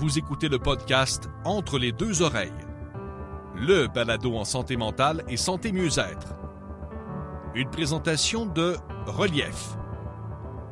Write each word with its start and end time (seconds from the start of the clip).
Vous 0.00 0.18
écoutez 0.18 0.48
le 0.48 0.58
podcast 0.58 1.28
Entre 1.44 1.78
les 1.78 1.92
deux 1.92 2.22
oreilles, 2.22 2.50
le 3.54 3.86
balado 3.86 4.34
en 4.34 4.46
santé 4.46 4.78
mentale 4.78 5.22
et 5.28 5.36
santé 5.36 5.72
mieux-être. 5.72 6.36
Une 7.54 7.68
présentation 7.68 8.46
de 8.46 8.78
Relief, 9.04 9.76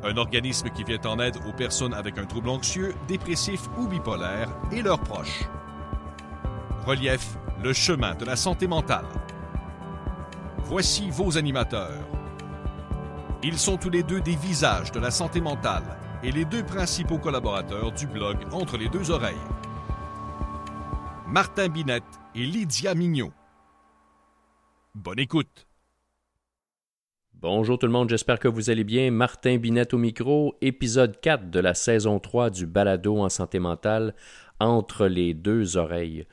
un 0.03 0.17
organisme 0.17 0.71
qui 0.71 0.83
vient 0.83 1.03
en 1.05 1.19
aide 1.19 1.37
aux 1.47 1.53
personnes 1.53 1.93
avec 1.93 2.17
un 2.17 2.25
trouble 2.25 2.49
anxieux, 2.49 2.95
dépressif 3.07 3.69
ou 3.77 3.87
bipolaire 3.87 4.49
et 4.73 4.81
leurs 4.81 5.01
proches. 5.01 5.45
Relief, 6.87 7.37
le 7.63 7.75
chemin 7.75 8.15
de 8.15 8.25
la 8.25 8.35
santé 8.35 8.67
mentale. 8.67 9.09
Voici 10.65 11.11
vos 11.11 11.37
animateurs. 11.37 12.01
Ils 13.43 13.59
sont 13.59 13.77
tous 13.77 13.91
les 13.91 14.03
deux 14.03 14.23
des 14.23 14.37
visages 14.37 14.91
de 14.91 15.01
la 15.01 15.11
santé 15.11 15.43
mentale 15.43 15.98
et 16.23 16.33
les 16.33 16.45
deux 16.45 16.65
principaux 16.65 17.19
collaborateurs 17.19 17.93
du 17.93 18.07
blog 18.07 18.37
Entre 18.53 18.77
les 18.77 18.89
deux 18.89 19.11
oreilles. 19.11 19.37
Martin 21.27 21.69
Binette 21.69 22.03
et 22.35 22.45
Lydia 22.45 22.95
Mignot. 22.95 23.33
Bonne 24.95 25.19
écoute. 25.19 25.67
Bonjour 27.35 27.79
tout 27.79 27.87
le 27.87 27.93
monde, 27.93 28.09
j'espère 28.09 28.41
que 28.41 28.49
vous 28.49 28.69
allez 28.69 28.83
bien. 28.83 29.13
Martin 29.13 29.59
Binette 29.59 29.95
au 29.95 29.99
micro, 29.99 30.57
épisode 30.61 31.21
4 31.21 31.51
de 31.51 31.61
la 31.61 31.75
saison 31.75 32.19
3 32.19 32.51
du 32.51 32.67
balado 32.67 33.19
en 33.19 33.29
santé 33.29 33.61
mentale 33.61 34.15
Entre 34.59 35.07
les 35.07 35.35
deux 35.35 35.77
oreilles. 35.77 36.27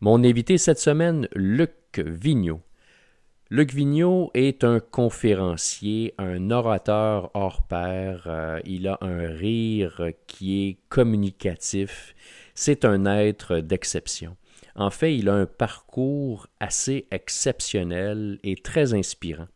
Mon 0.00 0.22
invité 0.22 0.58
cette 0.58 0.78
semaine, 0.78 1.28
Luc 1.34 1.98
Vigneault. 1.98 2.60
Luc 3.54 3.74
Vigneault 3.74 4.30
est 4.32 4.64
un 4.64 4.80
conférencier, 4.80 6.14
un 6.16 6.50
orateur 6.50 7.30
hors 7.34 7.60
pair. 7.66 8.22
Euh, 8.24 8.58
il 8.64 8.88
a 8.88 8.96
un 9.02 9.26
rire 9.28 10.08
qui 10.26 10.68
est 10.68 10.78
communicatif. 10.88 12.14
C'est 12.54 12.86
un 12.86 13.04
être 13.04 13.58
d'exception. 13.58 14.38
En 14.74 14.88
fait, 14.88 15.14
il 15.14 15.28
a 15.28 15.34
un 15.34 15.44
parcours 15.44 16.46
assez 16.60 17.06
exceptionnel 17.10 18.38
et 18.42 18.54
très 18.54 18.94
inspirant. 18.94 19.48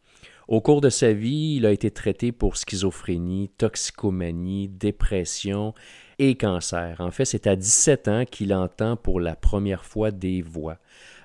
Au 0.47 0.61
cours 0.61 0.83
de 0.83 0.91
sa 0.91 1.15
vie, 1.15 1.55
il 1.57 1.65
a 1.65 1.73
été 1.73 1.91
traité 1.91 2.33
pour 2.33 2.59
schizophrénie, 2.59 3.49
toxicomanie, 3.57 4.69
dépression 4.69 5.73
et 6.19 6.35
cancer. 6.35 6.97
En 7.01 7.11
fait, 7.11 7.25
c'est 7.25 7.47
à 7.47 7.57
17 7.57 8.09
ans 8.09 8.25
qu'il 8.25 8.55
entend 8.55 8.97
pour 8.97 9.21
la 9.21 9.37
première 9.37 9.85
fois 9.85 10.11
des 10.11 10.43
voix. 10.43 10.79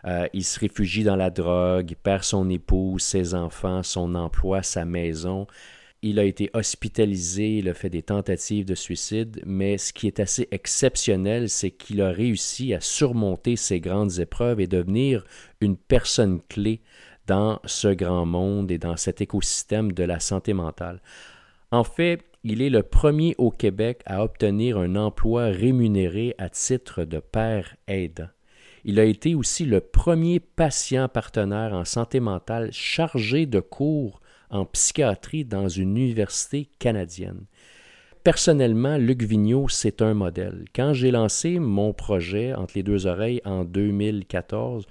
Euh, 0.05 0.27
il 0.33 0.43
se 0.43 0.59
réfugie 0.59 1.03
dans 1.03 1.15
la 1.15 1.29
drogue, 1.29 1.91
il 1.91 1.95
perd 1.95 2.23
son 2.23 2.49
épouse, 2.49 3.03
ses 3.03 3.35
enfants, 3.35 3.83
son 3.83 4.15
emploi, 4.15 4.63
sa 4.63 4.85
maison. 4.85 5.47
Il 6.01 6.17
a 6.17 6.23
été 6.23 6.49
hospitalisé, 6.53 7.59
il 7.59 7.69
a 7.69 7.75
fait 7.75 7.91
des 7.91 8.01
tentatives 8.01 8.65
de 8.65 8.73
suicide, 8.73 9.39
mais 9.45 9.77
ce 9.77 9.93
qui 9.93 10.07
est 10.07 10.19
assez 10.19 10.47
exceptionnel, 10.49 11.47
c'est 11.47 11.69
qu'il 11.69 12.01
a 12.01 12.09
réussi 12.09 12.73
à 12.73 12.81
surmonter 12.81 13.55
ces 13.55 13.79
grandes 13.79 14.17
épreuves 14.17 14.59
et 14.59 14.67
devenir 14.67 15.23
une 15.61 15.77
personne 15.77 16.41
clé 16.49 16.81
dans 17.27 17.59
ce 17.65 17.89
grand 17.89 18.25
monde 18.25 18.71
et 18.71 18.79
dans 18.79 18.97
cet 18.97 19.21
écosystème 19.21 19.91
de 19.91 20.03
la 20.03 20.19
santé 20.19 20.53
mentale. 20.53 21.01
En 21.69 21.83
fait, 21.83 22.23
il 22.43 22.61
est 22.61 22.69
le 22.69 22.81
premier 22.81 23.35
au 23.37 23.51
Québec 23.51 24.01
à 24.05 24.23
obtenir 24.23 24.77
un 24.77 24.95
emploi 24.95 25.45
rémunéré 25.45 26.33
à 26.39 26.49
titre 26.49 27.03
de 27.03 27.19
père 27.19 27.75
aidant. 27.87 28.29
Il 28.83 28.99
a 28.99 29.03
été 29.03 29.35
aussi 29.35 29.63
le 29.63 29.79
premier 29.79 30.39
patient 30.39 31.07
partenaire 31.07 31.73
en 31.73 31.85
santé 31.85 32.19
mentale 32.19 32.69
chargé 32.71 33.45
de 33.45 33.59
cours 33.59 34.21
en 34.49 34.65
psychiatrie 34.65 35.45
dans 35.45 35.69
une 35.69 35.97
université 35.97 36.67
canadienne. 36.79 37.45
Personnellement, 38.23 38.97
Luc 38.97 39.21
Vigneault, 39.21 39.69
c'est 39.69 40.01
un 40.01 40.15
modèle. 40.15 40.65
Quand 40.75 40.93
j'ai 40.93 41.11
lancé 41.11 41.59
mon 41.59 41.93
projet 41.93 42.53
entre 42.53 42.73
les 42.75 42.83
deux 42.83 43.05
oreilles 43.05 43.41
en 43.45 43.65
2014, 43.65 44.85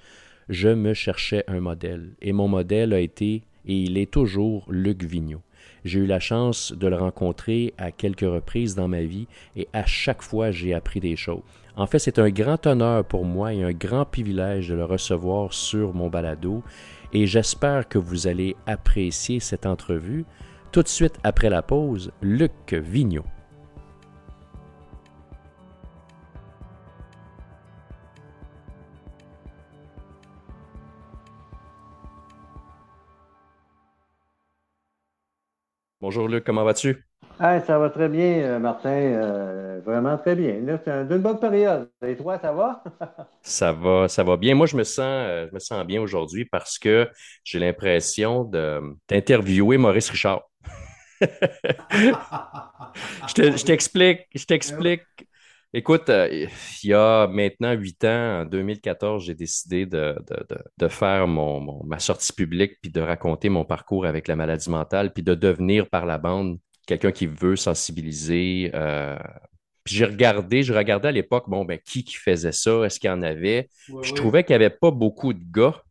je 0.47 0.69
me 0.69 0.93
cherchais 0.93 1.43
un 1.47 1.59
modèle. 1.59 2.13
Et 2.21 2.31
mon 2.31 2.47
modèle 2.47 2.93
a 2.93 2.99
été, 2.99 3.43
et 3.65 3.75
il 3.75 3.97
est 3.97 4.11
toujours, 4.11 4.65
Luc 4.69 5.03
Vigneault. 5.03 5.43
J'ai 5.83 5.99
eu 5.99 6.05
la 6.05 6.19
chance 6.19 6.73
de 6.73 6.87
le 6.87 6.95
rencontrer 6.95 7.73
à 7.77 7.91
quelques 7.91 8.21
reprises 8.21 8.75
dans 8.75 8.87
ma 8.87 9.01
vie 9.01 9.27
et 9.55 9.67
à 9.73 9.85
chaque 9.85 10.21
fois 10.21 10.51
j'ai 10.51 10.73
appris 10.73 10.99
des 10.99 11.15
choses. 11.15 11.41
En 11.75 11.87
fait, 11.87 11.99
c'est 11.99 12.19
un 12.19 12.29
grand 12.29 12.67
honneur 12.67 13.05
pour 13.05 13.25
moi 13.25 13.53
et 13.53 13.63
un 13.63 13.71
grand 13.71 14.05
privilège 14.05 14.69
de 14.69 14.75
le 14.75 14.85
recevoir 14.85 15.53
sur 15.53 15.93
mon 15.93 16.09
balado 16.09 16.63
et 17.13 17.25
j'espère 17.27 17.87
que 17.87 17.97
vous 17.97 18.27
allez 18.27 18.55
apprécier 18.67 19.39
cette 19.39 19.65
entrevue. 19.65 20.25
Tout 20.71 20.83
de 20.83 20.87
suite 20.87 21.19
après 21.23 21.49
la 21.49 21.61
pause, 21.61 22.11
Luc 22.21 22.73
Vigneault. 22.73 23.25
Bonjour 36.01 36.27
Luc, 36.27 36.43
comment 36.43 36.63
vas-tu? 36.63 37.05
ça 37.39 37.77
va 37.77 37.91
très 37.91 38.09
bien, 38.09 38.39
euh, 38.39 38.57
Martin. 38.57 38.89
Euh, 38.89 39.81
vraiment 39.85 40.17
très 40.17 40.35
bien. 40.35 40.55
C'est 40.83 40.91
une 40.91 41.19
bonne 41.19 41.39
période. 41.39 41.91
Et 42.03 42.15
toi, 42.15 42.39
ça 42.39 42.51
va? 42.51 42.83
ça 43.43 43.71
va, 43.71 44.07
ça 44.07 44.23
va 44.23 44.35
bien. 44.35 44.55
Moi, 44.55 44.65
je 44.65 44.75
me 44.75 44.83
sens, 44.83 45.05
euh, 45.05 45.45
je 45.47 45.53
me 45.53 45.59
sens 45.59 45.85
bien 45.85 46.01
aujourd'hui 46.01 46.45
parce 46.45 46.79
que 46.79 47.07
j'ai 47.43 47.59
l'impression 47.59 48.49
d'interviewer 49.07 49.77
Maurice 49.77 50.09
Richard. 50.09 50.41
je 51.21 51.27
t'explique, 53.63 54.21
je 54.33 54.45
t'explique. 54.45 55.03
Écoute, 55.73 56.09
il 56.09 56.49
y 56.83 56.93
a 56.93 57.27
maintenant 57.27 57.71
huit 57.71 58.03
ans, 58.03 58.41
en 58.41 58.45
2014, 58.45 59.23
j'ai 59.23 59.35
décidé 59.35 59.85
de, 59.85 60.15
faire 60.89 61.27
ma 61.27 61.99
sortie 61.99 62.33
publique, 62.33 62.73
puis 62.81 62.91
de 62.91 62.99
raconter 62.99 63.47
mon 63.47 63.63
parcours 63.63 64.05
avec 64.05 64.27
la 64.27 64.35
maladie 64.35 64.69
mentale, 64.69 65.13
puis 65.13 65.23
de 65.23 65.33
devenir 65.33 65.89
par 65.89 66.05
la 66.05 66.17
bande 66.17 66.59
quelqu'un 66.85 67.11
qui 67.11 67.25
veut 67.25 67.55
sensibiliser. 67.55 68.71
Euh, 68.73 69.17
puis 69.83 69.95
j'ai 69.95 70.05
regardé, 70.05 70.63
je 70.63 70.73
regardais 70.73 71.07
à 71.07 71.11
l'époque, 71.11 71.45
bon, 71.47 71.65
ben, 71.65 71.79
qui 71.83 72.03
qui 72.03 72.15
faisait 72.15 72.51
ça? 72.51 72.83
Est-ce 72.83 72.99
qu'il 72.99 73.09
y 73.09 73.13
en 73.13 73.21
avait? 73.21 73.69
je 74.03 74.13
trouvais 74.13 74.43
qu'il 74.43 74.55
n'y 74.57 74.63
avait 74.63 74.75
pas 74.75 74.91
beaucoup 74.91 75.33
de 75.33 75.43
gars. 75.43 75.81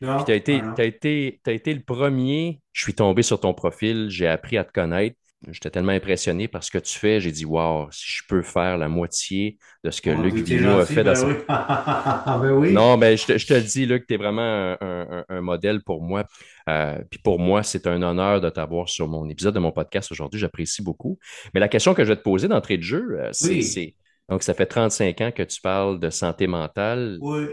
puis 0.00 0.24
tu 0.26 0.32
as 0.32 0.34
été, 0.34 0.60
as 0.78 0.84
été, 0.84 1.40
as 1.46 1.52
été 1.52 1.74
le 1.74 1.82
premier. 1.82 2.60
Je 2.72 2.82
suis 2.82 2.94
tombé 2.94 3.22
sur 3.22 3.40
ton 3.40 3.54
profil, 3.54 4.08
j'ai 4.10 4.26
appris 4.26 4.58
à 4.58 4.64
te 4.64 4.72
connaître. 4.72 5.16
J'étais 5.48 5.70
tellement 5.70 5.92
impressionné 5.92 6.48
par 6.48 6.62
ce 6.62 6.70
que 6.70 6.76
tu 6.76 6.98
fais. 6.98 7.18
J'ai 7.18 7.32
dit, 7.32 7.46
wow, 7.46 7.88
si 7.90 8.18
je 8.18 8.22
peux 8.28 8.42
faire 8.42 8.76
la 8.76 8.88
moitié 8.88 9.56
de 9.82 9.90
ce 9.90 10.02
que 10.02 10.10
Luc 10.10 10.34
Vigneault 10.34 10.80
a 10.80 10.84
fait 10.84 11.02
dans 11.02 11.14
ben 11.14 11.38
ben 12.42 12.52
oui. 12.52 12.72
Non, 12.74 12.98
mais 12.98 13.16
je 13.16 13.26
te, 13.26 13.38
je 13.38 13.46
te 13.46 13.54
le 13.54 13.62
dis, 13.62 13.86
Luc, 13.86 14.06
tu 14.06 14.14
es 14.14 14.16
vraiment 14.18 14.76
un, 14.78 15.40
modèle 15.40 15.82
pour 15.82 16.02
moi. 16.02 16.24
Euh, 16.68 16.98
puis 17.10 17.18
pour 17.20 17.38
moi, 17.38 17.62
c'est 17.62 17.86
un 17.86 18.02
honneur 18.02 18.42
de 18.42 18.50
t'avoir 18.50 18.90
sur 18.90 19.08
mon 19.08 19.30
épisode 19.30 19.54
de 19.54 19.60
mon 19.60 19.72
podcast 19.72 20.12
aujourd'hui. 20.12 20.38
J'apprécie 20.38 20.82
beaucoup. 20.82 21.18
Mais 21.54 21.60
la 21.60 21.68
question 21.68 21.94
que 21.94 22.04
je 22.04 22.10
vais 22.10 22.16
te 22.16 22.22
poser 22.22 22.46
d'entrée 22.46 22.76
de 22.76 22.82
jeu, 22.82 23.18
euh, 23.18 23.30
c'est. 23.32 23.94
Donc, 24.28 24.42
ça 24.42 24.54
fait 24.54 24.66
35 24.66 25.20
ans 25.22 25.32
que 25.32 25.42
tu 25.42 25.60
parles 25.60 25.98
de 25.98 26.10
santé 26.10 26.46
mentale. 26.46 27.18
Oui. 27.20 27.46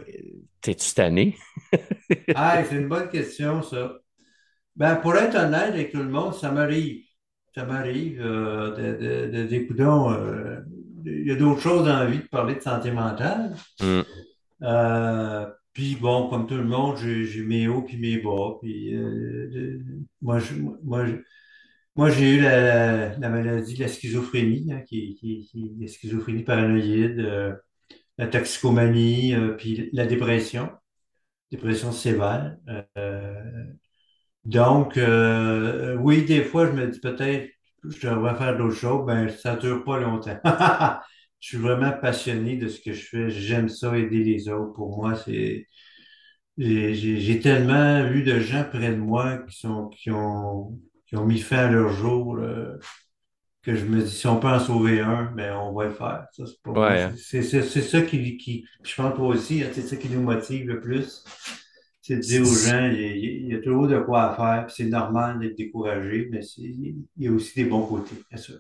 T'es-tu 0.61 0.93
tanné? 0.93 1.37
ah, 2.35 2.61
c'est 2.63 2.75
une 2.75 2.89
bonne 2.89 3.09
question, 3.09 3.63
ça. 3.63 3.93
Ben, 4.75 4.97
pour 4.97 5.15
être 5.15 5.35
honnête 5.35 5.73
avec 5.73 5.91
tout 5.91 6.03
le 6.03 6.09
monde, 6.09 6.35
ça 6.35 6.51
m'arrive 6.51 7.06
ça 7.57 7.66
m'arrive 7.66 8.22
euh, 8.22 8.69
de, 8.75 9.31
de, 9.31 9.47
de, 9.47 9.81
euh, 9.81 10.62
il 11.06 11.25
y 11.28 11.31
a 11.31 11.35
d'autres 11.35 11.59
choses 11.59 11.85
dans 11.85 11.97
la 11.97 12.06
vie 12.06 12.19
de 12.19 12.28
parler 12.28 12.53
de 12.53 12.62
santé 12.62 12.91
mentale. 12.91 13.56
Mm. 13.81 14.01
Euh, 14.62 15.47
puis 15.73 15.95
bon, 15.95 16.29
comme 16.29 16.45
tout 16.45 16.56
le 16.56 16.66
monde, 16.66 16.97
j'ai 16.97 17.41
mes 17.41 17.68
hauts 17.68 17.81
puis 17.81 17.97
mes 17.97 18.19
bas. 18.19 18.59
Puis 18.62 18.95
moi, 20.22 20.38
moi, 20.84 21.06
moi, 21.95 22.12
j'ai 22.12 22.35
eu 22.35 22.41
la, 22.41 23.18
maladie 23.18 23.74
de 23.74 23.79
la 23.79 23.88
schizophrénie, 23.88 24.72
hein, 24.72 24.81
qui, 24.81 25.16
qui, 25.16 25.75
la 25.79 25.88
schizophrénie 25.88 26.44
paranoïde, 26.44 27.28
la 28.19 28.27
toxicomanie, 28.27 29.33
puis 29.57 29.89
la 29.94 30.06
dépression, 30.06 30.69
dépression 31.50 31.92
sévère. 31.92 32.56
Donc, 34.47 34.97
euh, 34.97 35.95
oui, 35.97 36.23
des 36.23 36.41
fois, 36.41 36.67
je 36.67 36.71
me 36.71 36.88
dis 36.88 37.01
peut-être 37.01 37.51
je 37.83 38.07
devrais 38.07 38.35
faire 38.35 38.57
d'autres 38.57 38.75
choses, 38.75 39.05
ben 39.05 39.29
ça 39.29 39.55
ne 39.55 39.59
dure 39.61 39.83
pas 39.83 39.99
longtemps. 39.99 40.39
je 41.39 41.47
suis 41.47 41.57
vraiment 41.57 41.91
passionné 41.91 42.55
de 42.55 42.69
ce 42.69 42.81
que 42.81 42.94
je 42.94 43.05
fais. 43.05 43.29
J'aime 43.29 43.67
ça, 43.69 43.95
aider 43.97 44.23
les 44.23 44.49
autres. 44.49 44.73
Pour 44.73 44.97
moi, 44.97 45.15
c'est. 45.15 45.67
J'ai 46.57 47.39
tellement 47.39 48.09
vu 48.09 48.23
de 48.23 48.39
gens 48.39 48.63
près 48.63 48.89
de 48.89 48.95
moi 48.95 49.38
qui, 49.39 49.59
sont, 49.59 49.89
qui, 49.89 50.09
ont, 50.11 50.79
qui 51.05 51.15
ont 51.15 51.25
mis 51.25 51.39
fin 51.39 51.57
à 51.57 51.69
leur 51.69 51.89
jour 51.89 52.39
que 53.61 53.75
je 53.75 53.85
me 53.85 54.01
dis, 54.01 54.09
si 54.09 54.25
on 54.27 54.39
peut 54.39 54.47
en 54.47 54.59
sauver 54.59 55.01
un, 55.01 55.25
ben 55.35 55.55
on 55.55 55.73
va 55.73 55.85
le 55.85 55.93
faire. 55.93 56.25
C'est 57.17 57.43
ça 57.43 58.01
qui, 58.01 58.38
qui, 58.38 58.65
je 58.81 58.95
pense 58.95 59.13
toi 59.13 59.27
aussi, 59.27 59.61
hein, 59.61 59.67
c'est 59.73 59.81
ça 59.81 59.97
qui 59.97 60.09
nous 60.09 60.21
motive 60.21 60.67
le 60.67 60.79
plus 60.79 61.23
c'est 62.07 62.15
de 62.15 62.21
dire 62.21 62.42
aux 62.42 62.45
gens, 62.45 62.89
il 62.89 63.50
y, 63.50 63.54
a, 63.54 63.59
toujours 63.59 63.86
de 63.86 64.00
quoi 64.00 64.33
faire, 64.33 64.69
c'est 64.69 64.86
normal 64.86 65.39
d'être 65.39 65.57
découragé, 65.57 66.30
mais 66.31 66.39
il 66.57 67.04
y 67.18 67.27
a 67.27 67.31
aussi 67.31 67.54
des 67.62 67.69
bons 67.69 67.86
côtés, 67.86 68.15
bien 68.30 68.39
sûr. 68.39 68.56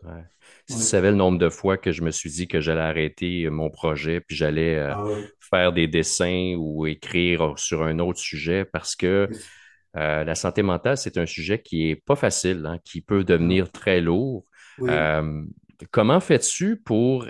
Si 0.65 0.75
tu 0.75 0.81
savais 0.81 1.11
le 1.11 1.15
nombre 1.15 1.37
de 1.37 1.47
fois 1.47 1.77
que 1.77 1.93
je 1.93 2.01
me 2.01 2.11
suis 2.11 2.29
dit 2.29 2.49
que 2.49 2.59
j'allais 2.59 2.81
arrêter 2.81 3.49
mon 3.49 3.69
projet, 3.69 4.19
puis 4.19 4.35
j'allais 4.35 4.75
euh, 4.75 4.93
ah 4.93 5.05
faire 5.39 5.71
des 5.71 5.87
dessins 5.87 6.55
ou 6.57 6.87
écrire 6.87 7.53
sur 7.55 7.83
un 7.83 7.99
autre 7.99 8.19
sujet, 8.19 8.65
parce 8.65 8.97
que 8.97 9.29
euh, 9.95 10.23
la 10.25 10.35
santé 10.35 10.61
mentale, 10.61 10.97
c'est 10.97 11.17
un 11.17 11.25
sujet 11.25 11.61
qui 11.61 11.85
n'est 11.85 11.95
pas 11.95 12.17
facile, 12.17 12.65
hein, 12.65 12.79
qui 12.83 12.99
peut 12.99 13.23
devenir 13.23 13.71
très 13.71 14.01
lourd. 14.01 14.43
Euh, 14.81 15.45
comment 15.91 16.19
fais-tu 16.19 16.75
pour, 16.75 17.25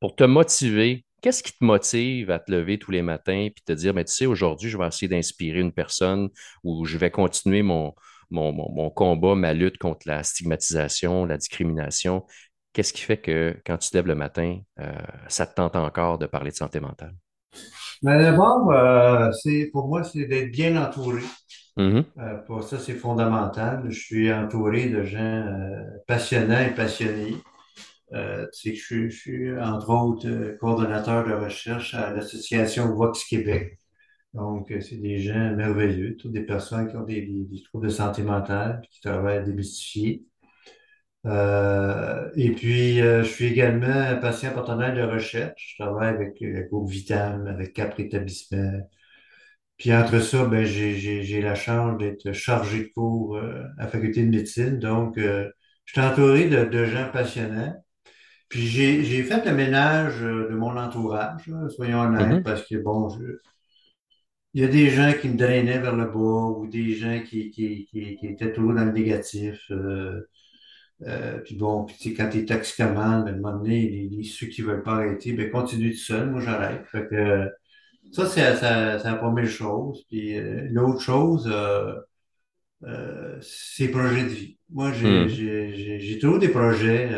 pour 0.00 0.16
te 0.16 0.24
motiver 0.24 1.05
qu'est-ce 1.22 1.42
qui 1.42 1.52
te 1.52 1.64
motive 1.64 2.30
à 2.30 2.38
te 2.38 2.50
lever 2.50 2.78
tous 2.78 2.90
les 2.90 3.02
matins 3.02 3.38
et 3.38 3.54
te 3.64 3.72
dire, 3.72 3.94
mais 3.94 4.04
tu 4.04 4.12
sais, 4.12 4.26
aujourd'hui, 4.26 4.70
je 4.70 4.78
vais 4.78 4.86
essayer 4.86 5.08
d'inspirer 5.08 5.60
une 5.60 5.72
personne 5.72 6.28
ou 6.64 6.84
je 6.84 6.98
vais 6.98 7.10
continuer 7.10 7.62
mon, 7.62 7.94
mon, 8.30 8.90
combat, 8.90 9.34
ma 9.34 9.52
lutte 9.52 9.78
contre 9.78 10.06
la 10.06 10.22
stigmatisation, 10.22 11.24
la 11.24 11.36
discrimination? 11.36 12.24
Qu'est-ce 12.72 12.92
qui 12.92 13.02
fait 13.02 13.16
que 13.16 13.56
quand 13.64 13.78
tu 13.78 13.90
te 13.90 13.96
lèves 13.96 14.06
le 14.06 14.14
matin, 14.14 14.58
euh, 14.80 14.92
ça 15.28 15.46
te 15.46 15.54
tente 15.54 15.76
encore 15.76 16.18
de 16.18 16.26
parler 16.26 16.50
de 16.50 16.56
santé 16.56 16.80
mentale? 16.80 17.14
Ben, 18.02 18.20
d'abord, 18.20 18.70
euh, 18.70 19.30
pour 19.72 19.88
moi, 19.88 20.04
c'est 20.04 20.26
d'être 20.26 20.50
bien 20.50 20.76
entouré. 20.76 21.22
Mm-hmm. 21.78 22.04
Euh, 22.18 22.34
pour 22.46 22.62
ça, 22.62 22.78
c'est 22.78 22.94
fondamental. 22.94 23.84
Je 23.88 23.98
suis 23.98 24.32
entouré 24.32 24.88
de 24.88 25.02
gens 25.02 25.46
passionnants 26.06 26.60
et 26.60 26.74
passionnés. 26.74 27.36
Euh, 28.14 28.46
je, 28.64 29.08
suis, 29.08 29.58
entre 29.58 29.90
autres, 29.90 30.28
euh, 30.28 30.56
coordonnateur 30.58 31.26
de 31.26 31.32
recherche 31.32 31.94
à 31.94 32.12
l'association 32.12 32.94
Vox 32.94 33.24
Québec. 33.24 33.78
Donc, 34.34 34.70
euh, 34.72 34.80
c'est 34.80 34.96
des 34.98 35.18
gens 35.20 35.54
merveilleux, 35.56 36.16
toutes 36.16 36.32
des 36.32 36.44
personnes 36.46 36.88
qui 36.88 36.96
ont 36.96 37.04
des, 37.04 37.48
troubles 37.64 37.86
de 37.88 37.92
santé 37.92 38.22
mentale, 38.22 38.82
qui 38.90 39.00
travaillent 39.00 39.38
à 39.38 39.42
démystifier. 39.42 40.24
Euh, 41.26 42.30
et 42.36 42.52
puis, 42.52 42.98
je 42.98 43.22
suis 43.24 43.46
également 43.46 44.18
patient 44.20 44.52
partenaire 44.54 44.94
de 44.94 45.02
recherche. 45.02 45.74
Je 45.76 45.82
travaille 45.82 46.14
avec 46.14 46.36
le 46.40 46.62
groupe 46.68 46.88
Vitam, 46.90 47.46
avec 47.48 47.72
quatre 47.72 47.98
établissements. 48.00 48.88
Puis 49.78 49.92
entre 49.94 50.20
ça, 50.20 50.46
ben, 50.46 50.64
j'ai 50.64 51.40
la 51.42 51.54
chance 51.54 51.98
d'être 51.98 52.32
chargé 52.32 52.84
de 52.84 52.88
cours 52.94 53.38
à 53.38 53.82
la 53.82 53.88
faculté 53.88 54.24
de 54.24 54.30
médecine. 54.30 54.78
Donc, 54.78 55.18
je 55.18 55.50
suis 55.86 56.00
entouré 56.00 56.48
de, 56.48 56.64
de 56.64 56.84
gens 56.86 57.10
passionnants. 57.12 57.74
Puis 58.48 58.66
j'ai 58.66 59.22
fait 59.24 59.44
le 59.44 59.52
ménage 59.52 60.22
euh, 60.22 60.48
de 60.48 60.54
mon 60.54 60.76
entourage, 60.76 61.50
soyons 61.70 62.00
honnêtes, 62.00 62.40
mm-hmm. 62.40 62.42
parce 62.42 62.64
que 62.66 62.76
bon, 62.76 63.08
il 64.54 64.62
y 64.62 64.64
a 64.64 64.68
des 64.68 64.88
gens 64.90 65.12
qui 65.20 65.28
me 65.28 65.36
drainaient 65.36 65.80
vers 65.80 65.96
le 65.96 66.06
bas 66.06 66.58
ou 66.58 66.66
des 66.68 66.94
gens 66.94 67.20
qui, 67.28 67.50
qui, 67.50 67.86
qui, 67.86 68.18
étaient 68.22 68.52
toujours 68.52 68.74
dans 68.74 68.84
le 68.84 68.92
négatif. 68.92 69.60
Euh, 69.70 70.28
euh, 71.02 71.38
puis 71.38 71.56
bon, 71.56 71.84
puis 71.84 72.14
quand 72.14 72.28
tu 72.30 72.38
es 72.38 72.44
toxicomane, 72.44 73.26
à 73.26 73.30
un 73.30 73.36
moment 73.36 73.58
donné, 73.58 74.08
les, 74.10 74.22
ceux 74.22 74.46
qui 74.46 74.62
veulent 74.62 74.82
pas 74.82 74.94
arrêter, 74.94 75.32
ben 75.32 75.50
continue 75.50 75.90
tout 75.90 75.98
seul, 75.98 76.30
moi 76.30 76.40
j'arrête. 76.40 76.86
Fait 76.86 77.06
que 77.08 77.50
ça, 78.12 78.26
c'est 78.26 78.62
la 78.62 79.16
première 79.16 79.48
chose. 79.48 80.04
Puis 80.08 80.36
l'autre 80.70 81.00
chose, 81.00 81.52
euh, 82.84 83.38
c'est 83.42 83.88
projet 83.88 84.22
de 84.22 84.28
vie. 84.28 84.58
Moi, 84.70 84.92
j'ai 84.92 86.16
mm. 86.16 86.18
toujours 86.20 86.38
des 86.38 86.48
projets, 86.48 87.10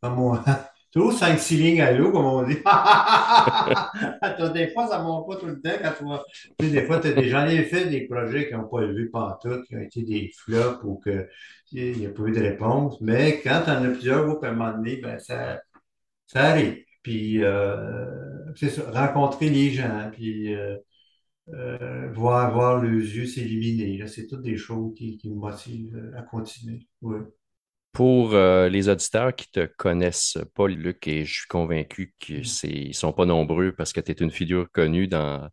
comme 0.00 0.14
moi. 0.14 0.44
Toujours 0.90 1.12
5-6 1.12 1.56
lignes 1.56 1.82
à 1.82 1.92
l'eau, 1.92 2.10
comme 2.10 2.24
on 2.24 2.42
dit. 2.44 2.54
des 4.54 4.68
fois, 4.68 4.86
ça 4.86 4.98
ne 4.98 5.04
monte 5.04 5.28
pas 5.28 5.36
tout 5.36 5.46
le 5.46 5.60
temps 5.60 5.76
quand 5.82 5.92
tu 5.98 6.04
vois. 6.04 6.24
des 6.58 6.82
fois, 6.84 7.00
j'en 7.02 7.46
ai 7.46 7.62
fait 7.64 7.86
des 7.86 8.06
projets 8.06 8.48
qui 8.48 8.54
n'ont 8.54 8.68
pas 8.68 8.82
élevé 8.82 9.10
tout, 9.42 9.62
qui 9.64 9.76
ont 9.76 9.80
été 9.80 10.02
des 10.02 10.30
flops 10.34 10.82
ou 10.84 10.98
qu'il 11.00 11.98
n'y 11.98 12.06
a 12.06 12.10
pas 12.10 12.22
eu 12.22 12.32
de 12.32 12.40
réponse. 12.40 12.98
Mais 13.02 13.40
quand 13.42 13.62
tu 13.64 13.70
en 13.70 13.84
as 13.84 13.90
plusieurs 13.90 14.42
à 14.42 14.48
un 14.48 14.52
moment 14.52 14.72
donné, 14.72 14.96
ben, 14.96 15.18
ça, 15.18 15.60
ça 16.26 16.44
arrive. 16.44 16.78
Puis, 17.02 17.42
euh, 17.44 18.52
c'est 18.56 18.70
ça, 18.70 18.90
rencontrer 18.90 19.50
les 19.50 19.70
gens, 19.70 20.10
puis 20.12 20.54
euh, 20.54 20.76
euh, 21.50 22.10
voir, 22.12 22.52
voir 22.52 22.82
les 22.82 22.90
yeux 22.90 23.26
s'éliminer. 23.26 24.06
C'est 24.06 24.26
toutes 24.26 24.42
des 24.42 24.56
choses 24.56 24.94
qui, 24.94 25.18
qui 25.18 25.30
me 25.30 25.36
motivent 25.36 26.12
à 26.16 26.22
continuer. 26.22 26.86
Oui. 27.02 27.18
Pour 27.92 28.34
euh, 28.34 28.68
les 28.68 28.88
auditeurs 28.88 29.34
qui 29.34 29.46
ne 29.56 29.64
te 29.64 29.72
connaissent 29.76 30.38
pas, 30.54 30.68
Luc, 30.68 31.08
et 31.08 31.24
je 31.24 31.40
suis 31.40 31.48
convaincu 31.48 32.14
qu'ils 32.18 32.42
ne 32.42 32.92
sont 32.92 33.12
pas 33.12 33.24
nombreux 33.24 33.72
parce 33.72 33.92
que 33.92 34.00
tu 34.00 34.12
es 34.12 34.14
une 34.14 34.30
figure 34.30 34.70
connue 34.70 35.08
dans, 35.08 35.48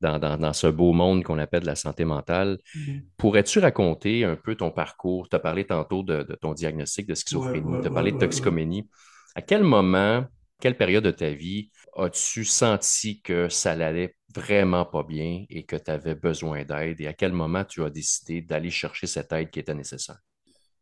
dans, 0.00 0.52
ce 0.52 0.66
beau 0.66 0.92
monde 0.92 1.24
qu'on 1.24 1.38
appelle 1.38 1.64
la 1.64 1.74
santé 1.74 2.04
mentale. 2.04 2.58
Mm-hmm. 2.74 3.02
Pourrais-tu 3.16 3.58
raconter 3.58 4.24
un 4.24 4.36
peu 4.36 4.54
ton 4.54 4.70
parcours? 4.70 5.28
Tu 5.28 5.36
as 5.36 5.40
parlé 5.40 5.64
tantôt 5.64 6.02
de, 6.02 6.22
ton 6.40 6.52
diagnostic 6.52 7.06
de 7.06 7.14
schizophrénie, 7.14 7.80
tu 7.80 7.88
as 7.88 7.90
parlé 7.90 8.12
de 8.12 8.18
toxicoménie. 8.18 8.88
À 9.34 9.42
quel 9.42 9.62
moment, 9.62 10.24
quelle 10.60 10.76
période 10.76 11.04
de 11.04 11.10
ta 11.10 11.30
vie 11.30 11.70
as-tu 11.96 12.44
senti 12.44 13.20
que 13.22 13.48
ça 13.48 13.74
n'allait 13.74 14.14
vraiment 14.34 14.84
pas 14.84 15.02
bien 15.02 15.44
et 15.50 15.64
que 15.64 15.76
tu 15.76 15.90
avais 15.90 16.14
besoin 16.14 16.64
d'aide? 16.64 17.00
Et 17.00 17.06
à 17.06 17.12
quel 17.12 17.32
moment 17.32 17.64
tu 17.64 17.82
as 17.82 17.90
décidé 17.90 18.42
d'aller 18.42 18.70
chercher 18.70 19.06
cette 19.06 19.32
aide 19.32 19.50
qui 19.50 19.60
était 19.60 19.74
nécessaire? 19.74 20.18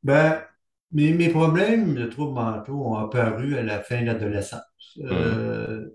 Ben, 0.03 0.43
mes, 0.93 1.13
mes 1.13 1.29
problèmes 1.29 1.95
de 1.95 2.07
troubles 2.07 2.35
mentaux 2.35 2.87
ont 2.87 2.97
apparu 2.97 3.57
à 3.57 3.63
la 3.63 3.81
fin 3.81 4.01
de 4.01 4.07
l'adolescence. 4.07 4.63
Euh, 5.01 5.87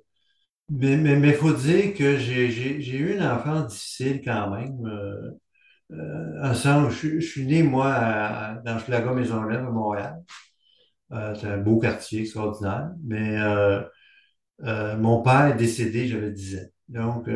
mais 0.72 0.94
il 0.94 1.20
mais, 1.20 1.34
faut 1.34 1.52
dire 1.54 1.94
que 1.96 2.18
j'ai 2.18 2.48
eu 2.96 3.16
une 3.16 3.24
enfance 3.24 3.74
difficile 3.74 4.22
quand 4.24 4.52
même. 4.52 4.86
Euh, 4.86 5.32
euh, 5.92 6.44
ensemble, 6.44 6.92
je, 6.92 7.20
je, 7.20 7.28
suis 7.28 7.46
né, 7.46 7.62
moi, 7.62 7.92
à, 7.94 8.56
dans 8.66 8.80
Schlager 8.80 9.14
Maisonneuve, 9.14 9.68
à 9.68 9.70
Montréal. 9.70 10.24
Euh, 11.12 11.36
c'est 11.36 11.48
un 11.48 11.58
beau 11.58 11.78
quartier 11.80 12.22
extraordinaire. 12.22 12.92
Mais 13.04 13.38
mon 14.98 15.22
père 15.22 15.48
est 15.48 15.58
décédé, 15.58 16.08
j'avais 16.08 16.32
10 16.32 16.60
ans. 16.60 16.68
Donc, 16.88 17.30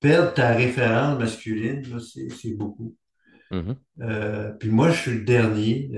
perdre 0.00 0.34
ta 0.34 0.54
référence 0.54 1.18
masculine, 1.18 1.82
c'est 2.00 2.56
beaucoup. 2.56 2.96
Mm-hmm. 3.52 3.76
Euh, 4.00 4.50
puis 4.52 4.70
moi, 4.70 4.90
je 4.90 5.00
suis 5.00 5.10
le 5.12 5.24
dernier. 5.24 5.90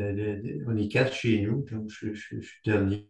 on 0.66 0.76
est 0.76 0.88
quatre 0.88 1.14
chez 1.14 1.42
nous, 1.42 1.64
donc 1.70 1.88
je, 1.88 2.12
suis 2.14 2.36
le 2.36 2.72
dernier. 2.72 3.08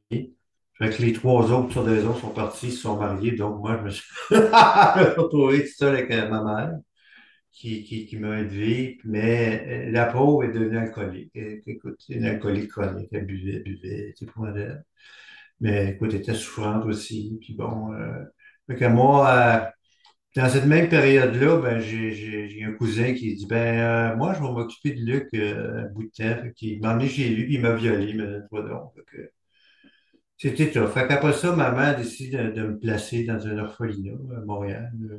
Fait 0.75 0.91
que 0.91 1.02
les 1.02 1.12
trois 1.12 1.50
autres, 1.52 1.73
sur 1.73 1.85
des 1.85 2.05
autres, 2.05 2.20
sont 2.20 2.31
partis, 2.31 2.73
se 2.73 2.82
sont 2.82 2.96
mariés. 2.99 3.32
Donc 3.32 3.61
moi, 3.61 3.79
je 3.79 3.85
me 3.85 3.91
suis 3.91 4.05
retrouvé 4.31 5.67
seul 5.67 5.96
avec 5.96 6.11
euh, 6.11 6.29
ma 6.29 6.43
mère 6.44 6.73
qui, 7.52 7.85
qui, 7.85 8.17
m'a 8.19 8.41
élevé. 8.41 8.99
Mais 9.05 9.87
euh, 9.88 9.93
la 9.93 10.06
pauvre 10.06 10.44
est 10.44 10.52
devenue 10.52 10.79
alcoolique. 10.79 11.31
Écoute, 11.35 12.00
une 12.08 12.25
alcoolique 12.25 12.70
chronique. 12.70 13.08
Elle 13.12 13.26
buvait, 13.26 13.61
buvait, 13.61 14.14
c'est 14.19 14.26
pour 14.26 14.49
elle. 14.49 14.85
Mais 15.61 15.90
écoute, 15.90 16.11
elle 16.12 16.20
était 16.20 16.35
souffrante 16.35 16.85
aussi. 16.87 17.38
Puis 17.40 17.55
bon, 17.55 17.93
euh, 17.94 18.25
fait 18.66 18.76
que 18.76 18.85
moi, 18.87 19.73
dans 20.35 20.49
cette 20.49 20.67
même 20.67 20.88
période-là, 20.88 21.59
ben, 21.59 21.79
j'ai 21.79 22.64
un 22.67 22.73
cousin 22.73 23.14
qui 23.14 23.37
dit 23.37 23.47
ben 23.47 23.79
euh, 23.79 24.17
moi, 24.17 24.35
je 24.35 24.43
vais 24.43 24.50
m'occuper 24.50 24.93
de 24.93 25.00
Luc 25.00 25.29
euh, 25.35 25.85
un 25.85 25.93
bout 25.93 26.05
de 26.05 26.11
temps. 26.11 26.50
Qui 26.57 26.79
m'a 26.81 26.93
emmené 26.93 27.09
chez 27.09 27.29
lui, 27.29 27.55
il 27.55 27.61
m'a 27.61 27.75
violé, 27.75 28.07
il 28.11 28.17
m'a 28.19 28.41
donné 28.50 28.75
C'était 30.37 30.73
ça. 30.73 30.87
Fait 30.88 31.07
qu'après 31.07 31.33
ça, 31.33 31.55
ma 31.55 31.71
mère 31.71 31.91
a 31.91 31.95
décidé 31.95 32.37
de, 32.37 32.62
me 32.62 32.79
placer 32.79 33.25
dans 33.25 33.47
un 33.47 33.59
orphelinat 33.59 34.19
à 34.37 34.41
Montréal. 34.45 34.93
Euh, 35.05 35.19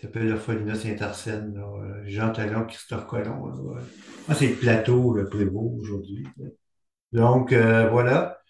ça 0.00 0.06
s'appelle 0.06 0.28
l'orphelinat 0.28 0.74
Saint-Arsène, 0.76 1.62
Jean 2.06 2.32
Talon, 2.32 2.64
Christophe 2.64 3.06
Colomb. 3.06 3.52
Moi, 4.26 4.34
c'est 4.34 4.48
le 4.48 4.56
plateau 4.56 5.14
le 5.14 5.44
beau 5.44 5.76
aujourd'hui. 5.78 6.26
Donc, 7.12 7.52
voilà. 7.52 8.41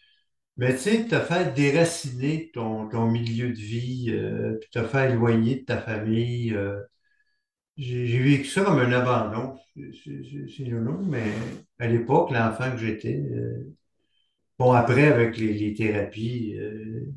Mais 0.59 0.73
tu 0.75 0.81
sais, 0.83 1.07
te 1.07 1.19
faire 1.21 1.53
déraciner 1.55 2.51
ton, 2.53 2.89
ton 2.89 3.07
milieu 3.11 3.49
de 3.51 3.55
vie, 3.59 4.07
euh, 4.11 4.59
puis 4.61 4.71
te 4.71 4.83
faire 4.85 5.11
éloigner 5.11 5.57
de 5.61 5.65
ta 5.65 5.79
famille, 5.79 6.53
euh, 6.55 6.81
j'ai 7.77 8.19
vécu 8.23 8.47
ça 8.47 8.65
comme 8.65 8.79
un 8.81 8.93
abandon. 8.93 9.59
C'est 9.77 10.65
non, 10.71 11.03
mais 11.05 11.25
à 11.79 11.89
l'époque, 11.89 12.31
l'enfant 12.31 12.71
que 12.73 12.79
j'étais, 12.79 13.17
euh, 13.17 13.75
bon, 14.59 14.73
après, 14.73 15.09
avec 15.13 15.37
les, 15.39 15.55
les 15.55 15.75
thérapies, 15.75 16.57
euh, 16.59 17.13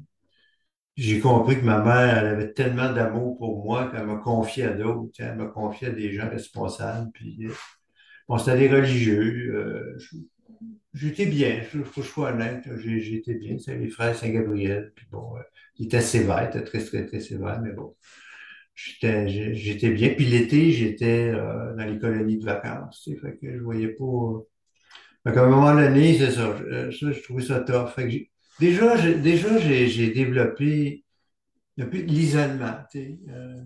j'ai 0.96 1.20
compris 1.20 1.58
que 1.60 1.66
ma 1.66 1.80
mère, 1.82 2.18
elle 2.20 2.28
avait 2.28 2.54
tellement 2.54 2.92
d'amour 2.94 3.38
pour 3.38 3.64
moi 3.66 3.90
qu'elle 3.92 4.06
m'a 4.08 4.18
confié 4.18 4.66
à 4.66 4.74
d'autres, 4.74 5.12
elle 5.20 5.36
m'a 5.36 5.48
confié 5.48 5.88
à 5.90 5.92
des 5.92 6.14
gens 6.14 6.30
responsables, 6.30 7.12
puis 7.14 7.48
bon, 8.28 8.38
c'était 8.38 8.58
des 8.60 8.70
religieux. 8.76 9.98
J'étais 10.96 11.26
bien, 11.26 11.58
il 11.74 11.84
faut 11.84 12.02
je 12.02 12.08
sois 12.08 12.32
honnête, 12.32 12.64
j'étais 12.78 13.34
bien. 13.36 13.58
C'est 13.60 13.76
les 13.76 13.90
frères 13.90 14.16
Saint-Gabriel, 14.16 14.94
puis 14.96 15.06
bon, 15.12 15.36
euh, 15.38 15.42
il 15.78 15.88
était 15.88 16.00
sévère, 16.02 16.50
il 16.56 16.64
très, 16.64 16.84
très, 16.86 17.06
très 17.06 17.20
sévère, 17.20 17.62
mais 17.62 17.74
bon, 17.74 17.96
j'étais, 18.76 19.26
bien. 19.92 20.10
Puis 20.16 20.26
l'été, 20.26 20.72
j'étais 20.72 21.30
euh, 21.34 21.76
dans 21.76 21.86
les 21.86 22.00
colonies 22.00 22.38
de 22.38 22.46
vacances, 22.46 23.02
tu 23.04 23.12
sais, 23.14 23.20
fait 23.20 23.38
que 23.38 23.58
je 23.58 23.62
voyais 23.62 23.90
pas... 23.90 24.42
Fait 25.26 25.34
qu'à 25.34 25.44
un 25.44 25.50
moment 25.50 25.76
donné, 25.76 26.18
c'est 26.18 26.32
ça, 26.32 26.56
je, 26.90 27.12
je 27.12 27.24
trouvais 27.24 27.44
ça 27.44 27.60
tough. 27.60 27.90
Fait 27.90 28.08
que 28.08 28.64
déjà, 28.64 28.96
j'ai, 28.96 29.16
déjà, 29.16 29.58
j'ai, 29.60 30.12
développé 30.12 31.04
depuis 31.78 32.04
l'isolement, 32.04 32.78
tu 32.90 33.00
sais, 33.00 33.20
euh, 33.30 33.62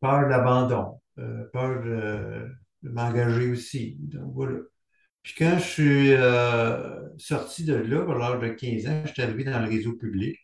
peur 0.00 0.24
de 0.24 0.30
l'abandon, 0.30 1.00
euh, 1.18 1.44
peur 1.52 1.82
de 1.82 2.48
m'engager 2.82 3.50
aussi. 3.50 3.96
Donc 4.00 4.32
voilà. 4.34 4.58
Puis 5.22 5.34
quand 5.38 5.58
je 5.58 5.64
suis 5.64 6.12
euh, 6.12 7.08
sorti 7.18 7.64
de 7.64 7.74
là, 7.74 8.02
à 8.10 8.18
l'âge 8.18 8.40
de 8.40 8.48
15 8.54 8.86
ans, 8.86 9.02
je 9.06 9.12
suis 9.12 9.22
arrivé 9.22 9.44
dans 9.44 9.60
le 9.60 9.68
réseau 9.68 9.92
public, 9.94 10.36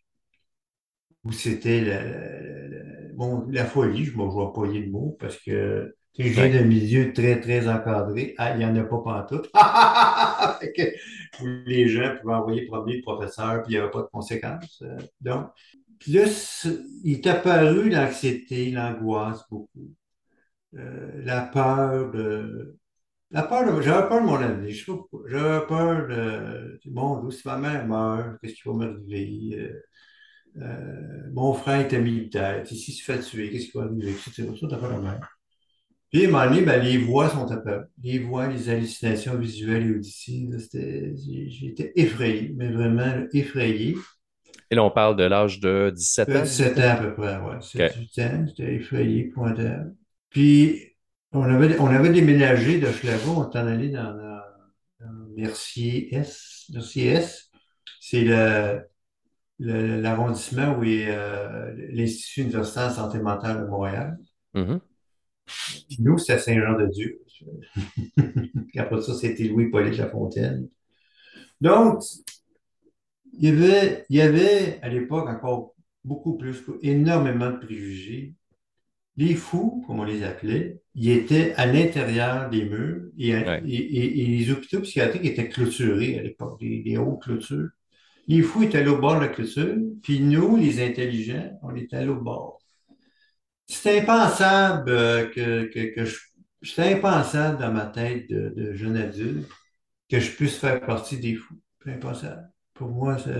où 1.24 1.32
c'était 1.32 1.80
la, 1.80 2.02
la- 2.04 2.68
la- 2.68 3.12
bon, 3.14 3.46
la 3.50 3.64
folie, 3.66 4.04
je 4.04 4.16
ne 4.16 4.22
vais 4.22 4.52
pas 4.54 4.66
y 4.72 4.80
le 4.82 4.90
mot, 4.90 5.16
parce 5.20 5.36
que 5.38 5.94
je 6.18 6.28
viens 6.28 6.48
d'un 6.50 6.62
milieu 6.64 7.12
très, 7.12 7.40
très 7.40 7.68
encadré. 7.68 8.34
Ah, 8.38 8.52
il 8.54 8.58
n'y 8.58 8.64
en 8.64 8.74
a 8.76 8.84
pas 8.84 8.98
pantoute. 8.98 9.50
Les 11.66 11.88
gens 11.88 12.16
pouvaient 12.20 12.34
envoyer 12.34 12.66
promener 12.66 12.96
le 12.96 13.02
professeur, 13.02 13.62
puis 13.62 13.74
il 13.74 13.76
n'y 13.76 13.82
avait 13.82 13.90
pas 13.90 14.02
de 14.02 14.08
conséquences. 14.12 14.82
Euh, 14.82 14.98
Donc, 15.20 15.48
puis 15.98 16.12
là, 16.12 16.24
il 17.04 17.12
est 17.14 17.26
apparu 17.26 17.90
l'anxiété, 17.90 18.70
l'angoisse 18.70 19.42
beaucoup, 19.50 19.90
Euh, 20.76 21.22
la 21.24 21.42
peur 21.42 22.12
de... 22.12 22.78
La 23.30 23.42
peur 23.42 23.64
de... 23.76 23.82
J'avais 23.82 24.08
peur 24.08 24.20
de 24.22 24.26
mon 24.26 24.36
avenir, 24.36 24.70
je 24.74 24.78
sais 24.78 24.86
pas 24.86 24.96
pourquoi. 24.96 25.20
J'avais 25.28 25.66
peur 25.66 26.08
de... 26.08 26.80
Bon, 26.86 27.30
si 27.30 27.46
ma 27.46 27.56
mère 27.58 27.86
meurt, 27.86 28.38
qu'est-ce 28.40 28.54
qui 28.54 28.62
va 28.68 28.72
m'arriver? 28.74 29.58
Euh, 29.58 29.82
euh, 30.62 31.30
mon 31.32 31.52
frère 31.54 31.80
était 31.80 32.00
militaire. 32.00 32.66
S'il 32.66 32.94
se 32.94 33.02
fait 33.02 33.20
tuer, 33.20 33.50
qu'est-ce 33.50 33.66
qui 33.66 33.78
va 33.78 33.84
arriver? 33.84 34.14
C'est 34.24 34.42
ça, 34.44 34.66
t'as 34.68 34.76
pas 34.78 34.90
la 34.90 34.98
mère. 34.98 35.28
Puis, 36.10 36.24
à 36.24 36.28
un 36.28 36.32
moment 36.32 36.46
donné, 36.46 36.62
ben, 36.62 36.82
les 36.82 36.98
voix 36.98 37.28
sont 37.28 37.50
apparues. 37.50 37.84
Les 38.02 38.18
voix, 38.18 38.46
les 38.48 38.70
hallucinations 38.70 39.36
visuelles 39.36 39.86
et 39.88 39.94
auditives, 39.94 40.56
j'étais 40.72 41.92
effrayé, 41.96 42.54
mais 42.56 42.70
vraiment 42.70 43.26
effrayé. 43.32 43.96
Et 44.70 44.74
là, 44.74 44.84
on 44.84 44.90
parle 44.90 45.16
de 45.16 45.24
l'âge 45.24 45.60
de 45.60 45.92
17 45.94 46.28
Euh, 46.30 46.40
ans. 46.40 46.42
17 46.44 46.78
ans 46.78 46.90
à 46.90 46.96
peu 46.96 47.14
près, 47.14 47.36
ouais. 47.38 47.56
OK. 47.56 47.60
7-8 47.60 48.18
ans, 48.22 48.44
j'étais 48.46 48.74
effrayé, 48.74 49.24
pointable. 49.24 49.94
Puis, 50.30 50.94
on 51.32 51.42
avait, 51.42 51.78
on 51.78 51.86
avait 51.86 52.10
déménagé 52.10 52.80
de 52.80 52.90
Schlago, 52.90 53.30
on 53.36 53.50
est 53.50 53.56
en 53.56 53.66
allé 53.66 53.90
dans, 53.90 54.14
dans, 54.14 54.40
dans 55.00 55.12
Mercier-S. 55.36 56.66
Mercier-S, 56.72 57.50
c'est 58.00 58.24
l'arrondissement 59.58 60.78
où 60.78 60.84
est 60.84 61.06
euh, 61.08 61.74
l'Institut 61.90 62.42
universitaire 62.42 62.88
de 62.88 62.94
santé 62.94 63.18
mentale 63.18 63.62
de 63.62 63.66
Montréal. 63.66 64.18
Puis 65.88 65.98
nous, 66.00 66.18
c'était 66.18 66.38
Saint-Jean-de-Dieu. 66.38 67.20
Puis 68.68 68.78
après 68.78 69.02
ça, 69.02 69.14
c'était 69.14 69.44
Louis-Polyte 69.44 69.98
Lafontaine. 69.98 70.68
Donc, 71.60 72.02
il 73.32 73.44
y 73.44 73.48
avait, 73.48 74.04
il 74.08 74.16
y 74.16 74.20
avait 74.20 74.78
à 74.82 74.88
l'époque 74.88 75.28
encore 75.28 75.74
beaucoup 76.04 76.36
plus, 76.36 76.62
énormément 76.82 77.50
de 77.50 77.56
préjugés. 77.56 78.34
Les 79.18 79.34
fous, 79.34 79.84
comme 79.86 80.00
on 80.00 80.04
les 80.04 80.24
appelait, 80.24 80.80
ils 80.94 81.10
étaient 81.10 81.54
à 81.56 81.66
l'intérieur 81.66 82.48
des 82.50 82.64
murs 82.64 83.02
et, 83.18 83.34
Ouais. 83.36 83.62
et- 83.66 83.76
et- 83.76 84.22
et 84.22 84.26
les 84.28 84.50
hôpitaux 84.52 84.80
psychiatriques 84.82 85.26
étaient 85.26 85.48
clôturés 85.50 86.18
à 86.18 86.22
l'époque, 86.22 86.60
des, 86.60 86.82
des 86.82 86.96
hautes 86.98 87.22
clôtures. 87.22 87.68
Les 88.28 88.42
fous 88.42 88.64
étaient 88.64 88.78
allés 88.78 88.90
au 88.90 88.98
bord 89.00 89.16
de 89.16 89.22
la 89.22 89.28
clôture, 89.28 89.76
puis 90.02 90.20
nous, 90.20 90.56
les 90.56 90.82
intelligents, 90.84 91.58
on 91.62 91.76
était 91.76 91.96
allés 91.96 92.08
au 92.08 92.20
bord. 92.20 92.60
C'était 93.66 94.00
impensable 94.00 94.90
euh, 94.90 95.26
que, 95.28 95.64
que, 95.72 95.94
que 95.94 96.04
je... 96.04 96.16
C'était 96.62 96.94
impensable 96.94 97.58
dans 97.60 97.72
ma 97.72 97.86
tête 97.86 98.28
de, 98.28 98.52
de 98.56 98.74
jeune 98.74 98.96
adulte 98.96 99.48
que 100.10 100.20
je 100.20 100.32
puisse 100.32 100.56
faire 100.58 100.80
partie 100.80 101.18
des 101.18 101.36
fous. 101.36 101.60
C'est 101.84 101.92
impensable. 101.92 102.50
Pour 102.74 102.90
moi, 102.90 103.18
c'est... 103.18 103.32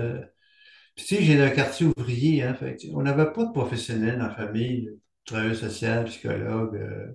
Puis, 0.95 1.05
tu 1.05 1.15
sais, 1.15 1.23
j'ai 1.23 1.41
un 1.41 1.49
quartier 1.49 1.87
ouvrier, 1.87 2.43
hein, 2.43 2.53
fait 2.55 2.77
on 2.93 3.01
n'avait 3.03 3.31
pas 3.33 3.45
de 3.45 3.51
professionnels 3.51 4.19
dans 4.19 4.27
la 4.27 4.35
famille, 4.35 4.91
travailleur 5.29 5.55
social, 5.55 6.05
psychologue. 6.05 6.75
euh. 6.77 7.07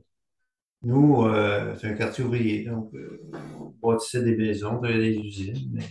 Nous, 0.83 1.25
euh, 1.27 1.75
c'est 1.81 1.89
un 1.89 1.95
quartier 1.95 2.25
ouvrier, 2.25 2.65
donc 2.65 2.95
euh, 2.95 3.21
on 3.61 3.75
bâtissait 3.89 4.23
des 4.23 4.37
maisons, 4.37 4.77
on 4.77 4.81
travaillait 4.81 5.13
des 5.15 5.19
usines, 5.21 5.71
mais 5.73 5.85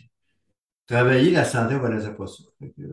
travailler 0.87 1.31
la 1.31 1.45
santé, 1.45 1.75
on 1.75 1.79
ne 1.79 1.83
connaissait 1.83 2.15
pas 2.15 2.27
ça. 2.27 2.43
Fait 2.59 2.71
que, 2.71 2.83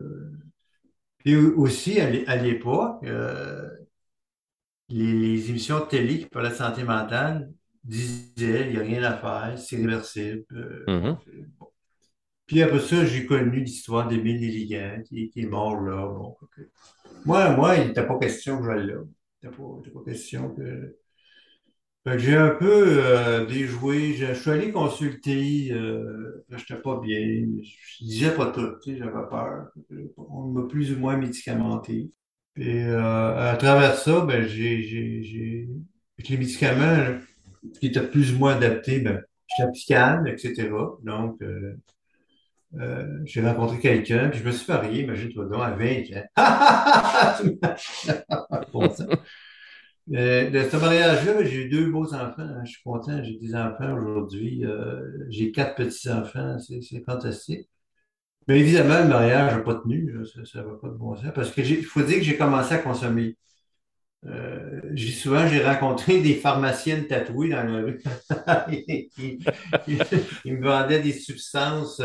Puis 1.19 1.35
aussi, 1.35 1.99
à 2.01 2.09
l'é- 2.09 2.27
à 2.27 2.35
l'époque, 2.35 3.03
les, 4.89 5.13
les 5.13 5.49
émissions 5.49 5.79
de 5.79 5.85
télé 5.85 6.19
qui 6.19 6.25
parlaient 6.27 6.49
de 6.49 6.55
santé 6.55 6.83
mentale 6.83 7.51
disaient, 7.83 8.67
il 8.67 8.71
n'y 8.73 8.77
a 8.77 8.81
rien 8.81 9.03
à 9.03 9.17
faire, 9.17 9.57
c'est 9.57 9.77
réversible. 9.77 10.45
bon, 10.85 11.01
bon. 11.01 11.21
Puis 12.45 12.61
après 12.61 12.79
ça, 12.81 13.05
j'ai 13.05 13.25
connu 13.25 13.61
l'histoire 13.61 14.07
d'Émile 14.07 14.39
Nelligan, 14.41 15.01
qui, 15.05 15.29
qui 15.29 15.41
est 15.41 15.45
mort 15.47 15.79
là. 15.81 16.05
Bon, 16.07 16.37
Moi, 17.25 17.51
moi, 17.55 17.77
il 17.77 17.87
n'était 17.89 18.05
pas 18.07 18.19
question 18.19 18.59
que 18.59 18.65
je 18.65 18.69
l'aille 18.71 18.87
là. 18.87 18.95
Pas, 19.41 20.03
question 20.05 20.53
que... 20.55 20.95
J'ai 22.17 22.35
un 22.35 22.49
peu 22.49 22.99
euh, 22.99 23.45
déjoué. 23.45 24.13
Je, 24.13 24.33
suis 24.33 24.49
allé 24.49 24.71
consulter. 24.71 25.71
Euh, 25.71 26.43
je 26.49 26.55
n'étais 26.55 26.81
pas 26.81 26.99
bien. 26.99 27.45
Je 27.61 28.03
disais 28.03 28.33
pas 28.33 28.47
tout. 28.51 28.75
J'avais 28.85 29.29
peur. 29.29 29.67
On 30.17 30.45
m'a 30.45 30.63
plus 30.67 30.91
ou 30.93 30.99
moins 30.99 31.15
médicamenté. 31.17 32.11
Et 32.57 32.83
euh, 32.83 33.51
à 33.51 33.55
travers 33.55 33.95
ça, 33.95 34.25
ben, 34.25 34.47
j'ai, 34.47 35.69
les 36.17 36.37
médicaments 36.37 37.19
qui 37.79 37.87
étaient 37.87 38.07
plus 38.07 38.33
ou 38.33 38.39
moins 38.39 38.55
adaptés, 38.55 38.99
ben, 38.99 39.23
j'étais 39.47 39.71
psychiatre, 39.71 40.27
etc. 40.27 40.69
Donc, 41.03 41.39
euh, 42.79 43.19
j'ai 43.25 43.41
rencontré 43.45 43.79
quelqu'un, 43.79 44.29
puis 44.29 44.39
je 44.39 44.45
me 44.45 44.51
suis 44.51 44.71
marié, 44.71 45.03
imagine-toi 45.03 45.45
donc, 45.45 45.61
à 45.61 45.71
20 45.71 46.03
ans. 46.37 46.37
Sang. 48.95 49.05
Euh, 50.13 50.49
de 50.49 50.69
ce 50.69 50.77
mariage-là, 50.77 51.43
j'ai 51.45 51.65
eu 51.65 51.69
deux 51.69 51.89
beaux 51.91 52.13
enfants. 52.13 52.33
hein. 52.39 52.61
Je 52.65 52.71
suis 52.71 52.83
content, 52.83 53.23
j'ai 53.23 53.37
des 53.37 53.55
enfants 53.55 53.93
aujourd'hui. 53.95 54.65
Euh, 54.65 54.99
j'ai 55.29 55.51
quatre 55.51 55.75
petits-enfants, 55.75 56.57
c'est 56.59 57.03
fantastique. 57.05 57.69
Mais 58.47 58.59
évidemment, 58.59 58.99
le 59.03 59.07
mariage 59.09 59.53
n'a 59.55 59.59
pas 59.61 59.75
tenu, 59.75 60.13
ça 60.45 60.63
n'a 60.63 60.73
pas 60.81 60.87
de 60.89 60.93
bon 60.95 61.15
sens, 61.15 61.31
parce 61.35 61.51
que 61.51 61.63
j'ai- 61.63 61.79
il 61.79 61.85
faut 61.85 62.01
dire 62.03 62.17
que 62.17 62.23
j'ai 62.23 62.37
commencé 62.37 62.73
à 62.75 62.79
consommer. 62.79 63.35
J'ai 64.93 65.11
souvent, 65.11 65.47
j'ai 65.47 65.63
rencontré 65.63 66.21
des 66.21 66.35
pharmaciennes 66.35 67.07
tatouées 67.07 67.49
dans 67.49 67.63
la 67.63 67.79
rue. 67.81 68.01
Ils 70.45 70.57
me 70.57 70.63
vendaient 70.67 71.01
des 71.01 71.13
substances. 71.13 72.01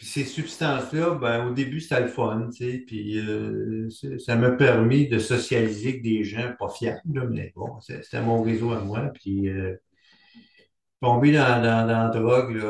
Puis 0.00 0.08
ces 0.08 0.24
substances-là, 0.24 1.14
ben, 1.16 1.46
au 1.46 1.52
début, 1.52 1.78
c'était 1.82 2.00
le 2.00 2.08
fun, 2.08 2.48
tu 2.56 2.64
sais, 2.72 2.78
puis 2.86 3.18
euh, 3.18 3.86
ça 4.18 4.34
m'a 4.34 4.50
permis 4.52 5.08
de 5.08 5.18
socialiser 5.18 5.90
avec 5.90 6.02
des 6.02 6.24
gens 6.24 6.54
pas 6.58 6.70
fiables, 6.70 7.28
mais 7.30 7.52
bon, 7.54 7.78
c'était 7.80 8.22
mon 8.22 8.42
réseau 8.42 8.72
à 8.72 8.80
moi, 8.80 9.10
puis 9.12 9.50
euh, 9.50 9.76
dans, 11.32 11.62
dans, 11.62 11.86
dans 11.86 11.86
la 11.86 12.08
drogue, 12.08 12.62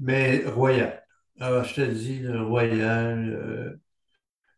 mais 0.00 0.44
royal. 0.46 1.02
Ah, 1.40 1.62
je 1.64 1.74
te 1.74 1.80
dis, 1.82 2.20
là, 2.20 2.42
royal. 2.42 3.32
euh, 3.32 3.76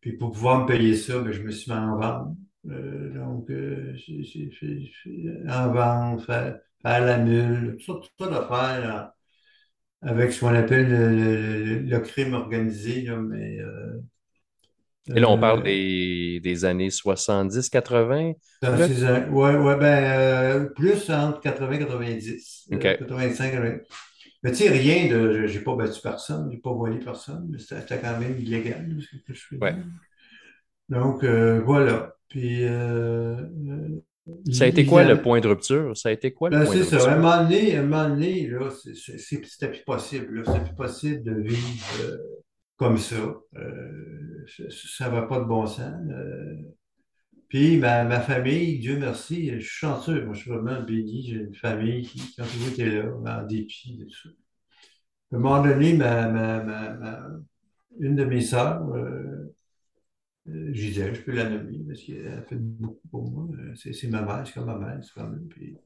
puis 0.00 0.14
pour 0.14 0.32
pouvoir 0.32 0.62
me 0.62 0.66
payer 0.66 0.96
ça, 0.96 1.20
ben, 1.20 1.32
je 1.32 1.42
me 1.42 1.50
suis 1.50 1.72
mis 1.72 1.78
en 1.78 1.98
vente. 1.98 2.36
Euh, 2.70 3.14
donc, 3.14 3.50
en 5.48 5.72
vente, 5.72 6.22
faire, 6.26 6.58
faire 6.82 7.04
la 7.04 7.18
mule, 7.18 7.76
tout 7.78 7.94
ça, 7.94 8.00
tout 8.00 8.24
ça 8.24 9.15
avec 10.02 10.32
ce 10.32 10.40
qu'on 10.40 10.54
appelle 10.54 10.88
le, 10.90 11.10
le- 11.16 11.64
le- 11.64 11.80
le 11.90 12.00
crime 12.00 12.34
organisé, 12.34 13.02
là, 13.02 13.16
mais 13.18 13.58
euh, 13.60 14.00
Et 15.14 15.20
là, 15.20 15.28
on 15.30 15.38
parle 15.38 15.62
euh, 15.62 15.62
des, 15.62 16.40
des 16.40 16.64
années 16.64 16.90
70-80. 16.90 18.32
dans 18.62 18.76
Là? 18.76 18.88
ces 18.88 19.04
an- 19.04 19.28
ouais, 19.30 19.76
ben, 19.76 20.04
euh, 20.04 20.64
plus 20.70 21.10
entre 21.10 21.40
80 21.40 21.72
et 21.74 21.78
90, 21.78 22.68
OK. 22.70 22.86
euh, 22.86 22.94
85, 22.98 23.52
80. 23.52 23.78
Mais 24.42 24.50
tu 24.52 24.58
sais, 24.58 24.68
rien 24.70 25.08
de. 25.08 25.46
J'ai 25.46 25.60
pas 25.60 25.76
battu 25.76 26.00
personne, 26.02 26.50
j'ai 26.50 26.58
pas 26.58 26.72
volé 26.72 26.98
personne, 26.98 27.48
mais 27.50 27.58
c'était 27.58 28.00
quand 28.00 28.18
même 28.18 28.38
illégal, 28.40 28.86
ce 29.00 29.16
que 29.18 29.34
je 29.34 29.46
faisais. 29.46 29.60
Ouais. 29.60 29.76
Donc, 30.88 31.24
voilà. 31.64 32.14
Puis, 32.28 32.64
euh, 32.64 33.36
Ça 34.50 34.64
a 34.64 34.66
été 34.68 34.84
quoi 34.86 35.04
le 35.04 35.20
point 35.22 35.40
de 35.40 35.48
rupture? 35.48 35.96
Ça 35.96 36.08
a 36.10 36.12
été 36.12 36.32
quoi 36.32 36.50
le 36.50 36.56
Ben, 36.56 36.60
point 36.60 36.76
de 36.76 36.80
c'est 36.80 36.84
ça. 36.84 36.96
À 36.98 37.14
un 37.14 37.16
rupture? 37.16 37.20
moment 37.20 37.42
donné, 37.42 37.76
un 37.76 37.82
moment 37.82 38.08
donné, 38.08 38.46
là, 38.48 38.70
c'était 38.70 39.68
plus 39.70 39.82
possible. 39.84 40.44
C'était 40.46 40.60
plus 40.64 40.74
possible 40.74 41.22
de 41.24 41.34
vivre 41.40 41.86
euh, 42.02 42.16
comme 42.76 42.98
ça. 42.98 43.16
Euh, 43.56 44.46
ça 44.70 45.08
va 45.10 45.22
pas 45.22 45.40
de 45.40 45.44
bon 45.44 45.66
sens. 45.66 45.92
Euh, 46.10 46.54
puis 47.48 47.78
ma, 47.78 48.04
ma 48.04 48.20
famille, 48.20 48.78
Dieu 48.80 48.98
merci, 48.98 49.50
je 49.50 49.60
suis 49.60 49.68
chanceux. 49.68 50.24
Moi, 50.24 50.34
je 50.34 50.42
suis 50.42 50.50
vraiment 50.50 50.82
béni. 50.82 51.28
J'ai 51.28 51.36
une 51.36 51.54
famille 51.54 52.06
qui, 52.06 52.20
qui 52.20 52.40
a 52.40 52.44
toujours 52.44 52.68
été 52.70 52.86
là, 52.90 53.04
en 53.42 53.46
dépit 53.46 53.96
de 53.98 54.04
tout 54.04 54.10
ça. 54.24 54.28
À 55.32 55.36
un 55.36 55.38
moment 55.38 55.62
donné, 55.62 55.94
ma, 55.94 56.28
ma, 56.28 57.28
une 58.00 58.16
de 58.16 58.24
mes 58.24 58.40
sœurs, 58.40 58.82
euh, 58.94 59.54
Gisèle, 60.72 61.14
je 61.14 61.22
peux 61.22 61.32
la 61.32 61.48
nommer 61.50 61.78
parce 61.86 62.02
qu'elle 62.02 62.28
a 62.28 62.42
fait 62.42 62.56
beaucoup 62.56 63.08
pour 63.10 63.30
moi. 63.30 63.48
Euh, 63.58 63.74
C'est 63.74 64.08
ma 64.08 64.22
mère, 64.22 64.42
c'est 64.46 64.54
comme 64.54 64.66
ma 64.66 64.78
mère, 64.78 64.98
c'est 65.02 65.12
quand 65.14 65.28
même. 65.28 65.48
Puis, 65.48 65.76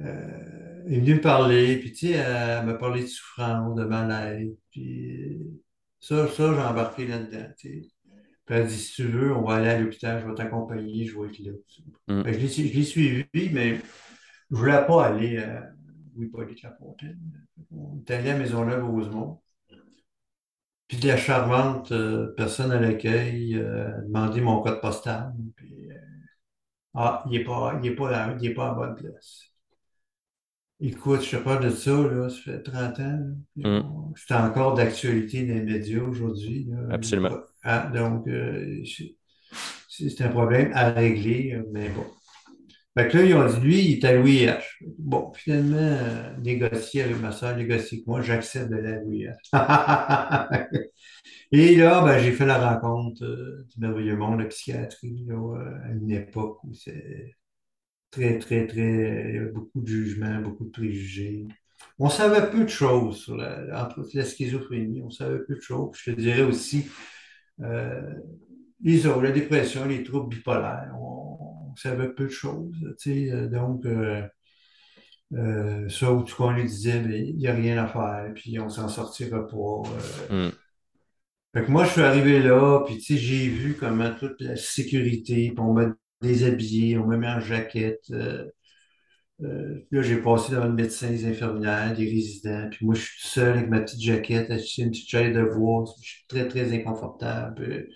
euh, 0.00 0.82
elle 0.86 0.94
est 0.94 1.00
venue 1.00 1.14
me 1.16 1.20
parler, 1.20 1.78
puis 1.78 1.92
tu 1.92 2.08
sais, 2.08 2.12
elle 2.12 2.66
m'a 2.66 2.74
parlé 2.74 3.02
de 3.02 3.06
souffrance, 3.06 3.74
de 3.76 3.84
mal-être, 3.84 4.56
puis 4.70 5.38
ça, 6.00 6.26
ça, 6.28 6.54
j'ai 6.54 6.60
embarqué 6.60 7.06
là-dedans, 7.06 7.46
tu 7.58 7.82
sais. 7.82 7.88
Puis 8.44 8.56
elle 8.56 8.66
dit, 8.66 8.76
si 8.78 8.94
tu 8.94 9.04
veux, 9.04 9.32
on 9.36 9.42
va 9.42 9.56
aller 9.56 9.68
à 9.68 9.78
l'hôpital, 9.80 10.20
je 10.20 10.28
vais 10.28 10.34
t'accompagner, 10.34 11.06
je 11.06 11.18
vais 11.18 11.28
être 11.28 11.38
là. 11.40 11.52
Mm. 12.08 12.24
Fait 12.24 12.34
je 12.34 12.38
l'ai 12.40 12.48
je 12.48 12.74
l'ai 12.78 12.84
suivi, 12.84 13.24
mais 13.52 13.76
je 14.50 14.56
voulais 14.56 14.86
pas 14.86 15.06
aller 15.06 15.38
à 15.38 15.70
Louis-Polyte-Lafontaine. 16.16 17.20
On 17.70 18.00
est 18.00 18.10
allé 18.12 18.30
à 18.30 18.38
Maisonneuve-Rosemont. 18.38 19.41
Puis 20.92 21.00
de 21.00 21.08
la 21.08 21.16
charmante 21.16 21.90
euh, 21.92 22.34
personne 22.36 22.70
à 22.70 22.78
l'accueil 22.78 23.56
euh, 23.56 23.96
a 23.96 24.00
demandé 24.02 24.42
mon 24.42 24.60
code 24.60 24.82
postal. 24.82 25.32
Puis, 25.56 25.90
euh, 25.90 25.94
ah, 26.92 27.24
il 27.24 27.32
n'est 27.32 27.44
pas, 27.44 27.80
il 27.82 27.88
est 27.88 27.94
pas, 27.94 28.10
là- 28.10 28.36
il 28.38 28.46
est 28.46 28.52
pas 28.52 28.68
à 28.68 28.74
bonne 28.74 28.94
place. 28.96 29.44
Écoute, 30.80 31.22
je 31.22 31.30
te 31.38 31.42
parle 31.42 31.64
de 31.64 31.70
ça, 31.70 31.92
là, 31.92 32.28
ça 32.28 32.36
fait 32.42 32.62
30 32.62 33.00
ans. 33.00 33.20
là. 33.56 33.80
Mm. 33.80 34.12
C'est 34.16 34.34
encore 34.34 34.74
d'actualité 34.74 35.46
dans 35.46 35.54
les 35.54 35.62
médias 35.62 36.02
aujourd'hui. 36.02 36.66
là. 36.68 36.94
Absolument. 36.94 37.38
Ah, 37.62 37.90
donc, 37.94 38.28
euh, 38.28 38.82
c'est 38.84 39.16
c'est 39.88 40.20
un 40.20 40.28
problème 40.28 40.72
à 40.74 40.90
régler, 40.90 41.58
mais 41.72 41.88
bon. 41.88 42.04
Fait 42.96 43.08
que 43.08 43.16
là, 43.16 43.24
ils 43.24 43.34
ont 43.34 43.46
dit, 43.46 43.60
lui, 43.60 43.84
il 43.84 43.98
est 43.98 44.04
à 44.04 44.12
Louis 44.14 44.44
H. 44.44 44.62
Bon, 44.98 45.32
finalement, 45.34 45.76
euh, 45.78 46.36
négocier 46.38 47.02
avec 47.02 47.18
ma 47.20 47.32
soeur, 47.32 47.56
négocier 47.56 47.98
avec 47.98 48.06
moi, 48.06 48.20
j'accepte 48.20 48.70
de 48.70 48.76
la 48.76 49.00
Louis 49.00 49.26
H. 49.52 50.68
Et 51.52 51.76
là, 51.76 52.02
ben, 52.04 52.18
j'ai 52.18 52.32
fait 52.32 52.44
la 52.46 52.74
rencontre 52.74 53.24
euh, 53.24 53.66
du 53.70 53.80
merveilleux 53.80 54.16
monde 54.16 54.38
de 54.38 54.42
la 54.44 54.48
psychiatrie, 54.48 55.26
euh, 55.30 55.78
à 55.84 55.92
une 55.92 56.10
époque 56.10 56.62
où 56.64 56.74
c'est 56.74 57.34
très, 58.10 58.38
très, 58.38 58.66
très, 58.66 58.80
il 59.30 59.34
y 59.36 59.38
avait 59.38 59.50
beaucoup 59.52 59.80
de 59.80 59.86
jugements, 59.88 60.40
beaucoup 60.42 60.64
de 60.66 60.70
préjugés. 60.70 61.46
On 61.98 62.10
savait 62.10 62.50
peu 62.50 62.64
de 62.64 62.68
choses 62.68 63.18
sur 63.24 63.36
la, 63.36 63.62
la 64.14 64.24
schizophrénie, 64.24 65.02
on 65.02 65.10
savait 65.10 65.40
peu 65.40 65.56
de 65.56 65.60
choses. 65.60 65.96
Je 65.96 66.12
te 66.12 66.20
dirais 66.20 66.42
aussi, 66.42 66.86
les 68.82 69.06
autres, 69.06 69.22
la 69.22 69.30
dépression, 69.32 69.86
les 69.86 70.02
troubles 70.02 70.34
bipolaires, 70.34 70.94
on 71.72 71.76
savait 71.76 72.10
peu 72.10 72.24
de 72.26 72.30
choses. 72.30 72.74
Tu 73.00 73.28
sais, 73.28 73.32
euh, 73.32 73.48
donc, 73.48 73.84
euh, 73.86 74.22
euh, 75.34 75.88
ça, 75.88 76.12
où 76.12 76.22
tout 76.22 76.36
qu'on 76.36 76.50
lui 76.52 76.64
disait, 76.64 77.02
il 77.30 77.36
n'y 77.36 77.46
a 77.48 77.54
rien 77.54 77.82
à 77.82 77.86
faire, 77.88 78.32
puis 78.34 78.58
on 78.60 78.68
s'en 78.68 78.88
sortira 78.88 79.46
pas. 79.48 79.82
euh. 80.30 80.48
Mm. 80.48 80.52
Fait 81.54 81.64
que 81.64 81.70
moi, 81.70 81.84
je 81.84 81.90
suis 81.92 82.00
arrivé 82.00 82.40
là, 82.40 82.82
puis 82.86 82.96
tu 82.98 83.14
sais, 83.14 83.16
j'ai 83.18 83.48
vu 83.48 83.76
comment 83.78 84.14
toute 84.14 84.40
la 84.40 84.56
sécurité, 84.56 85.50
puis 85.50 85.60
on 85.60 85.72
m'a 85.74 85.94
déshabillé, 86.22 86.96
on 86.98 87.06
m'a 87.06 87.16
mis 87.18 87.26
en 87.28 87.40
jaquette. 87.40 88.04
euh, 88.10 88.46
euh, 89.42 89.80
là, 89.90 90.02
j'ai 90.02 90.16
passé 90.18 90.52
devant 90.52 90.66
le 90.66 90.72
médecin, 90.74 91.10
les 91.10 91.26
infirmières, 91.26 91.94
des 91.96 92.04
résidents, 92.08 92.68
puis 92.70 92.86
moi, 92.86 92.94
je 92.94 93.02
suis 93.02 93.20
tout 93.22 93.28
seul 93.28 93.58
avec 93.58 93.70
ma 93.70 93.80
petite 93.80 94.00
jaquette, 94.00 94.58
sur 94.60 94.84
une 94.84 94.90
petite 94.92 95.08
chaise 95.08 95.34
de 95.34 95.42
bois, 95.44 95.84
je 96.02 96.08
suis 96.08 96.24
très, 96.28 96.48
très 96.48 96.72
inconfortable. 96.72 97.88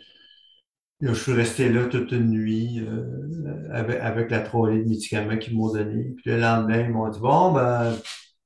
Je 1.00 1.12
suis 1.12 1.32
resté 1.32 1.68
là 1.68 1.86
toute 1.86 2.12
une 2.12 2.30
nuit 2.30 2.80
euh, 2.80 3.68
avec, 3.70 4.00
avec 4.00 4.30
la 4.30 4.40
trolley 4.40 4.78
de 4.78 4.88
médicaments 4.88 5.36
qu'ils 5.36 5.54
m'ont 5.54 5.72
donné. 5.72 6.14
Puis 6.16 6.30
le 6.30 6.40
lendemain, 6.40 6.80
ils 6.80 6.90
m'ont 6.90 7.08
dit, 7.10 7.20
bon, 7.20 7.52
ben, 7.52 7.94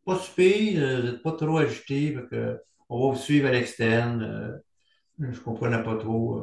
pas 0.05 0.19
super, 0.19 0.83
euh, 0.83 1.01
vous 1.01 1.07
n'êtes 1.07 1.23
pas 1.23 1.33
trop 1.33 1.59
agité, 1.59 2.17
on 2.89 3.07
va 3.07 3.15
vous 3.15 3.21
suivre 3.21 3.47
à 3.47 3.53
l'externe. 3.53 4.23
Euh, 4.23 5.31
je 5.33 5.39
comprenais 5.41 5.83
pas 5.83 5.97
trop. 5.97 6.43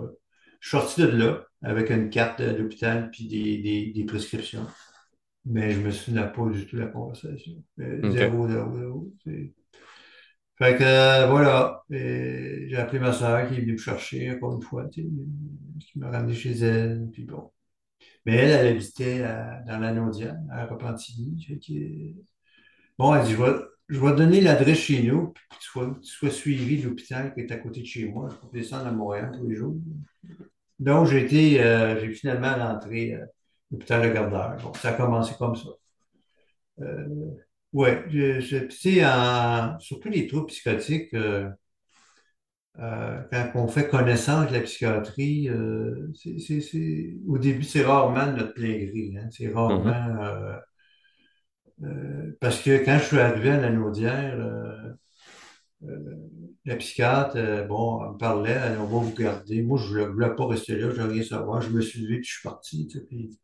Je 0.60 0.70
suis 0.70 0.78
sorti 0.78 1.02
de 1.02 1.08
là 1.08 1.46
avec 1.62 1.90
une 1.90 2.10
carte 2.10 2.42
de 2.42 2.56
l'hôpital 2.56 3.10
puis 3.12 3.28
des, 3.28 3.58
des, 3.58 3.92
des 3.92 4.06
prescriptions. 4.06 4.66
Mais 5.46 5.72
je 5.72 5.82
me 5.82 5.92
souviens 5.92 6.28
pas 6.28 6.46
du 6.50 6.66
tout 6.66 6.76
de 6.76 6.82
la 6.82 6.88
conversation. 6.88 7.54
Zéro, 7.78 8.48
zéro, 8.48 8.78
zéro. 8.78 9.14
Fait 10.58 10.76
que 10.76 10.84
euh, 10.84 11.28
voilà, 11.28 11.84
j'ai 11.90 12.76
appelé 12.78 13.00
ma 13.00 13.14
soeur 13.14 13.48
qui 13.48 13.56
est 13.56 13.62
venue 13.62 13.74
me 13.74 13.78
chercher 13.78 14.32
encore 14.32 14.56
une 14.56 14.62
fois, 14.62 14.86
qui 14.90 15.08
m'a 15.96 16.10
ramené 16.10 16.34
chez 16.34 16.54
elle, 16.54 17.10
puis 17.12 17.26
bon. 17.26 17.52
Mais 18.26 18.36
elle, 18.36 18.52
elle 18.52 18.76
habitait 18.76 19.20
dans 19.22 19.80
la 19.80 19.90
à 20.52 20.66
Repentigny. 20.66 22.18
Bon, 22.98 23.14
elle 23.16 23.26
dit, 23.26 23.34
je 23.34 23.38
vais, 23.42 23.54
je 23.90 24.00
vais 24.00 24.12
te 24.12 24.18
donner 24.18 24.42
l'adresse 24.42 24.80
chez 24.80 25.04
nous, 25.04 25.34
puis 25.34 25.60
tu 25.60 25.68
sois, 25.70 25.96
tu 26.02 26.10
sois 26.10 26.32
suivi 26.32 26.82
de 26.82 26.88
l'hôpital 26.90 27.34
qui 27.34 27.42
est 27.42 27.52
à 27.52 27.58
côté 27.58 27.82
de 27.82 27.86
chez 27.86 28.10
moi. 28.10 28.30
Je 28.32 28.36
peux 28.36 28.58
descendre 28.58 28.88
à 28.88 28.92
Montréal 28.92 29.32
tous 29.34 29.48
les 29.48 29.56
jours. 29.56 29.76
Donc, 30.80 31.08
j'ai 31.08 31.24
été, 31.24 31.62
euh, 31.64 32.00
j'ai 32.00 32.12
finalement 32.14 32.56
rentré 32.56 33.16
à 33.16 33.26
l'hôpital 33.72 34.08
de 34.08 34.13
Gardeur. 34.13 34.58
Bon, 34.63 34.74
ça 34.74 34.89
a 34.89 34.93
commencé 34.93 35.36
comme 35.38 35.56
ça. 35.56 35.70
Euh, 36.82 37.36
en- 39.06 39.80
surtout 39.80 40.10
les 40.10 40.28
troubles 40.28 40.48
psychotiques, 40.48 41.13
euh, 41.13 41.50
euh, 42.80 43.22
quand 43.32 43.52
on 43.56 43.68
fait 43.68 43.88
connaissance 43.90 44.50
de 44.50 44.54
la 44.54 44.62
psychiatrie, 44.62 45.50
euh, 45.50 46.12
au 47.28 47.38
début, 47.38 47.63
c'est 47.63 47.84
rarement 47.84 48.32
notre 48.32 48.54
plein 48.54 48.74
gré. 48.86 49.13
hein. 49.20 49.28
C'est 49.32 49.50
rarement. 49.52 49.92
Euh, 51.84 52.32
parce 52.42 52.62
que 52.62 52.84
quand 52.84 52.98
je 53.00 53.06
suis 53.06 53.20
arrivé 53.20 53.50
à 53.52 53.60
la 53.62 53.70
Naudière, 53.72 54.38
la 56.66 56.76
psychiatre, 56.76 57.66
bon, 57.68 58.04
elle 58.06 58.12
me 58.13 58.18
parlait, 58.18 58.52
elle, 58.52 58.78
on 58.80 58.86
va 58.86 59.00
vous 59.06 59.13
garder. 59.13 59.62
Moi, 59.63 59.80
je 59.80 59.84
ne 59.86 59.90
voulais, 59.90 60.08
voulais 60.08 60.36
pas 60.36 60.48
rester 60.48 60.76
là, 60.76 60.90
je 60.90 60.96
voulais 61.02 61.13
rien 61.13 61.24
savoir. 61.24 61.62
Je 61.62 61.70
me 61.70 61.82
suis 61.82 62.02
levé, 62.02 62.16
puis 62.18 62.26
je 62.26 62.34
suis 62.34 62.44
parti. 62.44 62.88
tu 62.88 63.00
sais, 63.00 63.06
puis 63.06 63.38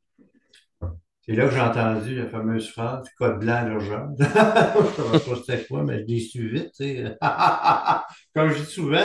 c'est 1.26 1.36
là 1.36 1.48
que 1.48 1.54
j'ai 1.54 1.62
entendu 1.62 2.16
la 2.16 2.28
fameuse 2.28 2.70
phrase 2.70 3.08
code 3.18 3.40
blanc 3.40 3.54
à 3.54 3.66
l'urgence. 3.70 4.18
Je 4.20 4.24
ne 4.24 5.20
savais 5.20 5.20
pas 5.20 5.36
c'était 5.46 5.66
quoi, 5.66 5.84
mais 5.84 6.00
je 6.02 6.06
l'ai 6.06 6.20
su 6.20 6.50
vite. 6.50 6.72
sais. 6.74 7.16
Comme 8.36 8.52
je 8.52 8.60
dis 8.60 8.66
souvent, 8.66 9.00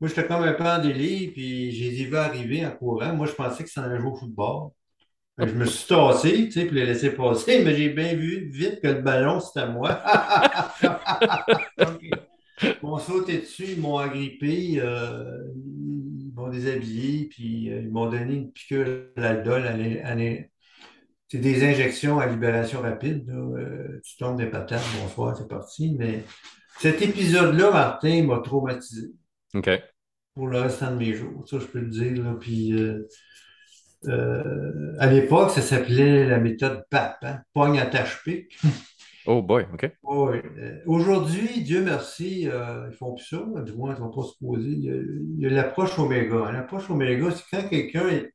moi, 0.00 0.08
j'étais 0.08 0.26
comme 0.26 0.42
un 0.42 0.52
peu 0.52 0.64
en 0.64 0.80
délire, 0.80 1.30
puis 1.32 1.72
j'ai 1.72 1.90
les 1.90 2.02
ai 2.02 2.04
vus 2.04 2.16
arriver 2.16 2.66
en 2.66 2.70
courant. 2.72 3.14
Moi, 3.14 3.26
je 3.26 3.32
pensais 3.32 3.64
que 3.64 3.70
ça 3.70 3.82
allait 3.84 3.98
jouer 3.98 4.10
au 4.10 4.16
football. 4.16 4.70
Je 5.38 5.44
me 5.46 5.64
suis 5.64 5.88
tassé, 5.88 6.44
tu 6.44 6.52
sais, 6.52 6.66
puis 6.66 6.76
les 6.76 6.86
laisser 6.86 7.10
passer, 7.10 7.64
mais 7.64 7.74
j'ai 7.74 7.88
bien 7.88 8.14
vu 8.14 8.48
vite 8.52 8.80
que 8.80 8.88
le 8.88 9.02
ballon, 9.02 9.40
c'était 9.40 9.68
moi. 9.68 10.00
Donc, 11.78 12.00
ils 12.62 12.76
m'ont 12.82 12.98
sauté 12.98 13.38
dessus, 13.38 13.72
ils 13.72 13.80
m'ont 13.80 13.98
agrippé, 13.98 14.74
euh, 14.80 15.42
ils 15.56 16.32
m'ont 16.34 16.50
déshabillé, 16.50 17.28
puis 17.30 17.72
euh, 17.72 17.80
ils 17.82 17.90
m'ont 17.90 18.08
donné 18.08 18.34
une 18.34 18.52
piqûre 18.52 19.06
d'aldol. 19.16 19.66
à 19.66 20.10
à 20.10 20.14
C'est 21.28 21.38
des 21.38 21.64
injections 21.64 22.18
à 22.20 22.26
libération 22.26 22.80
rapide. 22.82 23.26
là. 23.26 23.34
Euh, 23.34 24.00
tu 24.04 24.16
tombes 24.18 24.36
des 24.38 24.46
patates, 24.46 24.82
bonsoir, 25.02 25.36
c'est 25.36 25.48
parti. 25.48 25.96
Mais 25.98 26.22
cet 26.80 27.02
épisode-là, 27.02 27.70
Martin, 27.70 28.24
m'a 28.24 28.38
traumatisé 28.40 29.08
OK. 29.54 29.70
pour 30.34 30.48
le 30.48 30.60
restant 30.60 30.90
de 30.92 30.96
mes 30.96 31.14
jours. 31.14 31.46
Ça, 31.48 31.58
je 31.58 31.66
peux 31.66 31.80
le 31.80 31.88
dire. 31.88 32.22
Là. 32.22 32.34
Puis, 32.38 32.72
euh, 32.72 33.08
euh, 34.06 34.94
à 34.98 35.06
l'époque, 35.06 35.50
ça 35.50 35.62
s'appelait 35.62 36.26
la 36.26 36.38
méthode 36.38 36.84
PAP, 36.90 37.16
hein? 37.24 37.40
Pogne, 37.52 37.78
attache, 37.78 38.22
pique. 38.24 38.56
Oh 39.26 39.40
boy, 39.40 39.66
OK. 39.72 39.90
Oui. 40.02 40.36
Euh, 40.58 40.80
Aujourd'hui, 40.84 41.62
Dieu 41.62 41.82
merci, 41.82 42.42
ils 42.42 42.92
font 42.98 43.14
plus 43.14 43.24
ça, 43.24 43.42
du 43.62 43.72
moins, 43.72 43.92
ils 43.94 43.98
ne 43.98 44.04
vont 44.06 44.10
pas 44.10 44.22
se 44.22 44.34
poser. 44.38 44.68
Il 44.68 45.36
y 45.38 45.46
a 45.46 45.48
l'approche 45.48 45.98
oméga. 45.98 46.52
L'approche 46.52 46.90
oméga, 46.90 47.30
c'est 47.30 47.44
quand 47.50 47.66
quelqu'un 47.66 48.06
est 48.08 48.34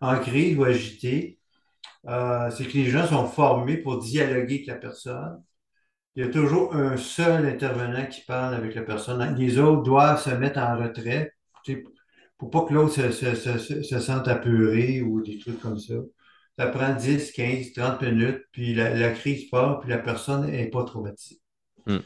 en 0.00 0.20
crise 0.20 0.56
ou 0.56 0.62
agité, 0.62 1.40
euh, 2.08 2.50
c'est 2.50 2.64
que 2.66 2.72
les 2.74 2.86
gens 2.90 3.06
sont 3.06 3.26
formés 3.26 3.76
pour 3.78 3.98
dialoguer 3.98 4.56
avec 4.56 4.66
la 4.66 4.74
personne. 4.76 5.42
Il 6.16 6.24
y 6.24 6.28
a 6.28 6.32
toujours 6.32 6.74
un 6.76 6.96
seul 6.96 7.46
intervenant 7.46 8.06
qui 8.06 8.22
parle 8.22 8.54
avec 8.54 8.74
la 8.74 8.82
personne. 8.82 9.36
Les 9.38 9.58
autres 9.58 9.82
doivent 9.82 10.22
se 10.22 10.30
mettre 10.30 10.58
en 10.60 10.76
retrait, 10.78 11.32
pour 12.38 12.50
pas 12.50 12.64
que 12.64 12.74
l'autre 12.74 12.94
se, 12.94 13.10
se, 13.12 13.34
se, 13.34 13.58
se- 13.58 13.82
se 13.82 13.98
sente 14.00 14.28
apeuré 14.28 15.00
ou 15.02 15.22
des 15.22 15.38
trucs 15.38 15.60
comme 15.60 15.78
ça. 15.78 15.94
Ça 16.58 16.66
prend 16.66 16.94
10, 16.94 17.32
15, 17.32 17.72
30 17.72 18.02
minutes, 18.02 18.42
puis 18.52 18.74
la, 18.74 18.94
la 18.94 19.10
crise 19.10 19.48
part, 19.48 19.80
puis 19.80 19.90
la 19.90 19.98
personne 19.98 20.46
n'est 20.50 20.68
pas 20.68 20.84
traumatisée. 20.84 21.40
Hmm. 21.86 21.98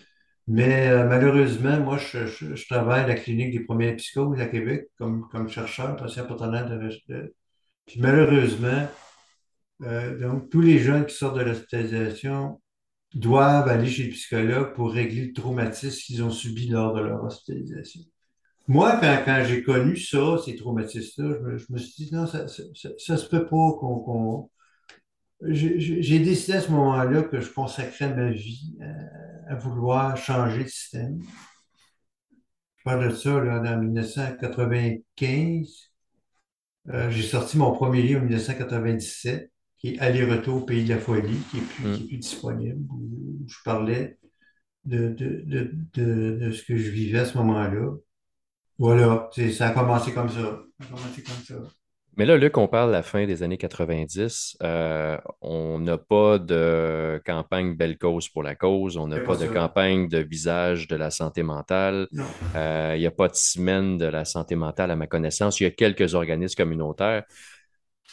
Mais 0.47 0.89
euh, 0.89 1.05
malheureusement, 1.09 1.81
moi, 1.81 1.99
je, 1.99 2.27
je- 2.27 2.55
je 2.55 2.67
travaille 2.69 3.03
à 3.05 3.07
la 3.09 3.15
clinique 3.17 3.53
des 3.53 3.65
premières 3.65 3.97
psychoses 3.97 4.41
à 4.41 4.47
Québec 4.47 4.89
comme, 4.99 5.29
comme 5.31 5.49
chercheur, 5.49 5.97
patient 5.97 6.27
partenaire 6.27 6.69
de, 6.69 6.77
de- 7.09 7.35
Puis 7.87 8.01
malheureusement, 8.01 8.89
euh, 9.83 10.19
donc, 10.19 10.51
tous 10.51 10.61
les 10.61 10.79
jeunes 10.79 11.07
qui 11.07 11.15
sortent 11.15 11.39
de 11.39 11.43
l'hospitalisation 11.43 12.61
doivent 13.15 13.69
aller 13.69 13.89
chez 13.89 14.05
le 14.05 14.11
psychologue 14.11 14.75
pour 14.75 14.93
régler 14.93 15.27
le 15.27 15.33
traumatisme 15.33 15.99
qu'ils 15.99 16.23
ont 16.23 16.31
subi 16.31 16.69
lors 16.69 16.95
de 16.95 17.01
leur 17.01 17.25
hospitalisation. 17.25 18.03
Moi, 18.69 18.99
quand, 19.01 19.45
j'ai 19.47 19.63
connu 19.63 19.97
ça, 19.97 20.39
ces 20.45 20.57
traumatismes-là, 20.57 21.57
je 21.57 21.73
me, 21.73 21.79
suis 21.79 22.07
dit, 22.07 22.15
non, 22.15 22.27
ça, 22.27 22.47
ça, 22.49 23.17
se 23.17 23.29
peut 23.29 23.45
pas 23.45 23.73
qu'on... 23.79 24.51
J'ai 25.43 26.19
décidé 26.19 26.55
à 26.55 26.61
ce 26.61 26.71
moment-là 26.73 27.23
que 27.23 27.41
je 27.41 27.53
consacrais 27.53 28.15
ma 28.15 28.31
vie 28.31 28.77
à, 28.81 29.27
à 29.49 29.55
vouloir 29.55 30.17
changer 30.17 30.65
le 30.65 30.69
système. 30.69 31.23
Je 32.77 32.85
parle 32.85 33.09
de 33.09 33.15
ça 33.15 33.41
là, 33.41 33.61
en 33.61 33.79
1995. 33.79 35.91
Euh, 36.89 37.11
j'ai 37.11 37.23
sorti 37.23 37.59
mon 37.59 37.73
premier 37.73 38.03
livre 38.03 38.21
en 38.21 38.25
1997, 38.25 39.51
qui 39.79 39.95
est 39.95 39.99
Aller-retour 39.99 40.63
au 40.63 40.65
pays 40.65 40.85
de 40.85 40.91
la 40.91 40.99
folie, 40.99 41.39
qui 41.51 41.59
est 41.59 41.61
plus, 41.61 41.95
est 41.95 42.07
plus 42.07 42.19
disponible, 42.19 42.81
où, 42.91 43.45
je 43.47 43.57
parlais 43.65 44.19
de, 44.85 45.09
de, 45.09 45.43
de, 45.45 46.39
de, 46.41 46.51
ce 46.53 46.63
que 46.65 46.77
je 46.77 46.91
vivais 46.91 47.21
à 47.21 47.25
ce 47.25 47.37
moment-là. 47.39 47.93
Voilà, 48.79 49.29
ça 49.53 49.69
a 49.69 49.71
commencé 49.73 50.13
comme 50.13 50.29
ça. 50.29 50.65
Ça 50.81 50.85
a 50.85 50.87
commencé 50.87 51.23
comme 51.23 51.45
ça. 51.45 51.69
Mais 52.19 52.25
là, 52.25 52.39
Luc, 52.39 52.57
on 52.57 52.67
parle 52.67 52.89
de 52.89 52.93
la 52.93 53.03
fin 53.03 53.27
des 53.27 53.43
années 53.43 53.59
90. 53.59 54.57
Euh, 54.63 55.19
on 55.43 55.79
n'a 55.79 55.99
pas 55.99 56.39
de 56.39 57.21
campagne 57.27 57.77
Belle 57.77 57.99
cause 57.99 58.31
pour 58.31 58.43
la 58.43 58.55
cause. 58.55 58.97
On 58.97 59.07
n'a 59.07 59.21
pas 59.21 59.37
de 59.37 59.47
campagne 59.47 60.09
de 60.09 60.19
visage 60.19 60.89
de 60.89 60.97
la 60.97 61.11
santé 61.11 61.43
mentale. 61.43 62.09
Euh, 62.55 62.95
il 62.97 63.01
n'y 63.01 63.07
a 63.07 63.11
pas 63.11 63.29
de 63.29 63.35
semaine 63.35 63.99
de 63.99 64.07
la 64.07 64.25
santé 64.25 64.55
mentale, 64.55 64.91
à 64.91 64.97
ma 64.97 65.07
connaissance. 65.07 65.61
Il 65.61 65.65
y 65.65 65.67
a 65.67 65.71
quelques 65.71 66.15
organismes 66.15 66.57
communautaires. 66.57 67.25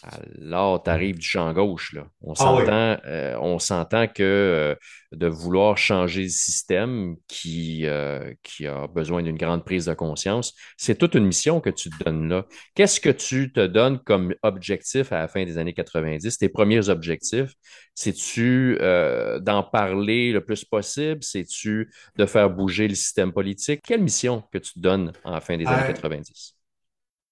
Alors, 0.05 0.83
tu 0.83 0.89
arrives 0.89 1.17
du 1.17 1.25
champ 1.25 1.53
gauche, 1.53 1.93
là. 1.93 2.07
On 2.21 2.33
Ah 2.37 2.53
oui. 2.55 2.65
s'entend, 2.65 2.97
euh, 3.05 3.37
on 3.39 3.57
s'entend 3.57 4.07
que 4.07 4.21
euh, 4.23 4.75
de 5.13 5.27
vouloir 5.27 5.77
changer 5.77 6.23
le 6.23 6.27
système 6.29 7.15
qui, 7.29 7.85
euh, 7.85 8.33
qui 8.43 8.67
a 8.67 8.87
besoin 8.87 9.23
d'une 9.23 9.37
grande 9.37 9.63
prise 9.63 9.85
de 9.85 9.93
conscience, 9.93 10.53
c'est 10.75 10.97
toute 10.97 11.15
une 11.15 11.25
mission 11.25 11.61
que 11.61 11.69
tu 11.69 11.89
te 11.89 12.03
donnes 12.03 12.27
là. 12.27 12.45
Qu'est-ce 12.75 12.99
que 12.99 13.09
tu 13.11 13.53
te 13.53 13.65
donnes 13.65 13.97
comme 13.99 14.33
objectif 14.43 15.13
à 15.13 15.19
la 15.19 15.27
fin 15.29 15.45
des 15.45 15.57
années 15.57 15.73
90? 15.73 16.37
Tes 16.37 16.49
premiers 16.49 16.89
objectifs, 16.89 17.53
c'est-tu 17.95 18.77
euh, 18.81 19.39
d'en 19.39 19.63
parler 19.63 20.33
le 20.33 20.43
plus 20.43 20.65
possible? 20.65 21.23
C'est-tu 21.23 21.93
de 22.17 22.25
faire 22.25 22.49
bouger 22.49 22.89
le 22.89 22.95
système 22.95 23.31
politique? 23.31 23.81
Quelle 23.87 24.01
mission 24.01 24.43
que 24.51 24.57
tu 24.57 24.73
te 24.73 24.79
donnes 24.79 25.13
à 25.23 25.31
la 25.31 25.39
fin 25.39 25.55
des 25.55 25.71
années 25.71 25.85
Ah, 25.85 25.87
90? 25.87 26.57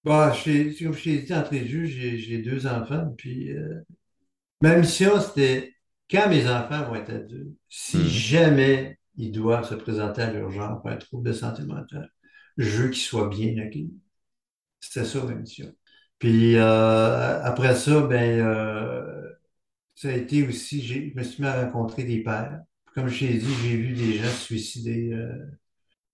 Bah, 0.04 0.34
j'ai- 0.34 0.74
comme 0.76 0.94
je 0.94 1.04
t'ai 1.04 1.20
dit 1.24 1.34
entre 1.34 1.54
les 1.54 1.68
jeux, 1.68 1.86
j'ai 1.86 2.18
j'ai 2.18 2.40
deux 2.42 2.66
enfants. 2.68 3.14
Puis 3.18 3.52
euh, 3.54 3.82
ma 4.62 4.78
mission, 4.78 5.20
c'était 5.22 5.74
quand 6.12 6.30
mes 6.30 6.48
enfants 6.50 6.86
vont 6.86 6.96
être 6.96 7.12
adultes, 7.12 7.58
si 7.70 8.08
Mhm. 8.08 8.10
jamais 8.10 9.00
ils 9.18 9.32
doivent 9.32 9.68
se 9.70 9.76
présenter 9.76 10.22
à 10.24 10.32
l'urgence 10.34 10.82
pour 10.82 10.92
un 10.92 10.98
trouble 10.98 11.28
de 11.30 11.34
santé 11.34 11.64
mentale, 11.64 12.12
je 12.58 12.70
veux 12.84 12.90
qu'ils 12.90 13.04
soient 13.04 13.30
bien 13.30 13.58
accueillis. 13.60 13.94
C'était 14.80 15.06
ça 15.06 15.24
ma 15.26 15.36
mission. 15.36 15.74
Puis 16.20 16.56
euh, 16.58 17.44
après 17.44 17.76
ça, 17.76 18.02
ben 18.02 18.40
euh, 18.42 19.32
ça 19.96 20.10
a 20.10 20.14
été 20.14 20.48
aussi, 20.48 20.82
j'ai- 20.84 21.12
je 21.12 21.18
me 21.20 21.24
suis 21.24 21.44
mis 21.44 21.50
à 21.50 21.66
rencontrer 21.66 22.04
des 22.06 22.24
pères. 22.24 22.62
Comme 22.96 23.08
je 23.10 23.20
t'ai 23.28 23.36
dit, 23.40 23.54
j'ai 23.64 23.78
vu 23.78 23.94
des 23.96 24.14
gens 24.20 24.30
se 24.30 24.44
suicider, 24.46 25.12
euh, 25.14 25.34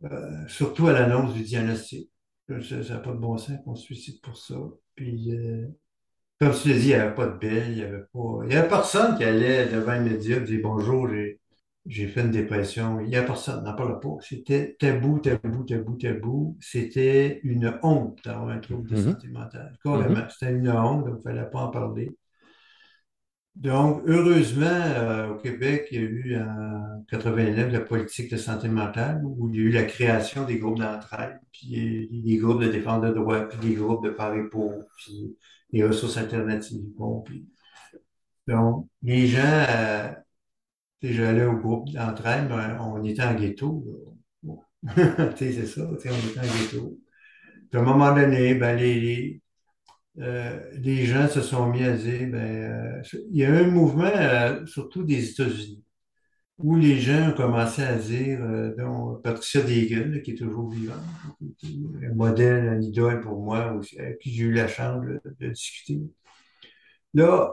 euh, 0.05 0.47
surtout 0.47 0.87
à 0.87 0.93
l'annonce 0.93 1.33
du 1.33 1.43
diagnostic. 1.43 2.09
Ça 2.47 2.77
n'a 2.93 2.99
pas 2.99 3.11
de 3.11 3.17
bon 3.17 3.37
sens 3.37 3.57
qu'on 3.65 3.75
se 3.75 3.83
suicide 3.83 4.21
pour 4.21 4.37
ça. 4.37 4.55
Puis 4.95 5.35
euh, 5.35 5.67
comme 6.39 6.53
tu 6.53 6.69
l'as 6.69 6.75
dit, 6.75 6.81
il 6.83 6.87
n'y 6.87 6.93
avait 6.95 7.15
pas 7.15 7.27
de 7.27 7.37
belle, 7.37 7.71
il 7.71 7.75
n'y 7.75 7.83
avait 7.83 8.03
pas. 8.13 8.39
Il 8.45 8.53
y 8.53 8.55
avait 8.57 8.67
personne 8.69 9.17
qui 9.17 9.23
allait 9.23 9.67
devant 9.67 9.93
les 9.93 9.99
médias 10.11 10.37
et 10.37 10.41
dire 10.41 10.59
bonjour, 10.63 11.09
j'ai 11.85 12.07
fait 12.07 12.21
une 12.21 12.31
dépression. 12.31 12.99
Il 13.01 13.09
n'y 13.09 13.15
a 13.17 13.23
personne, 13.23 13.63
n'en 13.63 13.73
parle 13.75 13.99
pas. 13.99 14.17
C'était 14.21 14.75
tabou, 14.79 15.19
tabou, 15.19 15.63
tabou, 15.63 15.95
tabou. 15.97 16.57
C'était 16.61 17.39
une 17.43 17.79
honte 17.83 18.19
d'avoir 18.25 18.49
un 18.49 18.59
trouble 18.59 18.89
de 18.89 18.95
Mhm. 18.95 19.01
santé 19.13 19.27
mentale. 19.29 19.73
Mhm. 19.73 19.77
Carrément. 19.83 20.29
C'était 20.29 20.53
une 20.53 20.69
honte, 20.69 21.05
donc 21.05 21.15
il 21.25 21.29
ne 21.29 21.35
fallait 21.35 21.49
pas 21.49 21.61
en 21.61 21.69
parler. 21.71 22.15
Donc, 23.57 24.03
heureusement, 24.05 24.65
euh, 24.67 25.29
au 25.33 25.35
Québec, 25.37 25.87
il 25.91 25.97
y 25.97 25.99
a 25.99 26.07
eu 26.07 26.37
en 26.37 27.03
89 27.09 27.71
la 27.73 27.79
politique 27.79 28.29
de 28.31 28.37
santé 28.37 28.67
mentale 28.69 29.21
où 29.25 29.49
il 29.49 29.55
y 29.55 29.59
a 29.59 29.63
eu 29.63 29.71
la 29.71 29.83
création 29.85 30.45
des 30.45 30.59
groupes 30.59 30.77
d'entraide, 30.77 31.39
puis 31.51 32.07
des 32.11 32.37
groupes 32.37 32.61
de 32.61 32.67
défense 32.69 33.01
de 33.01 33.11
droits, 33.11 33.47
puis 33.49 33.57
des 33.69 33.73
groupes 33.75 34.05
de 34.05 34.11
parler 34.11 34.43
pour, 34.43 34.73
puis 34.97 35.35
des 35.73 35.83
ressources 35.83 36.17
alternatives. 36.17 36.83
Bon, 36.97 37.23
donc, 38.47 38.87
les 39.01 39.27
gens, 39.27 39.39
euh, 39.43 40.11
j'allais 41.01 41.45
au 41.45 41.57
groupe 41.57 41.89
d'entraide, 41.91 42.51
on 42.79 43.03
était 43.03 43.23
en 43.23 43.33
ghetto. 43.35 43.83
Bon. 44.43 44.61
C'est 45.35 45.65
ça, 45.65 45.81
on 45.89 45.95
était 45.95 46.09
en 46.11 46.43
ghetto. 46.43 46.99
Puis 47.69 47.79
à 47.79 47.81
un 47.81 47.85
moment 47.85 48.13
donné, 48.15 48.55
ben, 48.55 48.77
les, 48.77 48.99
les, 48.99 49.41
euh, 50.19 50.59
les 50.73 51.05
gens 51.05 51.27
se 51.27 51.41
sont 51.41 51.67
mis 51.69 51.83
à 51.83 51.93
dire, 51.95 52.27
ben, 52.31 52.37
euh, 52.37 53.01
il 53.31 53.37
y 53.37 53.45
a 53.45 53.49
eu 53.49 53.57
un 53.65 53.67
mouvement, 53.67 54.05
euh, 54.05 54.65
surtout 54.65 55.03
des 55.03 55.31
États-Unis, 55.31 55.83
où 56.59 56.75
les 56.77 56.99
gens 56.99 57.29
ont 57.31 57.33
commencé 57.33 57.83
à 57.83 57.95
dire, 57.97 58.39
euh, 58.43 58.75
dont 58.77 59.15
Patricia 59.23 59.61
Deegan, 59.61 60.11
là, 60.11 60.19
qui 60.19 60.31
est 60.31 60.35
toujours 60.35 60.69
vivante, 60.71 60.97
un 62.03 62.13
modèle, 62.15 62.69
un 62.69 62.81
idole 62.81 63.21
pour 63.21 63.41
moi, 63.41 63.73
aussi, 63.73 63.99
avec 63.99 64.19
qui 64.19 64.33
j'ai 64.33 64.43
eu 64.45 64.53
la 64.53 64.67
chance 64.67 65.05
de, 65.05 65.21
de 65.39 65.49
discuter. 65.49 66.01
Là, 67.13 67.51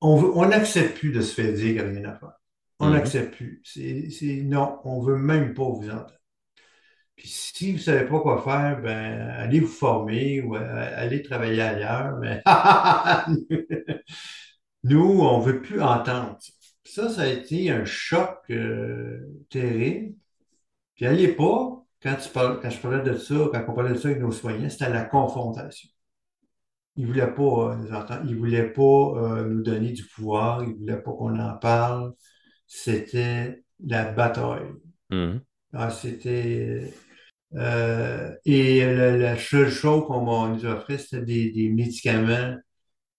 on 0.00 0.46
n'accepte 0.48 0.98
plus 0.98 1.12
de 1.12 1.20
se 1.20 1.34
faire 1.34 1.52
dire 1.52 1.64
qu'il 1.66 1.74
n'y 1.74 1.80
a 1.80 1.84
rien 2.00 2.04
à 2.10 2.18
faire. 2.18 2.32
On 2.80 2.86
Mhm. 2.88 2.92
n'accepte 2.92 3.34
plus. 3.36 3.60
C'est, 3.64 4.10
c'est, 4.10 4.42
non, 4.42 4.78
on 4.84 5.00
veut 5.02 5.16
même 5.16 5.54
pas 5.54 5.64
vous 5.68 5.88
entendre. 5.88 6.12
Puis 7.22 7.30
si 7.30 7.70
vous 7.70 7.78
ne 7.78 7.82
savez 7.82 8.04
pas 8.08 8.18
quoi 8.18 8.42
faire, 8.42 8.82
ben, 8.82 9.30
allez 9.38 9.60
vous 9.60 9.68
former 9.68 10.40
ou 10.40 10.56
euh, 10.56 10.92
allez 10.96 11.22
travailler 11.22 11.62
ailleurs. 11.62 12.18
Mais 12.18 12.42
nous, 14.82 15.20
on 15.20 15.38
ne 15.38 15.44
veut 15.44 15.62
plus 15.62 15.80
entendre. 15.80 16.36
Ça, 16.82 17.08
ça 17.08 17.22
a 17.22 17.28
été 17.28 17.70
un 17.70 17.84
choc 17.84 18.40
euh, 18.50 19.20
terrible. 19.50 20.16
Puis 20.96 21.06
à 21.06 21.12
l'époque, 21.12 21.84
quand, 22.02 22.16
tu 22.16 22.28
parles, 22.28 22.58
quand 22.60 22.70
je 22.70 22.80
parlais 22.80 23.08
de 23.08 23.16
ça, 23.16 23.36
quand 23.52 23.64
on 23.68 23.72
parlait 23.72 23.92
de 23.92 23.98
ça 23.98 24.08
avec 24.08 24.20
nos 24.20 24.32
soignants, 24.32 24.68
c'était 24.68 24.90
la 24.90 25.04
confrontation. 25.04 25.90
Ils 26.96 27.04
ne 27.04 27.06
voulaient 27.06 27.32
pas 27.32 27.42
euh, 27.70 27.76
nous 27.76 27.92
entendre. 27.92 28.22
Ils 28.24 28.32
ne 28.34 28.38
voulaient 28.38 28.72
pas 28.72 28.82
euh, 28.82 29.44
nous 29.48 29.62
donner 29.62 29.92
du 29.92 30.04
pouvoir. 30.08 30.64
Ils 30.64 30.70
ne 30.70 30.74
voulaient 30.74 31.00
pas 31.00 31.12
qu'on 31.12 31.38
en 31.38 31.56
parle. 31.56 32.14
C'était 32.66 33.62
la 33.78 34.10
bataille. 34.10 34.72
Mhm. 35.10 35.40
Ah, 35.72 35.90
c'était 35.90 36.92
Euh, 37.56 38.34
et 38.44 38.84
la, 38.84 39.16
la 39.16 39.36
seule 39.38 39.70
chose 39.70 40.06
qu'on 40.06 40.24
m'a- 40.24 40.54
nous 40.54 40.64
offrait, 40.66 40.98
c'était 40.98 41.22
des, 41.22 41.50
des 41.50 41.68
médicaments, 41.70 42.56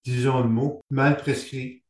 disons 0.05 0.41
le 0.43 0.49
mot, 0.49 0.81
mal 0.89 1.17
prescrits, 1.17 1.83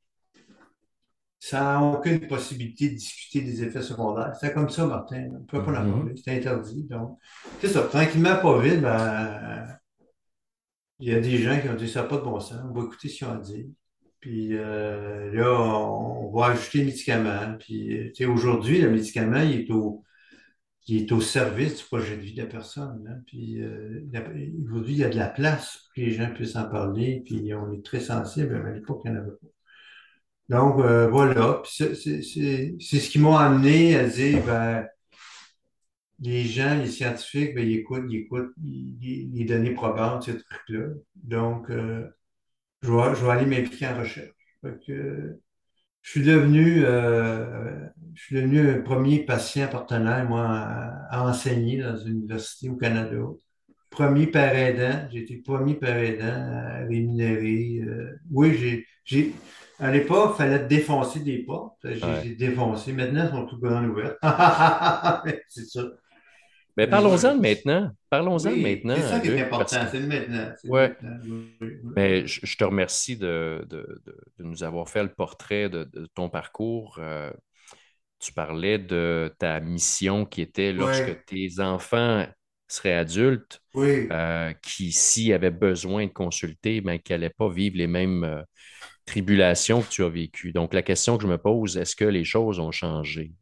sans 1.39 1.93
aucune 1.95 2.27
possibilité 2.27 2.89
de 2.89 2.95
discuter 2.95 3.41
des 3.41 3.63
effets 3.63 3.81
secondaires. 3.81 4.33
C'était 4.39 4.53
comme 4.53 4.69
ça, 4.69 4.85
Martin. 4.85 5.27
On 5.29 5.39
ne 5.39 5.45
pouvait 5.45 5.63
pas 5.63 5.79
en 5.81 5.85
Mhm. 5.85 5.91
parler. 5.99 6.17
C'était 6.17 6.31
interdit. 6.37 6.83
Donc, 6.83 7.19
c'est 7.59 7.67
ça. 7.67 7.83
Tranquillement, 7.83 8.37
pas 8.37 8.59
vite, 8.59 8.81
ben, 8.81 9.67
il 10.99 11.09
y 11.09 11.13
a 11.15 11.19
des 11.19 11.37
gens 11.39 11.59
qui 11.59 11.69
ont 11.69 11.75
dit 11.75 11.89
ça 11.89 12.01
n'a 12.03 12.07
pas 12.07 12.17
de 12.17 12.21
bon 12.23 12.39
sens. 12.39 12.59
On 12.69 12.73
va 12.73 12.85
écouter 12.85 13.09
ce 13.09 13.17
qu'ils 13.17 13.27
ont 13.27 13.31
à 13.33 13.37
dire. 13.37 13.65
Puis 14.19 14.49
euh, 14.55 15.31
là, 15.33 15.51
on, 15.61 16.29
on 16.29 16.39
va 16.39 16.47
ajouter 16.47 16.79
les 16.79 16.85
médicaments. 16.85 17.57
Puis, 17.59 18.11
sais, 18.15 18.25
aujourd'hui, 18.25 18.79
le 18.81 18.89
médicament, 18.89 19.41
il 19.41 19.61
est 19.61 19.71
au 19.71 20.03
qui 20.85 20.97
est 20.97 21.11
au 21.11 21.21
service 21.21 21.77
du 21.77 21.83
projet 21.85 22.17
de 22.17 22.21
vie 22.21 22.33
de 22.33 22.41
la 22.41 22.47
personne. 22.47 23.05
hein. 23.09 23.21
Puis 23.27 23.61
euh, 23.61 24.01
aujourd'hui, 24.65 24.93
il 24.95 24.99
y 24.99 25.03
a 25.03 25.09
de 25.09 25.17
la 25.17 25.27
place 25.27 25.77
pour 25.77 25.93
que 25.95 26.01
les 26.01 26.11
gens 26.11 26.33
puissent 26.33 26.55
en 26.55 26.69
parler, 26.69 27.21
puis 27.25 27.53
on 27.53 27.71
est 27.71 27.85
très 27.85 27.99
sensible, 28.01 28.61
mais 28.63 28.71
à 28.71 28.73
l'époque, 28.73 29.01
il 29.05 29.11
n'y 29.11 29.17
en 29.17 29.21
avait 29.21 29.31
pas. 29.31 29.47
Donc, 30.49 30.79
euh, 30.79 31.07
voilà. 31.09 31.61
C'est 31.65 31.95
ce 31.95 33.09
qui 33.09 33.19
m'a 33.19 33.39
amené 33.39 33.95
à 33.95 34.07
dire, 34.07 34.43
ben, 34.45 34.85
les 36.19 36.43
gens, 36.45 36.77
les 36.79 36.89
scientifiques, 36.89 37.55
ben, 37.55 37.67
ils 37.67 37.77
écoutent, 37.79 38.05
ils 38.09 38.17
écoutent 38.21 38.53
les 38.61 39.45
données 39.45 39.73
probantes, 39.73 40.23
ces 40.23 40.37
trucs-là. 40.37 40.87
Donc, 41.15 41.69
euh, 41.69 42.07
je 42.81 42.91
vais, 42.91 43.15
je 43.15 43.25
vais 43.25 43.31
aller 43.31 43.45
m'impliquer 43.45 43.87
en 43.87 43.99
recherche. 43.99 44.35
Fait 44.61 44.77
que, 44.85 45.39
je 46.01 46.09
suis 46.11 46.23
devenu, 46.23 46.83
euh, 46.85 47.87
je 48.15 48.21
suis 48.23 48.35
devenu 48.35 48.69
un 48.69 48.81
premier 48.81 49.19
patient 49.25 49.67
partenaire, 49.67 50.25
moi, 50.27 50.45
à, 51.09 51.27
enseigner 51.27 51.77
dans 51.81 51.97
une 51.97 52.17
université 52.19 52.69
au 52.69 52.75
Canada. 52.75 53.17
Premier 53.89 54.27
père 54.27 54.55
aidant, 54.55 55.07
j'ai 55.11 55.19
été 55.19 55.37
premier 55.37 55.75
père 55.75 55.97
aidant 55.97 56.25
à 56.25 56.77
rémunérer. 56.87 57.79
euh, 57.87 58.11
oui, 58.31 58.55
j'ai, 58.57 58.85
j'ai, 59.05 59.33
à 59.79 59.91
l'époque, 59.91 60.31
il 60.35 60.37
fallait 60.37 60.65
défoncer 60.65 61.19
des 61.19 61.39
portes. 61.43 61.77
J'ai 61.83 62.03
Ouais. 62.03 62.29
défoncé. 62.35 62.91
Maintenant, 62.93 63.23
elles 63.25 63.29
sont 63.31 63.45
toutes 63.45 63.61
grandes 63.61 63.87
ouvertes. 63.89 64.17
C'est 65.47 65.65
ça. 65.65 65.83
Mais 66.75 66.87
parlons-en 66.87 67.37
maintenant. 67.37 67.91
Parlons-en 68.09 68.49
Oui, 68.49 68.63
c'est 68.63 68.83
maintenant, 68.83 68.95
ça 69.07 69.19
qui 69.19 69.27
est 69.27 69.41
important. 69.41 69.85
que, 69.85 69.91
C'est 69.91 69.99
le 69.99 70.07
maintenant. 70.07 70.51
Ouais, 70.65 70.89
maintenant. 70.89 71.17
Oui, 71.61 71.71
mais 71.95 72.25
je, 72.25 72.39
je 72.43 72.57
te 72.57 72.63
remercie 72.63 73.15
de, 73.15 73.63
de- 73.69 74.01
de- 74.07 74.17
de 74.39 74.43
nous 74.43 74.63
avoir 74.63 74.89
fait 74.89 75.03
le 75.03 75.09
portrait 75.09 75.69
de, 75.69 75.83
de 75.83 76.07
ton 76.15 76.29
parcours. 76.29 76.97
Euh, 76.99 77.29
tu 78.23 78.33
parlais 78.33 78.79
de 78.79 79.33
ta 79.39 79.59
mission 79.59 80.25
qui 80.25 80.41
était 80.41 80.73
lorsque 80.73 81.25
tes 81.25 81.59
enfants 81.59 82.25
seraient 82.67 82.93
adultes, 82.93 83.61
oui, 83.73 84.09
euh, 84.11 84.53
qui, 84.63 84.91
s'ils 84.91 85.33
avaient 85.33 85.51
besoin 85.51 86.05
de 86.07 86.11
consulter, 86.11 86.81
ben, 86.81 86.97
qui 86.99 87.11
n'allaient 87.11 87.29
pas 87.29 87.49
vivre 87.49 87.77
les 87.77 87.87
mêmes 87.87 88.23
euh, 88.23 88.41
tribulations 89.05 89.81
que 89.81 89.89
tu 89.89 90.03
as 90.03 90.09
vécues. 90.09 90.51
Donc, 90.53 90.73
la 90.73 90.81
question 90.81 91.17
que 91.17 91.23
je 91.23 91.27
me 91.27 91.37
pose, 91.37 91.77
est-ce 91.77 91.95
que 91.95 92.05
les 92.05 92.23
choses 92.23 92.59
ont 92.59 92.71
changé? 92.71 93.33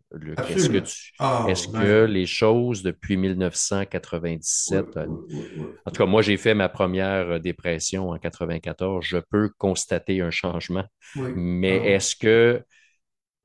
Est-ce 0.50 0.70
que 0.70 0.80
tu, 0.80 1.13
Ah, 1.20 1.46
est-ce 1.50 1.67
que 1.67 2.06
les 2.06 2.26
choses 2.26 2.84
depuis 2.84 3.15
oui, 3.15 3.20
1997, 3.20 4.98
euh, 4.98 5.06
oui, 5.08 5.26
oui, 5.30 5.46
oui. 5.58 5.65
en 5.86 5.91
tout 5.91 5.98
cas, 6.04 6.06
moi, 6.06 6.22
j'ai 6.22 6.38
fait 6.38 6.54
ma 6.56 6.70
première 6.70 7.39
dépression 7.39 8.10
en 8.10 8.17
94, 8.17 9.06
je 9.06 9.17
peux 9.17 9.50
constater 9.58 10.22
un 10.22 10.32
changement, 10.32 10.86
mais 11.36 11.78
Ah, 11.78 11.86
est-ce 11.86 12.15
que 12.15 12.63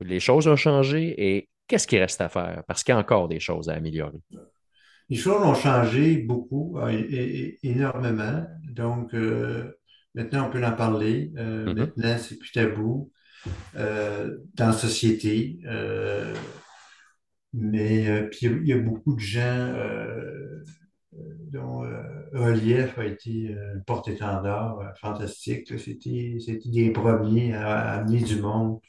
les 0.01 0.19
choses 0.19 0.47
ont 0.47 0.55
changé 0.55 1.13
et 1.17 1.49
qu'est-ce 1.67 1.87
qui 1.87 1.97
reste 1.99 2.21
à 2.21 2.29
faire? 2.29 2.63
Parce 2.67 2.83
qu'il 2.83 2.93
y 2.93 2.95
a 2.95 2.99
encore 2.99 3.27
des 3.27 3.39
choses 3.39 3.69
à 3.69 3.73
améliorer. 3.73 4.19
Les 5.09 5.17
choses 5.17 5.41
ont 5.43 5.53
changé 5.55 6.17
beaucoup, 6.17 6.77
euh, 6.79 7.51
énormément. 7.63 8.45
Donc, 8.69 9.13
euh, 9.13 9.71
maintenant, 10.13 10.47
on 10.47 10.49
peut 10.49 10.63
en 10.65 10.73
parler. 10.73 11.31
Euh, 11.37 11.65
Mhm. 11.65 11.73
maintenant, 11.73 12.17
c'est 12.17 12.37
plus 12.37 12.51
tabou 12.51 13.11
euh, 13.77 14.37
dans 14.55 14.67
la 14.67 14.73
société. 14.73 15.59
Mais 17.53 18.27
puis 18.29 18.47
il 18.47 18.67
y, 18.67 18.73
a 18.73 18.77
beaucoup 18.77 19.15
de 19.15 19.19
gens 19.19 19.73
dont 21.51 21.81
Relief 22.33 22.97
a 22.99 23.05
été 23.05 23.55
un 23.55 23.79
porte-étendard 23.79 24.79
fantastique. 24.99 25.67
C'était, 25.79 26.37
c'était 26.39 26.69
des 26.69 26.91
premiers 26.91 27.53
à, 27.53 27.77
à 27.77 27.99
amener 27.99 28.21
du 28.21 28.41
monde. 28.41 28.79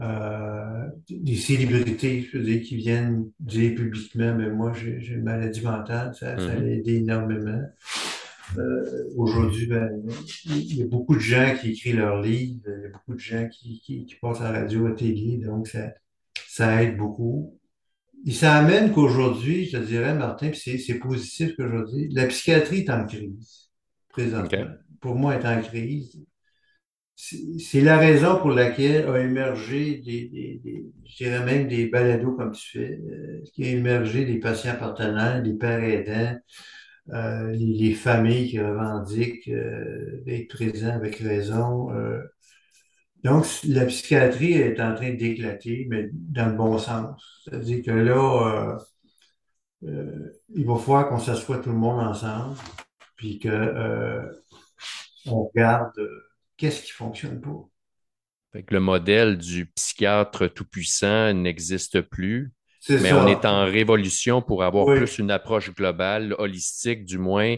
Euh, 0.00 0.88
des 1.10 1.36
célébrités, 1.36 2.26
je 2.32 2.38
veux 2.38 2.44
dire, 2.44 2.62
qui 2.62 2.76
viennent 2.76 3.30
dire 3.38 3.74
publiquement, 3.74 4.34
mais 4.34 4.50
moi, 4.50 4.72
j'ai 4.74 4.96
une 5.14 5.24
maladie 5.24 5.60
mentale, 5.62 6.14
ça, 6.14 6.38
ça 6.38 6.54
Mhm. 6.54 6.60
l'a 6.64 6.70
aidé 6.70 6.94
énormément. 6.96 7.62
Euh, 8.58 9.04
aujourd'hui, 9.16 9.66
ben, 9.66 9.90
il 10.46 10.76
y 10.76 10.82
a 10.82 10.86
beaucoup 10.86 11.14
de 11.14 11.20
gens 11.20 11.54
qui 11.60 11.70
écrivent 11.70 11.96
leurs 11.98 12.20
livres, 12.20 12.62
il 12.66 12.82
y 12.82 12.86
a 12.86 12.88
beaucoup 12.88 13.14
de 13.14 13.20
gens 13.20 13.48
qui, 13.48 13.80
qui, 13.80 14.06
qui 14.06 14.14
passent 14.16 14.40
à 14.40 14.50
la 14.52 14.60
radio, 14.60 14.86
à 14.86 14.88
la 14.90 14.94
télé, 14.96 15.38
donc 15.38 15.68
ça, 15.68 15.92
ça 16.48 16.82
aide 16.82 16.96
beaucoup. 16.96 17.56
Et 18.26 18.32
ça 18.32 18.54
amène 18.56 18.92
qu'aujourd'hui, 18.92 19.66
je 19.66 19.78
te 19.78 19.82
dirais, 19.84 20.14
Martin, 20.14 20.50
puis 20.50 20.78
c'est 20.78 20.98
positif 20.98 21.56
qu'aujourd'hui, 21.56 22.08
la 22.12 22.26
psychiatrie 22.26 22.80
est 22.80 22.90
en 22.90 23.06
crise, 23.06 23.70
présentement. 24.08 24.66
Pour 25.00 25.14
moi, 25.16 25.34
elle 25.36 25.42
est 25.42 25.48
en 25.48 25.62
crise. 25.62 26.20
C'est 27.58 27.82
la 27.82 27.98
raison 27.98 28.38
pour 28.38 28.50
laquelle 28.50 29.06
a 29.08 29.18
émergé 29.20 29.98
des, 29.98 30.60
je 31.04 31.16
dirais 31.16 31.44
même 31.44 31.68
des 31.68 31.86
balados 31.88 32.32
comme 32.32 32.52
tu 32.52 32.70
fais, 32.78 32.98
euh, 32.98 33.42
qui 33.52 33.64
a 33.64 33.68
émergé 33.70 34.24
des 34.24 34.38
patients 34.40 34.76
partenaires, 34.78 35.42
des 35.42 35.52
pères 35.54 35.82
aidants, 35.84 36.38
euh, 37.12 37.50
les, 37.52 37.74
les 37.74 37.94
familles 37.94 38.50
qui 38.50 38.60
revendiquent 38.60 39.48
euh, 39.48 40.22
d'être 40.26 40.48
présents 40.48 40.94
avec 40.94 41.16
raison. 41.16 41.92
euh. 41.94 42.22
Donc, 43.24 43.44
la 43.64 43.84
psychiatrie 43.86 44.52
est 44.54 44.80
en 44.80 44.94
train 44.94 45.12
d'éclater, 45.14 45.86
mais 45.90 46.08
dans 46.12 46.46
le 46.50 46.56
bon 46.56 46.78
sens. 46.78 47.42
C'est-à-dire 47.44 47.82
que 47.84 47.90
là, 47.90 48.78
il 49.82 50.64
va 50.66 50.76
falloir 50.76 51.08
qu'on 51.08 51.18
s'assoie 51.18 51.58
tout 51.58 51.70
le 51.70 51.76
monde 51.76 52.00
ensemble, 52.00 52.56
puis 53.16 53.38
que 53.38 54.30
on 55.26 55.44
regarde 55.44 55.92
qu'est-ce 56.60 56.82
qui 56.82 56.92
fonctionne 56.92 57.40
pas? 57.40 57.68
Fait 58.52 58.62
que 58.64 58.74
le 58.74 58.80
modèle 58.80 59.38
du 59.38 59.66
psychiatre 59.66 60.48
tout-puissant 60.48 61.32
n'existe 61.34 62.00
plus, 62.00 62.52
mais 62.98 63.12
on 63.12 63.26
est 63.26 63.44
en 63.44 63.64
révolution 63.64 64.42
pour 64.42 64.64
avoir 64.64 64.86
Oui, 64.86 64.96
plus 64.96 65.18
une 65.18 65.30
approche 65.30 65.72
globale, 65.72 66.34
holistique, 66.38 67.04
du 67.04 67.18
moins 67.18 67.56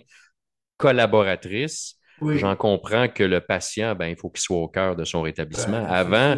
collaboratrice. 0.79 1.97
J'en 2.35 2.57
comprends 2.57 3.09
que 3.09 3.25
le 3.25 3.41
patient, 3.41 3.95
ben, 3.95 4.09
il 4.09 4.17
faut 4.17 4.31
qu'il 4.31 4.43
soit 4.43 4.59
au 4.59 4.69
cœur 4.69 4.97
de 4.97 5.05
son 5.05 5.23
rétablissement. 5.23 5.83
Ben, 5.83 5.88
Avant, 5.88 6.37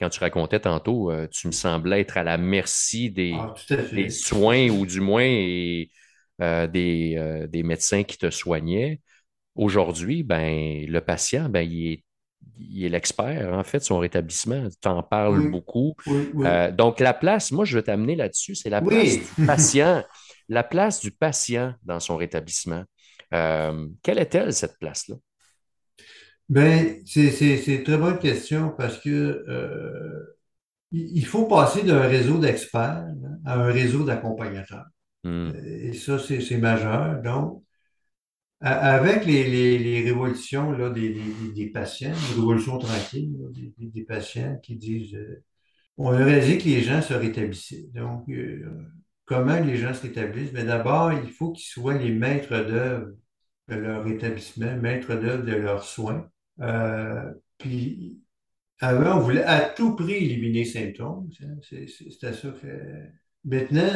quand 0.00 0.10
tu 0.10 0.20
racontais 0.20 0.60
tantôt, 0.60 1.10
euh, 1.12 1.28
tu 1.30 1.46
me 1.48 1.52
semblais 1.52 2.00
être 2.02 2.16
à 2.18 2.24
la 2.24 2.38
merci 2.38 3.10
des, 3.10 3.32
Ah, 3.38 3.54
des 3.92 4.10
soins 4.10 4.68
ou 4.70 4.86
du 4.86 5.00
moins 5.00 5.24
et, 5.24 5.90
euh, 6.42 6.66
des, 6.66 7.14
euh, 7.18 7.46
des 7.46 7.62
médecins 7.62 8.04
qui 8.04 8.18
te 8.18 8.30
soignaient. 8.30 9.00
Aujourd'hui, 9.54 10.22
ben, 10.22 10.84
le 10.86 11.00
patient, 11.00 11.48
ben, 11.48 11.60
il 11.60 11.92
est, 11.92 12.04
il 12.58 12.84
est 12.84 12.88
l'expert, 12.88 13.52
en 13.52 13.64
fait, 13.64 13.80
son 13.80 13.98
rétablissement. 13.98 14.68
Tu 14.80 14.88
en 14.88 15.02
parles 15.02 15.38
Oui, 15.38 15.48
beaucoup. 15.48 15.94
oui, 16.06 16.30
oui. 16.34 16.46
Euh, 16.46 16.72
donc, 16.72 17.00
la 17.00 17.14
place, 17.14 17.52
moi, 17.52 17.64
je 17.64 17.76
veux 17.76 17.82
t'amener 17.82 18.16
là-dessus, 18.16 18.54
c'est 18.54 18.70
la 18.70 18.82
place 18.82 19.18
du 19.18 19.46
patient. 19.46 20.04
La 20.48 20.62
place 20.62 21.00
du 21.00 21.10
patient 21.10 21.74
dans 21.84 22.00
son 22.00 22.16
rétablissement. 22.16 22.84
Euh, 23.32 23.86
quelle 24.02 24.18
est-elle, 24.18 24.52
cette 24.52 24.78
place-là? 24.78 25.16
Ben, 26.48 27.00
c'est, 27.06 27.66
une 27.66 27.82
très 27.82 27.96
bonne 27.96 28.18
question 28.18 28.74
parce 28.76 28.98
que 28.98 29.08
euh, 29.48 30.36
il 30.92 31.24
faut 31.24 31.46
passer 31.46 31.82
d'un 31.82 32.02
réseau 32.02 32.38
d'experts 32.38 33.06
hein, 33.06 33.38
à 33.46 33.54
un 33.54 33.72
réseau 33.72 34.04
d'accompagnateurs. 34.04 34.86
Hmm. 35.24 35.52
Et 35.64 35.94
ça, 35.94 36.18
c'est 36.18 36.58
majeur. 36.58 37.22
Donc, 37.22 37.62
avec 38.64 39.26
les, 39.26 39.78
les, 39.78 40.02
révolutions 40.02 40.72
là, 40.72 40.88
des, 40.88 41.14
des, 41.54 41.66
patients, 41.66 42.12
les 42.30 42.34
révolutions 42.34 42.78
tranquilles, 42.78 43.36
des, 43.76 44.04
patients 44.04 44.58
qui 44.62 44.76
disent 44.76 45.14
euh, 45.14 45.44
on 45.98 46.14
aurait 46.14 46.40
dit 46.40 46.56
que 46.56 46.64
les 46.64 46.80
gens 46.80 47.02
se 47.02 47.12
rétablissaient. 47.12 47.90
Donc, 47.92 48.26
euh, 48.30 48.64
comment 49.26 49.60
les 49.60 49.76
gens 49.76 49.92
se 49.92 50.02
rétablissent? 50.02 50.52
Mais 50.54 50.64
d'abord, 50.64 51.12
il 51.12 51.30
faut 51.30 51.52
qu'ils 51.52 51.66
soient 51.66 51.98
les 51.98 52.10
maîtres 52.10 52.56
d'œuvre 52.56 53.08
de 53.68 53.74
leur 53.74 54.02
rétablissement, 54.02 54.76
maîtres 54.76 55.14
d'œuvre 55.14 55.44
de 55.44 55.54
leurs 55.54 55.84
soins. 55.84 56.26
Euh, 56.60 57.32
puis, 57.58 58.22
avant, 58.80 59.18
on 59.18 59.20
voulait 59.20 59.44
à 59.44 59.60
tout 59.60 59.94
prix 59.94 60.14
éliminer 60.14 60.60
les 60.60 60.64
symptômes. 60.64 61.28
C'était 61.62 62.32
ça 62.32 62.48
que... 62.48 62.66
Maintenant, 63.44 63.92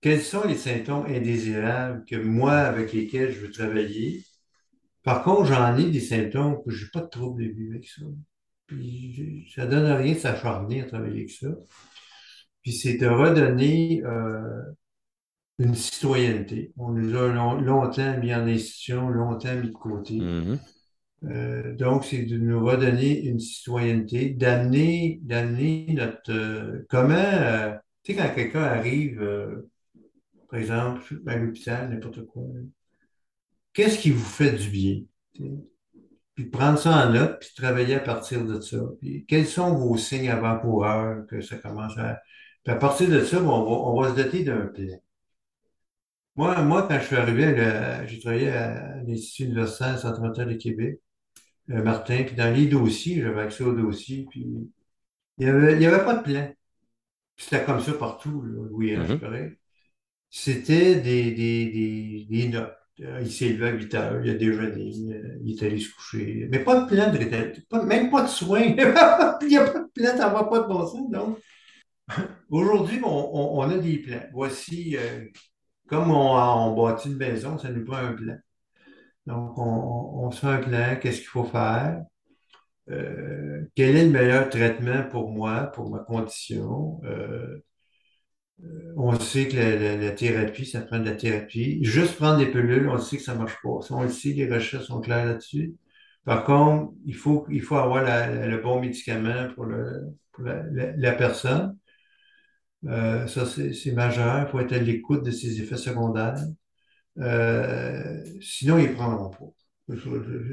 quels 0.00 0.22
sont 0.22 0.46
les 0.46 0.56
symptômes 0.56 1.06
indésirables 1.06 2.04
que 2.06 2.16
moi, 2.16 2.52
avec 2.52 2.92
lesquels 2.92 3.32
je 3.32 3.40
veux 3.40 3.50
travailler? 3.50 4.24
Par 5.02 5.24
contre, 5.24 5.46
j'en 5.46 5.76
ai 5.76 5.90
des 5.90 6.00
symptômes 6.00 6.62
que 6.64 6.70
je 6.70 6.84
n'ai 6.84 6.90
pas 6.90 7.00
de 7.00 7.08
trouble 7.08 7.42
de 7.42 7.48
vue 7.48 7.70
avec 7.70 7.86
ça. 7.86 8.02
Puis, 8.66 9.50
ça 9.54 9.66
donne 9.66 9.90
rien 9.90 10.14
de 10.14 10.18
s'acharner 10.18 10.82
à 10.82 10.84
travailler 10.84 11.20
avec 11.20 11.30
ça. 11.30 11.48
Puis, 12.62 12.72
c'est 12.72 12.98
de 12.98 13.06
redonner 13.06 14.02
euh, 14.04 14.62
une 15.58 15.74
citoyenneté. 15.74 16.72
On 16.76 16.92
nous 16.92 17.16
a 17.16 17.28
long- 17.28 17.60
longtemps 17.60 18.18
mis 18.18 18.34
en 18.34 18.46
institution, 18.46 19.08
longtemps 19.08 19.54
mis 19.56 19.68
de 19.68 19.72
côté. 19.72 20.20
Mhm. 20.20 20.58
Euh, 21.24 21.74
donc, 21.74 22.04
c'est 22.04 22.22
de 22.22 22.38
nous 22.38 22.64
redonner 22.64 23.22
une 23.24 23.40
citoyenneté, 23.40 24.30
d'amener, 24.30 25.20
d'amener 25.22 25.86
notre... 25.90 26.32
euh, 26.32 26.86
comment... 26.88 27.74
tu 28.02 28.14
sais, 28.14 28.18
quand 28.18 28.34
quelqu'un 28.34 28.62
arrive, 28.62 29.20
par 30.50 30.60
exemple, 30.60 31.20
à 31.26 31.36
l'hôpital, 31.36 31.88
n'importe 31.90 32.26
quoi, 32.26 32.42
qu'est-ce 33.72 33.98
qui 33.98 34.10
vous 34.10 34.24
fait 34.24 34.52
du 34.52 34.68
bien? 34.70 35.02
Puis 36.34 36.44
de 36.44 36.50
prendre 36.50 36.78
ça 36.78 37.06
en 37.06 37.12
note, 37.12 37.38
puis 37.40 37.50
travailler 37.56 37.96
à 37.96 38.00
partir 38.00 38.44
de 38.44 38.60
ça. 38.60 38.78
Puis 39.00 39.24
quels 39.26 39.46
sont 39.46 39.74
vos 39.74 39.96
signes 39.96 40.30
avant-coureurs 40.30 41.26
que 41.26 41.40
ça 41.40 41.56
commence 41.56 41.96
à... 41.98 42.20
Puis 42.64 42.72
à 42.72 42.76
partir 42.76 43.08
de 43.08 43.20
ça, 43.24 43.42
on 43.42 43.44
va, 43.64 43.70
on 43.70 44.00
va 44.00 44.10
se 44.10 44.16
doter 44.22 44.44
d'un 44.44 44.66
plan. 44.66 44.96
Moi, 46.36 46.62
moi, 46.62 46.86
quand 46.88 46.98
je 47.00 47.06
suis 47.06 47.16
arrivé, 47.16 47.54
j'ai 48.06 48.20
travaillé 48.20 48.50
à 48.50 48.96
l'Institut 49.02 49.44
universitaire 49.44 49.98
centre 49.98 50.20
de 50.44 50.54
Québec, 50.54 51.00
euh, 51.70 51.82
Martin, 51.82 52.24
puis 52.24 52.36
dans 52.36 52.54
les 52.54 52.66
dossiers, 52.66 53.22
j'avais 53.22 53.42
accès 53.42 53.64
aux 53.64 53.74
dossiers, 53.74 54.26
puis 54.30 54.46
il 55.38 55.46
n'y 55.46 55.50
avait, 55.50 55.74
il 55.76 55.82
y 55.82 55.86
avait 55.86 56.04
pas 56.04 56.16
de 56.16 56.22
plan. 56.22 56.52
Puis 57.36 57.46
C'était 57.46 57.64
comme 57.64 57.80
ça 57.80 57.94
partout, 57.94 58.42
là, 58.42 58.62
oui, 58.72 58.96
Mhm. 58.96 59.20
pareil. 59.20 59.52
C'était 60.30 60.96
des, 61.00 61.32
des, 61.32 62.26
des, 62.28 62.48
notes. 62.48 62.76
Euh, 63.00 63.20
Il 63.22 63.32
s'est 63.32 63.48
levé 63.50 63.68
à 63.68 63.72
8 63.72 63.94
heures, 63.94 64.24
il 64.24 64.30
a 64.30 64.34
déjeuné, 64.34 64.90
il 65.42 65.52
est 65.52 65.62
allé 65.66 65.78
se 65.80 65.92
coucher. 65.94 66.48
Mais 66.50 66.60
pas 66.60 66.82
de 66.84 66.94
rétablissement, 67.18 67.64
pas- 67.68 67.82
même 67.84 68.10
pas 68.10 68.22
de 68.22 68.28
soins. 68.28 68.60
Il 69.42 69.48
n'y 69.48 69.56
a 69.56 69.64
pas 69.70 69.80
de 69.80 69.88
plan, 69.94 70.16
ça 70.16 70.28
va 70.28 70.44
pas 70.44 70.60
de 70.60 70.66
bon. 70.68 71.08
Donc, 71.10 71.38
aujourd'hui, 72.50 73.00
on, 73.04 73.58
on- 73.58 73.62
a 73.62 73.78
des 73.78 73.98
plans. 73.98 74.22
Voici, 74.32 74.96
euh, 74.96 75.26
comme 75.88 76.10
on, 76.10 76.36
on 76.36 76.74
bâtit 76.76 77.08
une 77.10 77.16
maison, 77.18 77.58
ça 77.58 77.70
nous 77.70 77.84
prend 77.84 77.98
un 77.98 78.14
plan. 78.14 78.36
Donc, 79.26 79.58
on, 79.58 80.30
se 80.32 80.40
fait 80.40 80.46
un 80.48 80.58
plan, 80.58 80.96
qu'est-ce 81.00 81.18
qu'il 81.20 81.28
faut 81.28 81.44
faire? 81.44 82.02
Euh, 82.90 83.62
quel 83.76 83.96
est 83.96 84.04
le 84.06 84.10
meilleur 84.10 84.50
traitement 84.50 85.04
pour 85.10 85.30
moi, 85.30 85.64
pour 85.74 85.90
ma 85.90 86.00
condition? 86.00 87.00
On 88.96 89.18
sait 89.18 89.48
que 89.48 89.56
la, 89.56 90.10
thérapie, 90.12 90.66
ça 90.66 90.80
prend 90.80 90.98
de 90.98 91.06
la 91.06 91.16
thérapie. 91.16 91.82
Juste 91.84 92.16
prendre 92.16 92.38
des 92.38 92.46
pilules, 92.46 92.88
on 92.88 92.98
sait 92.98 93.16
que 93.16 93.22
ça 93.22 93.34
marche 93.34 93.56
pas. 93.62 93.80
On 93.90 94.02
le 94.02 94.08
sait, 94.08 94.30
les 94.30 94.52
recherches 94.52 94.86
sont 94.86 95.00
claires 95.00 95.26
là-dessus. 95.26 95.74
Par 96.24 96.44
contre, 96.44 96.92
il 97.06 97.14
faut, 97.14 97.46
il 97.50 97.62
faut 97.62 97.76
avoir 97.76 98.04
le 98.04 98.56
bon 98.58 98.80
médicament 98.80 99.48
pour, 99.54 99.64
le, 99.64 100.08
pour 100.32 100.44
la, 100.44 101.12
personne. 101.12 101.76
Euh, 102.86 103.26
ça, 103.26 103.46
c'est 103.46 103.72
c'est 103.72 103.92
majeur. 103.92 104.46
Il 104.46 104.50
faut 104.50 104.60
être 104.60 104.72
à 104.72 104.78
l'écoute 104.78 105.24
de 105.24 105.30
ses 105.30 105.60
effets 105.60 105.76
secondaires. 105.76 106.44
Euh, 107.18 108.22
sinon, 108.40 108.78
ils 108.78 108.90
ne 108.90 108.94
prendront 108.94 109.30
pas. 109.30 109.96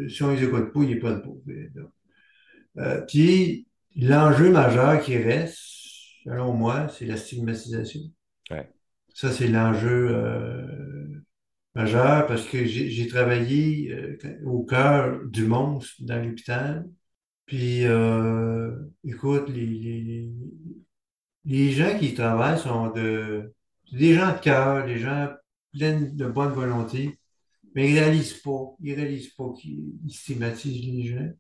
Si 0.10 0.24
on 0.24 0.32
ne 0.32 0.36
les 0.36 0.44
écoute 0.44 0.74
pas, 0.74 0.82
ils 0.84 0.96
ne 0.96 1.00
prennent 1.00 1.22
pas. 1.22 2.82
Euh, 2.82 3.02
puis, 3.08 3.68
l'enjeu 3.96 4.52
majeur 4.52 5.02
qui 5.02 5.18
reste, 5.18 5.58
selon 6.28 6.54
moi, 6.54 6.90
c'est 6.90 7.06
la 7.06 7.18
stigmatisation. 7.18 8.02
Ouais. 8.52 8.70
Ça, 9.14 9.32
c'est 9.32 9.48
l'enjeu 9.48 10.10
euh, 10.12 11.24
majeur 11.74 12.28
parce 12.28 12.46
que 12.48 12.66
j'ai 12.66 13.08
travaillé 13.08 13.92
euh, 13.94 14.18
au 14.46 14.64
cœur 14.66 15.26
du 15.26 15.46
monstre 15.46 15.96
dans 16.02 16.22
l'hôpital. 16.22 16.88
Puis, 17.46 17.86
euh, 17.86 18.76
écoute, 19.06 19.48
les, 19.50 19.66
les, 19.66 20.32
les 21.46 21.72
gens 21.72 21.98
qui 21.98 22.08
y 22.08 22.14
travaillent 22.14 22.60
sont 22.60 22.92
de, 22.92 23.54
des 23.94 24.14
gens 24.14 24.34
de 24.34 24.40
cœur, 24.40 24.86
des 24.86 25.00
gens 25.00 25.30
pleins 25.72 26.02
de 26.02 26.28
bonne 26.28 26.52
volonté, 26.52 27.18
mais 27.74 27.90
ils 27.90 27.96
ne 27.96 28.00
réalisent 28.00 28.42
pas, 28.42 28.76
ils 28.82 28.94
réalisent 28.94 29.34
pas 29.34 29.54
qu'ils 29.54 29.94
stigmatisent 30.10 30.86
les 30.86 31.04
gens. 31.08 31.32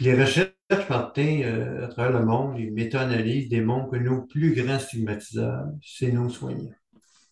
Puis 0.00 0.06
les 0.06 0.14
recherches, 0.20 0.54
Martin, 0.88 1.42
euh, 1.44 1.84
à 1.84 1.88
travers 1.88 2.18
le 2.18 2.24
monde, 2.26 2.58
les 2.58 2.70
méta-analyses 2.70 3.48
démontrent 3.50 3.90
que 3.90 3.96
nos 3.98 4.22
plus 4.22 4.54
grands 4.54 4.78
stigmatiseurs, 4.78 5.66
c'est 5.82 6.10
nos 6.12 6.30
soignants. 6.30 6.72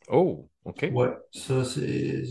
Oh, 0.08 0.50
OK. 0.64 0.84
Ouais, 0.90 1.10
ça, 1.32 1.64
c'est 1.64 2.22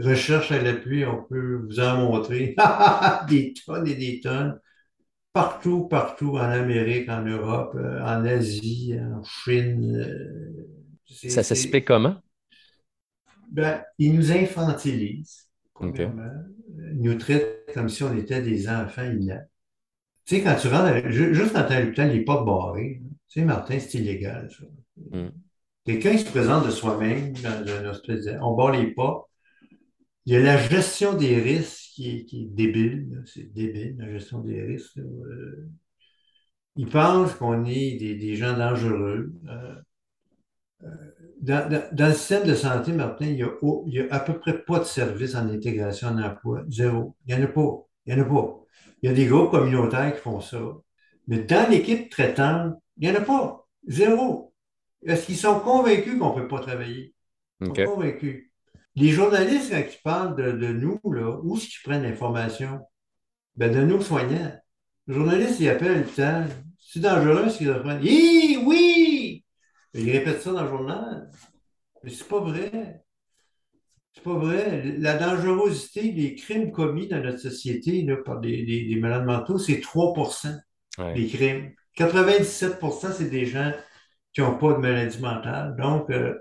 recherche 0.00 0.50
à 0.50 0.60
l'appui, 0.60 1.04
on 1.04 1.22
peut 1.24 1.64
vous 1.64 1.78
en 1.78 1.96
montrer 2.10 2.56
des 3.28 3.54
tonnes 3.64 3.86
et 3.86 3.94
des 3.94 4.20
tonnes. 4.20 4.58
Partout, 5.32 5.88
partout, 5.88 6.30
en 6.38 6.50
Amérique, 6.50 7.08
en 7.10 7.22
Europe, 7.22 7.74
euh, 7.76 8.00
en 8.02 8.24
Asie, 8.26 8.94
en 9.00 9.22
Chine. 9.24 9.96
euh, 9.96 10.68
Ça 11.26 11.42
s'explique 11.42 11.86
comment? 11.86 12.22
ben, 13.50 13.82
ils 13.98 14.14
nous 14.14 14.32
infantilisent, 14.32 15.48
OK. 15.80 16.00
premièrement. 16.04 16.32
Ils 16.92 17.00
nous 17.02 17.14
traitent 17.18 17.70
comme 17.74 17.88
si 17.88 18.02
on 18.02 18.16
était 18.16 18.42
des 18.42 18.68
enfants 18.68 19.04
inaptes. 19.10 19.50
Tu 20.26 20.36
sais, 20.36 20.42
quand 20.42 20.56
tu 20.56 20.68
rentres, 20.68 21.08
juste 21.10 21.52
quand 21.52 21.64
tu 21.66 21.72
as 21.74 21.80
l'hôpital, 21.82 22.10
les 22.12 22.24
portes 22.24 22.46
barrées, 22.46 23.00
là. 23.02 23.08
tu 23.28 23.40
sais, 23.40 23.44
Martin, 23.44 23.78
c'est 23.78 23.98
illégal, 23.98 24.48
ça. 24.50 24.64
Mm. 25.18 25.28
Quelqu'un 25.84 26.12
qui 26.12 26.18
se 26.20 26.30
présente 26.30 26.64
de 26.66 26.70
soi-même 26.70 27.32
dans 27.34 27.72
un 27.72 27.90
espèce 27.90 28.24
de- 28.24 28.38
On 28.40 28.54
barre 28.56 28.72
les 28.72 28.86
portes. 28.88 29.28
Il 30.26 30.32
y 30.32 30.36
a 30.36 30.40
la 30.40 30.56
gestion 30.56 31.14
des 31.14 31.36
risques 31.38 31.90
qui 31.94 32.10
est, 32.18 32.24
qui 32.24 32.44
est 32.44 32.46
débile. 32.46 33.22
C'est 33.26 33.52
débile, 33.52 33.96
la 33.98 34.10
gestion 34.10 34.40
des 34.40 34.62
risques. 34.62 34.98
Euh, 34.98 35.68
ils 36.76 36.88
pensent 36.88 37.34
qu'on 37.34 37.64
est 37.66 37.96
des, 37.98 38.14
des 38.16 38.34
gens 38.36 38.56
dangereux. 38.56 39.32
Euh, 39.48 39.74
dans, 41.40 41.68
dans- 41.68 41.88
dans 41.92 42.06
le 42.08 42.14
système 42.14 42.46
de 42.46 42.54
santé, 42.54 42.92
Martin, 42.92 43.26
il 43.26 43.36
y 43.36 43.42
a, 43.42 43.50
il 43.86 44.00
a 44.00 44.14
à 44.14 44.20
peu 44.20 44.38
près 44.38 44.62
pas 44.64 44.78
de 44.78 44.84
service 44.84 45.34
en 45.34 45.48
intégration 45.48 46.08
en 46.08 46.22
emploi. 46.22 46.62
Zéro. 46.70 47.16
Il 47.26 47.34
n'y 47.36 47.42
en 47.42 47.44
a 47.44 47.48
pas. 47.48 47.86
Il 48.06 48.14
n'y 48.14 48.20
en 48.20 48.24
a 48.24 48.28
pas. 48.28 48.63
Il 49.04 49.08
y 49.08 49.10
a 49.10 49.12
des 49.12 49.26
groupes 49.26 49.50
communautaires 49.50 50.14
qui 50.14 50.20
font 50.22 50.40
ça. 50.40 50.58
Mais 51.28 51.40
dans 51.40 51.68
l'équipe 51.68 52.08
traitante, 52.08 52.76
il 52.96 53.06
n'y 53.06 53.14
en 53.14 53.20
a 53.20 53.22
pas. 53.22 53.68
Zéro. 53.86 54.54
Est-ce 55.04 55.26
qu'ils 55.26 55.36
sont 55.36 55.60
convaincus 55.60 56.18
qu'on 56.18 56.34
ne 56.34 56.40
peut 56.40 56.48
pas 56.48 56.60
travailler? 56.60 57.14
Ils 57.60 57.66
sont 57.66 57.74
convaincus. 57.74 58.50
Les 58.96 59.10
journalistes, 59.10 59.70
quand 59.70 59.82
ils 59.86 60.02
parlent 60.02 60.36
de, 60.36 60.52
de 60.52 60.68
nous, 60.68 60.98
là, 61.12 61.38
où 61.42 61.54
est-ce 61.54 61.66
qu'ils 61.66 61.82
prennent 61.84 62.04
l'information? 62.04 62.80
Ben, 63.56 63.70
de 63.70 63.82
nos 63.82 64.00
soignants. 64.00 64.58
Le 65.06 65.14
journaliste, 65.14 65.60
il 65.60 65.68
appelle 65.68 65.98
le 65.98 66.06
temps. 66.06 66.46
C'est 66.78 67.00
dangereux 67.00 67.50
ce 67.50 67.58
qu'ils 67.58 67.72
apprennent. 67.72 68.00
Oui, 68.00 68.58
oui! 68.64 69.44
Il 69.92 70.10
répète 70.12 70.40
ça 70.40 70.50
dans 70.50 70.62
le 70.62 70.70
journal. 70.70 71.30
Mais 72.02 72.08
c'est 72.08 72.26
pas 72.26 72.40
vrai. 72.40 73.03
C'est 74.14 74.22
pas 74.22 74.34
vrai. 74.38 74.96
La 74.98 75.16
dangerosité 75.18 76.12
des 76.12 76.34
crimes 76.34 76.72
commis 76.72 77.08
dans 77.08 77.20
notre 77.22 77.38
société 77.38 78.02
là, 78.02 78.16
par 78.24 78.40
des, 78.40 78.64
des- 78.64 78.84
des 78.86 78.96
malades 78.96 79.26
mentaux, 79.26 79.58
c'est 79.58 79.80
3 79.80 80.14
Ouais. 80.98 81.14
des 81.14 81.26
crimes. 81.28 81.72
97% 81.94 83.12
c'est 83.12 83.30
des 83.30 83.46
gens 83.46 83.72
qui 84.32 84.40
n'ont 84.42 84.58
pas 84.58 84.74
de 84.74 84.78
maladie 84.78 85.20
mentale. 85.20 85.76
Donc, 85.78 86.10
euh, 86.10 86.34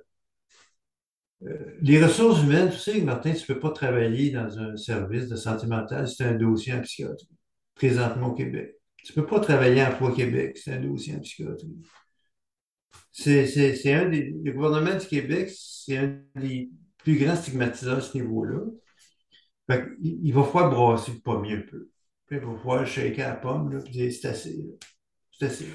euh, 1.43 1.75
les 1.81 2.03
ressources 2.03 2.41
humaines, 2.43 2.69
tu 2.71 2.77
sais, 2.79 3.01
Martin, 3.01 3.33
tu 3.33 3.41
ne 3.41 3.53
peux 3.55 3.59
pas 3.59 3.71
travailler 3.71 4.31
dans 4.31 4.57
un 4.59 4.77
service 4.77 5.27
de 5.27 5.35
santé 5.35 5.67
mentale, 5.67 6.07
c'est 6.07 6.23
un 6.23 6.33
dossier 6.33 6.73
en 6.73 6.81
psychiatrie, 6.81 7.27
présentement 7.75 8.27
au 8.29 8.33
Québec. 8.33 8.75
Tu 9.03 9.11
ne 9.17 9.21
peux 9.21 9.27
pas 9.27 9.39
travailler 9.41 9.83
en 9.83 9.89
Emploi 9.89 10.13
Québec, 10.15 10.57
c'est 10.57 10.73
un 10.73 10.79
dossier 10.81 11.15
en 11.15 11.19
psychiatrie. 11.19 11.75
C'est, 13.11 13.45
c'est, 13.47 13.75
c'est 13.75 13.93
un 13.93 14.09
des, 14.09 14.33
le 14.43 14.51
gouvernement 14.51 14.95
du 14.97 15.05
Québec, 15.07 15.51
c'est 15.55 15.97
un 15.97 16.19
des 16.35 16.69
plus 17.03 17.17
grands 17.17 17.35
stigmatiseurs 17.35 17.97
à 17.97 18.01
ce 18.01 18.17
niveau-là. 18.17 18.61
Il, 20.01 20.33
va 20.33 20.43
falloir 20.43 20.69
brasser 20.69 21.11
le 21.13 21.19
pommier 21.19 21.55
un 21.55 21.61
peu. 21.61 21.89
Puis, 22.25 22.37
il 22.37 22.45
va 22.45 22.57
falloir 22.57 22.87
shaker 22.87 23.27
la 23.27 23.35
pomme, 23.35 23.71
là, 23.71 23.79
puis 23.81 23.91
dire, 23.91 24.11
c'est 24.11 24.27
assez. 24.27 24.57
C'est 25.31 25.45
assez. 25.45 25.67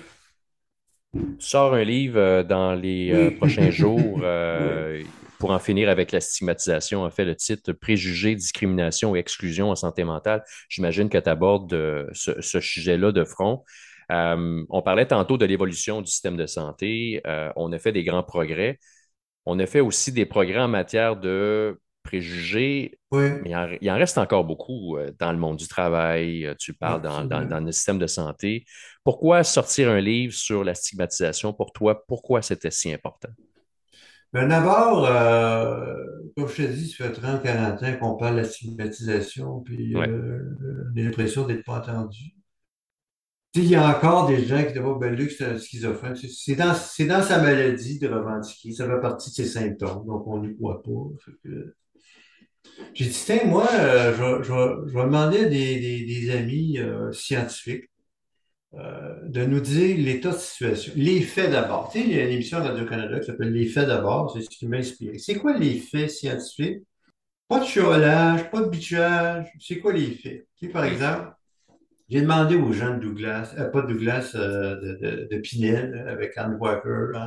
Tu 1.15 1.21
sors 1.39 1.75
un 1.75 1.85
livre 1.85 2.19
euh, 2.19 2.43
dans 2.43 2.75
les 2.75 3.11
euh, 3.13 3.29
Oui. 3.29 3.35
prochains 3.37 3.71
jours 3.71 4.21
euh, 4.23 5.03
pour 5.39 5.51
en 5.51 5.59
finir 5.59 5.89
avec 5.89 6.13
la 6.13 6.21
stigmatisation. 6.21 7.03
En 7.05 7.11
fait, 7.11 7.25
le 7.25 7.35
titre 7.35 7.73
Préjugés, 7.73 8.35
discrimination 8.35 9.17
et 9.17 9.19
exclusion 9.19 9.71
en 9.71 9.77
santé 9.77 10.05
mentale. 10.05 10.45
J'imagine 10.69 11.09
que 11.09 11.19
tu 11.19 11.29
abordes 11.29 11.71
ce, 12.13 12.41
ce 12.41 12.61
sujet-là 12.61 13.13
de 13.13 13.25
front. 13.25 13.65
On 14.11 14.83
parlait 14.85 15.07
tantôt 15.07 15.39
de 15.39 15.47
l'évolution 15.47 16.03
du 16.03 16.11
système 16.11 16.37
de 16.37 16.47
santé. 16.47 17.23
On 17.55 17.71
a 17.73 17.79
fait 17.79 17.93
des 17.93 18.03
grands 18.03 18.25
progrès. 18.25 18.79
On 19.51 19.59
a 19.59 19.67
fait 19.67 19.81
aussi 19.81 20.13
des 20.13 20.27
progrès 20.27 20.59
en 20.61 20.69
matière 20.69 21.17
de 21.17 21.79
préjugés, 22.03 22.99
Oui. 23.11 23.31
mais 23.43 23.51
il 23.51 23.57
en, 23.57 23.69
il 23.81 23.91
en 23.91 23.97
reste 23.97 24.19
encore 24.19 24.45
beaucoup 24.45 24.97
euh, 24.97 25.11
dans 25.19 25.33
le 25.33 25.39
monde 25.39 25.57
du 25.57 25.69
travail. 25.69 26.47
Euh, 26.47 26.55
Tu 26.59 26.73
parles 26.75 27.03
dans, 27.03 27.25
dans- 27.25 27.37
Absolument. 27.37 27.49
dans 27.61 27.61
le 27.67 27.73
système 27.73 27.99
de 27.99 28.07
santé. 28.07 28.65
Pourquoi 29.05 29.45
sortir 29.45 29.91
un 29.91 30.01
livre 30.01 30.33
sur 30.35 30.65
la 30.65 30.75
stigmatisation 30.75 31.53
pour 31.53 31.73
toi? 31.73 32.05
Pourquoi 32.07 32.43
c'était 32.43 32.71
si 32.71 32.93
important? 32.93 33.29
Ben 34.33 34.47
d'abord, 34.49 35.07
euh, 35.07 35.95
comme 36.37 36.49
je 36.49 36.57
te 36.57 36.63
dis, 36.71 36.91
ça 36.91 37.07
fait 37.07 37.13
30, 37.13 37.43
40 37.43 37.83
ans 37.83 37.97
qu'on 37.99 38.17
parle 38.17 38.37
de 38.37 38.41
la 38.43 38.45
stigmatisation, 38.45 39.61
puis 39.61 39.97
Ouais. 39.97 40.09
euh, 40.09 40.55
l'impression 40.95 41.47
d'être 41.47 41.65
pas 41.65 41.79
entendu. 41.79 42.35
Il 43.59 43.69
y 43.69 43.75
a 43.77 43.89
encore 43.97 44.27
des 44.29 44.45
gens 44.47 44.63
qui 44.65 44.73
disent, 44.73 44.83
oh, 44.85 44.97
ben 44.97 45.15
Luc, 45.15 45.31
c'est 45.33 45.45
un 45.45 45.59
schizophrène. 45.59 46.15
C'est 46.17 46.55
dans, 46.57 46.75
sa 47.23 47.43
maladie 47.43 47.99
de 47.99 48.09
revendiquer. 48.09 48.73
Ça 48.73 48.87
fait 48.87 49.01
partie 49.01 49.31
de 49.31 49.35
ses 49.35 49.47
symptômes, 49.47 50.07
donc 50.07 50.27
on 50.27 50.41
n'y 50.43 50.55
croit 50.57 50.83
pas. 50.83 50.91
Que- 51.45 51.75
J'ai 52.95 53.07
dit, 53.07 53.23
tiens, 53.25 53.45
moi, 53.47 53.67
euh, 53.73 54.15
je, 54.15 54.23
vais- 54.23 54.45
je, 54.45 54.53
vais- 54.53 54.89
je 54.91 54.95
vais 54.99 55.05
demander 55.05 55.39
à 55.41 55.49
des, 55.49 55.81
des, 55.81 56.05
des 56.07 56.31
amis 56.31 56.79
euh, 56.79 57.13
scientifiques 57.13 57.85
euh, 58.75 59.17
de 59.29 59.45
nous 59.47 59.61
dire 59.61 59.97
l'état 59.99 60.31
de 60.33 60.37
situation. 60.39 60.93
Les 60.97 61.23
faits 61.23 61.51
d'abord. 61.51 61.91
Tu 61.93 62.01
sais, 62.01 62.05
il 62.07 62.15
y 62.17 62.21
a 62.21 62.25
une 62.25 62.33
émission 62.33 62.59
Radio-Canada 62.59 63.21
qui 63.21 63.27
s'appelle 63.27 63.53
Les 63.53 63.67
faits 63.67 63.89
d'abord, 63.89 64.33
c'est 64.35 64.43
ce 64.43 64.51
qui 64.51 64.67
m'a 64.69 64.79
inspiré. 64.79 65.19
C'est 65.19 65.37
quoi 65.37 65.57
les 65.57 65.79
faits 65.81 66.11
scientifiques? 66.11 66.83
Pas 67.49 67.61
de 67.61 67.65
chiolage, 67.67 68.51
pas 68.51 68.63
de 68.63 68.69
bitchage. 68.71 69.49
C'est 69.61 69.79
quoi 69.81 69.93
les 69.95 70.13
faits? 70.13 70.47
Tu 70.59 70.67
sais, 70.67 70.73
par 70.73 70.85
exemple, 70.85 71.33
j'ai 72.09 72.23
demandé 72.23 72.57
aux 72.57 72.73
gens 72.73 72.95
de 72.97 73.01
Douglas, 73.01 73.55
euh, 73.59 73.71
pas 73.71 73.83
de 73.83 73.89
Douglas, 73.93 74.33
euh, 74.35 74.77
de, 74.81 74.99
de, 75.01 75.29
de 75.31 75.39
Pinel, 75.39 76.07
avec 76.09 76.37
Anne 76.39 76.57
Walker, 76.61 76.89
euh, 77.15 77.19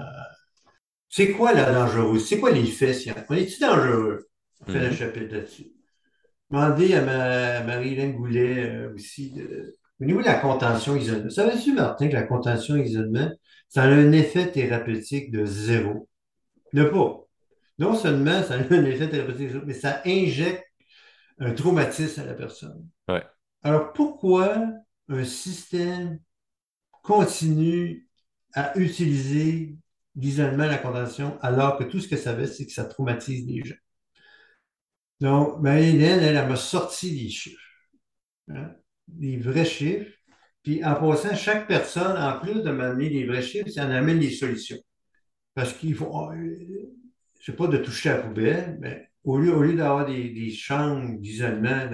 c'est 1.09 1.31
quoi 1.31 1.53
la 1.53 1.71
dangerosité? 1.71 2.35
C'est 2.35 2.39
quoi 2.39 2.51
les 2.51 2.65
faits 2.65 2.95
scientifiques? 2.95 3.27
On 3.29 3.35
est-tu 3.35 3.59
dangereux? 3.59 4.27
On 4.61 4.71
fait 4.71 4.79
un 4.79 4.89
Mhm. 4.89 4.93
chapitre 4.93 5.35
là-dessus. 5.35 5.67
Demandé 6.49 6.93
à 6.95 7.01
ma, 7.01 7.61
Marie-Hélène 7.63 8.13
Goulet 8.13 8.69
euh, 8.69 8.93
aussi, 8.93 9.33
de- 9.33 9.77
au 10.01 10.05
niveau 10.05 10.21
de 10.21 10.25
la 10.25 10.35
contention 10.35 10.95
isolement. 10.95 11.29
Savais-tu, 11.29 11.73
Martin, 11.73 12.07
que 12.09 12.13
la 12.13 12.23
contention 12.23 12.75
isolement, 12.77 13.29
ça 13.69 13.83
a 13.83 13.87
un 13.87 14.11
effet 14.13 14.51
thérapeutique 14.51 15.31
de 15.31 15.45
zéro? 15.45 16.09
De 16.73 16.83
pas. 16.85 17.19
Non 17.79 17.95
seulement 17.95 18.43
ça 18.43 18.55
a 18.55 18.57
un 18.57 18.85
effet 18.85 19.09
thérapeutique 19.09 19.47
de 19.47 19.51
zéro, 19.53 19.65
mais 19.65 19.73
ça 19.73 20.01
injecte 20.05 20.65
un 21.39 21.53
traumatisme 21.53 22.21
à 22.21 22.25
la 22.25 22.33
personne. 22.33 22.87
Ouais. 23.09 23.23
Alors 23.63 23.93
pourquoi 23.93 24.63
un 25.09 25.23
système 25.23 26.19
continue 27.03 28.07
à 28.53 28.77
utiliser 28.77 29.75
l'isolement, 30.15 30.65
la 30.65 30.77
contention, 30.77 31.37
alors 31.41 31.77
que 31.77 31.83
tout 31.85 31.99
ce 31.99 32.07
que 32.07 32.17
ça 32.17 32.33
veut, 32.33 32.47
c'est 32.47 32.65
que 32.65 32.73
ça 32.73 32.85
traumatise 32.85 33.45
les 33.47 33.63
gens? 33.63 33.75
Donc, 35.19 35.59
Marie-Hélène, 35.61 36.19
elle, 36.19 36.47
m'a 36.47 36.55
sorti 36.55 37.11
des 37.11 37.29
chiffres, 37.29 37.61
hein, 38.49 38.71
des 39.07 39.37
vrais 39.37 39.65
chiffres. 39.65 40.11
Puis 40.63 40.83
en 40.85 40.95
passant, 40.95 41.35
chaque 41.35 41.67
personne, 41.67 42.17
en 42.17 42.39
plus 42.39 42.63
de 42.63 42.71
m'amener 42.71 43.09
des 43.09 43.25
vrais 43.25 43.41
chiffres, 43.41 43.69
ça 43.69 43.85
en 43.85 43.91
amène 43.91 44.19
des 44.19 44.31
solutions. 44.31 44.77
Parce 45.53 45.73
qu'il 45.73 45.95
faut, 45.95 46.31
euh, 46.31 46.57
je 47.39 47.51
sais 47.51 47.57
pas 47.57 47.67
de 47.67 47.77
toucher 47.77 48.09
à 48.09 48.17
la 48.17 48.23
poubelle, 48.23 48.77
mais 48.81 49.09
au 49.23 49.37
lieu, 49.39 49.75
d'avoir 49.75 50.05
des, 50.05 50.29
des 50.29 50.51
chambres 50.51 51.19
d'isolement, 51.19 51.89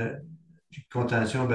contention 0.92 1.48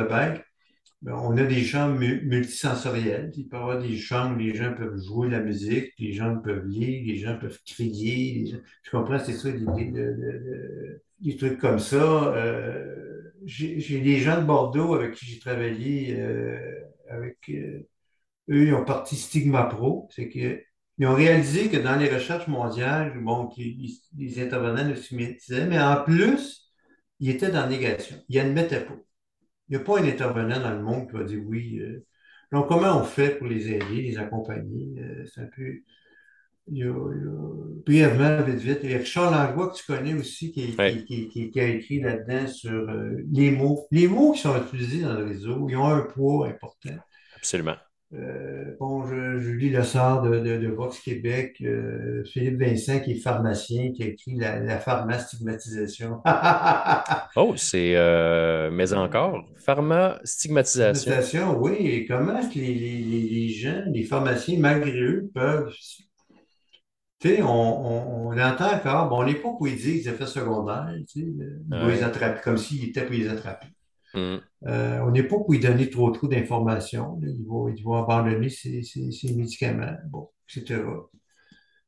ben, 1.02 1.14
on 1.14 1.36
a 1.36 1.44
des 1.44 1.64
chambres 1.64 1.98
mu- 1.98 2.22
multisensorielles. 2.26 3.32
Il 3.36 3.48
peut 3.48 3.56
y 3.56 3.60
avoir 3.60 3.78
des 3.80 3.96
chambres 3.98 4.36
où 4.36 4.38
les 4.38 4.54
gens 4.54 4.72
peuvent 4.74 4.98
jouer 5.02 5.28
de 5.28 5.32
la 5.32 5.40
musique, 5.40 5.92
les 5.98 6.12
gens 6.12 6.36
peuvent 6.38 6.66
lire, 6.66 7.02
les 7.06 7.16
gens 7.18 7.38
peuvent 7.38 7.58
crier. 7.66 8.54
Je 8.82 8.90
comprends, 8.90 9.18
c'est 9.18 9.32
ça, 9.34 9.50
l'idée 9.50 9.86
de, 9.90 9.98
de- 10.00 10.12
de- 10.12 11.02
des 11.20 11.36
trucs 11.36 11.58
comme 11.58 11.78
ça. 11.80 11.96
Euh, 12.34 13.32
j'ai 13.44 14.00
des 14.00 14.18
gens 14.20 14.40
de 14.40 14.46
Bordeaux 14.46 14.94
avec 14.94 15.14
qui 15.14 15.26
j'ai 15.26 15.38
travaillé, 15.40 16.16
euh, 16.20 16.80
avec 17.10 17.38
euh, 17.50 17.80
eux, 18.50 18.66
ils 18.68 18.74
ont 18.74 18.84
parti 18.84 19.16
Stigma 19.16 19.64
Pro. 19.64 20.08
C'est 20.14 20.28
que 20.28 20.62
ils 20.98 21.06
ont 21.06 21.14
réalisé 21.14 21.68
que 21.70 21.76
dans 21.78 21.96
les 21.98 22.08
recherches 22.10 22.48
mondiales, 22.48 23.18
bon, 23.22 23.50
ils- 23.56 24.00
les 24.16 24.40
intervenants 24.42 24.86
ne 24.88 24.94
stigmatisaient, 24.94 25.66
mais 25.66 25.80
en 25.80 26.02
plus, 26.04 26.72
ils 27.20 27.30
étaient 27.30 27.50
dans 27.50 27.62
la 27.62 27.68
négation. 27.68 28.16
Ils 28.28 28.38
n'admettaient 28.38 28.84
pas. 28.84 28.94
Il 29.72 29.78
n'y 29.78 29.82
a 29.84 29.86
pas 29.86 30.00
un 30.00 30.04
intervenant 30.08 30.60
dans 30.60 30.72
le 30.72 30.82
monde 30.84 31.08
qui 31.10 31.16
va 31.16 31.24
dire 31.24 31.40
oui. 31.46 31.80
euh. 31.80 32.06
Donc, 32.52 32.68
comment 32.68 33.00
on 33.00 33.04
fait 33.04 33.38
pour 33.38 33.48
les 33.48 33.72
aider, 33.72 34.02
les 34.02 34.18
accompagner? 34.18 34.90
Euh, 35.00 35.24
c'est 35.34 35.42
un 35.42 35.48
peu. 35.56 35.80
il 36.68 36.78
y 36.78 36.82
a, 36.84 36.86
il 36.86 36.90
y 36.90 37.28
a- 37.28 37.82
brièvement, 37.86 38.42
vite, 38.42 38.56
vite, 38.60 38.80
il 38.84 38.90
y 38.92 38.94
a 38.94 38.98
Richard 38.98 39.30
Langlois 39.32 39.70
que 39.70 39.76
tu 39.76 39.84
connais 39.86 40.14
aussi, 40.14 40.52
qui, 40.52 40.78
Oui, 40.78 40.84
qui, 40.84 41.04
qui, 41.04 41.28
qui- 41.28 41.50
qui 41.50 41.60
a 41.60 41.68
écrit 41.68 42.00
là-dedans 42.00 42.46
sur 42.48 42.72
euh, 42.90 43.16
les 43.32 43.50
mots. 43.50 43.86
Les 43.90 44.08
mots 44.08 44.32
qui 44.32 44.40
sont 44.40 44.56
utilisés 44.62 45.02
dans 45.02 45.14
le 45.14 45.24
réseau, 45.26 45.68
ils 45.68 45.76
ont 45.76 45.86
un 45.88 46.02
poids 46.02 46.48
important. 46.48 46.96
absolument. 47.36 47.78
Euh, 48.14 48.76
bon, 48.78 49.06
je, 49.06 49.38
je 49.38 49.50
lis 49.52 49.70
le 49.70 49.82
sort 49.82 50.20
de, 50.20 50.38
de, 50.38 50.58
de 50.58 50.68
Vox 50.68 51.00
Québec, 51.00 51.56
euh, 51.62 52.22
Philippe 52.24 52.60
Vincent, 52.60 53.00
qui 53.00 53.12
est 53.12 53.20
pharmacien, 53.20 53.92
qui 53.92 54.02
a 54.02 54.06
écrit 54.06 54.36
La, 54.36 54.58
la 54.60 54.78
pharmastigmatisation. 54.78 56.20
Oh, 57.36 57.54
c'est, 57.56 57.96
euh, 57.96 58.70
mais 58.70 58.92
encore, 58.92 59.42
pharma, 59.56 60.20
stigmatisation. 60.24 61.58
Oui. 61.58 61.76
Et 61.80 62.06
comment 62.06 62.38
est-ce 62.38 62.50
que 62.52 62.58
les, 62.58 62.74
les, 62.74 63.22
les, 63.22 63.48
gens, 63.48 63.82
les 63.86 64.04
pharmaciens, 64.04 64.58
malgré 64.58 65.00
eux, 65.00 65.30
peuvent. 65.34 65.72
Tu 67.20 67.36
sais, 67.36 67.42
on, 67.42 67.46
on, 67.48 68.28
on 68.28 68.38
entend 68.38 68.74
encore, 68.74 69.08
bon, 69.08 69.20
on 69.20 69.24
n'est 69.24 69.34
pas 69.36 69.48
pour 69.50 69.66
les 69.66 69.76
dire 69.76 69.94
les 69.94 70.08
effets 70.08 70.26
secondaires, 70.26 70.92
tu 71.08 71.20
sais, 71.20 71.86
les 71.88 72.02
attraper, 72.02 72.40
comme 72.42 72.58
s'il 72.58 72.84
était 72.84 73.02
pour 73.06 73.14
les 73.14 73.28
attraper. 73.28 73.68
Hmm. 74.14 74.38
Euh, 74.66 75.00
on 75.00 75.10
n'est 75.10 75.22
pas 75.24 75.36
pour 75.36 75.52
lui 75.52 75.60
donner 75.60 75.90
trop 75.90 76.10
trop 76.10 76.28
d'informations. 76.28 77.18
Il 77.22 77.44
va, 77.48 77.70
il 77.76 77.84
va 77.84 77.98
abandonner 78.00 78.48
ses, 78.48 78.82
ses- 78.82 79.10
ses 79.12 79.34
médicaments, 79.34 79.96
bon, 80.10 80.30
etc. 80.48 81.10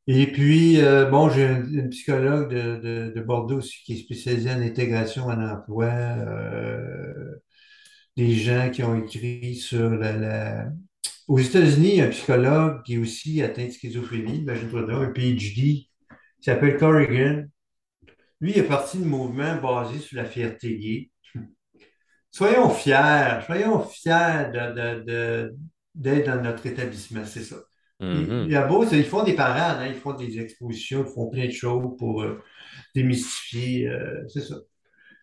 Et 0.07 0.27
puis, 0.33 0.81
euh, 0.81 1.07
bon, 1.11 1.31
j'ai 1.31 1.45
une 1.47 1.89
psychologue 1.91 2.51
de, 2.51 2.77
de, 2.81 3.13
de 3.15 3.21
Bordeaux 3.23 3.59
aussi 3.59 3.83
qui 3.85 3.95
est 3.95 3.97
spécialisée 3.97 4.51
en 4.53 4.61
intégration 4.63 5.27
en 5.27 5.41
emploi, 5.43 5.87
euh, 5.87 7.37
des 8.17 8.35
gens 8.35 8.71
qui 8.71 8.83
ont 8.85 8.97
écrit 8.97 9.57
sur 9.57 9.91
la, 9.91 10.69
Aux 11.29 11.39
États-Unis, 11.41 11.89
il 11.91 11.97
y 11.97 12.03
a 12.03 12.07
un 12.07 12.11
psychologue 12.11 12.83
qui 12.85 12.95
est 12.95 12.99
aussi 12.99 13.43
atteint 13.43 13.67
de 13.67 13.71
schizophrénie, 13.73 14.39
imagine-toi 14.41 14.93
un 14.95 15.13
PhD, 15.13 15.57
qui 15.57 15.91
s'appelle 16.43 16.79
Corrigan. 16.79 17.45
Lui, 18.41 18.53
il 18.53 18.59
est 18.59 18.63
parti 18.65 18.99
de 18.99 19.05
mouvement 19.05 19.57
basé 19.61 19.99
sur 20.01 20.17
la 20.19 20.25
fierté 20.25 20.79
gay. 20.79 21.11
Soyons 22.37 22.71
fiers, 22.71 23.43
soyons 23.47 23.81
fiers 23.85 24.51
de, 24.53 24.75
de- 24.75 25.05
de- 25.05 25.57
d'être 25.95 26.27
dans 26.27 26.43
notre 26.43 26.67
établissement, 26.67 27.25
c'est 27.25 27.45
ça. 27.45 27.57
Il, 28.01 28.23
il 28.49 28.59
Mhm. 28.59 28.69
beau, 28.69 28.85
ils 28.91 29.05
font 29.05 29.23
des 29.25 29.35
parades, 29.35 29.79
hein, 29.81 29.87
ils 29.89 29.95
font 30.01 30.15
des 30.15 30.41
expositions, 30.41 31.05
ils 31.07 31.13
font 31.15 31.31
plein 31.31 31.47
de 31.47 31.53
choses 31.53 31.97
pour 31.99 32.23
euh, 32.23 32.43
démystifier, 32.95 33.89
euh, 33.89 34.25
c'est 34.29 34.41
ça. 34.43 34.57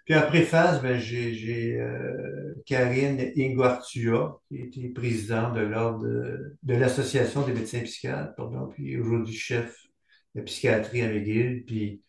Puis 0.05 0.15
en 0.15 0.21
préface, 0.23 0.81
ben, 0.81 0.99
j'ai, 0.99 1.33
j'ai 1.35 1.79
euh, 1.81 2.55
Karine 2.65 3.19
Ingwartua, 3.37 4.41
qui 4.47 4.57
était 4.57 4.89
présidente 4.89 5.53
de 5.55 5.61
l'ordre 5.61 6.05
de, 6.05 6.57
de 6.63 6.75
l'Association 6.75 7.45
des 7.45 7.53
médecins 7.53 7.81
psychiatres, 7.81 8.35
pardon, 8.35 8.67
puis 8.69 8.97
aujourd'hui 8.99 9.35
chef 9.35 9.75
de 10.35 10.41
psychiatrie 10.41 11.01
à 11.03 11.09
McGill. 11.09 11.63
Puis 11.65 12.01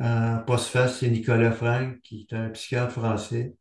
en 0.00 0.38
postface, 0.46 1.00
c'est 1.00 1.10
Nicolas 1.10 1.52
Frank, 1.52 2.00
qui 2.02 2.26
est 2.30 2.34
un 2.36 2.50
psychiatre 2.50 2.92
français 2.92 3.54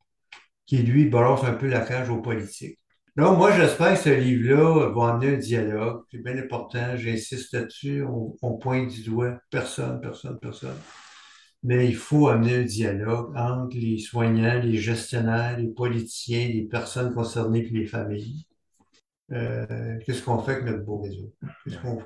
qui, 0.72 0.78
lui, 0.84 1.10
balance 1.10 1.44
un 1.44 1.52
peu 1.52 1.68
la 1.68 1.82
cage 1.82 2.10
aux 2.10 2.22
politiques. 2.22 2.80
Donc, 3.18 3.38
moi, 3.38 3.52
j'espère 3.52 3.96
que 3.96 4.00
ce 4.00 4.10
livre-là 4.10 4.90
va 4.96 5.10
amener 5.10 5.36
un 5.36 5.38
dialogue. 5.38 6.04
C'est 6.10 6.24
bien 6.24 6.38
important, 6.38 6.96
j'insiste 6.96 7.54
là-dessus. 7.54 8.06
On, 8.42 8.58
pointe 8.58 8.88
du 8.88 9.04
doigt 9.04 9.38
personne, 9.50 10.00
personne, 10.00 10.40
personne. 10.40 10.78
Mais 11.62 11.90
il 11.90 11.96
faut 11.98 12.30
amener 12.30 12.60
un 12.60 12.64
dialogue 12.64 13.34
entre 13.36 13.76
les 13.76 13.98
soignants, 13.98 14.62
les 14.64 14.78
gestionnaires, 14.78 15.60
les 15.60 15.68
politiciens, 15.68 16.48
les 16.48 16.64
personnes 16.64 17.14
concernées 17.14 17.68
et 17.68 17.70
les 17.70 17.86
familles. 17.86 18.46
Euh, 19.34 19.98
qu'est-ce 20.06 20.24
qu'on 20.24 20.42
fait 20.42 20.54
avec 20.54 20.66
notre 20.68 20.86
beau 20.86 21.02
réseau? 21.02 21.34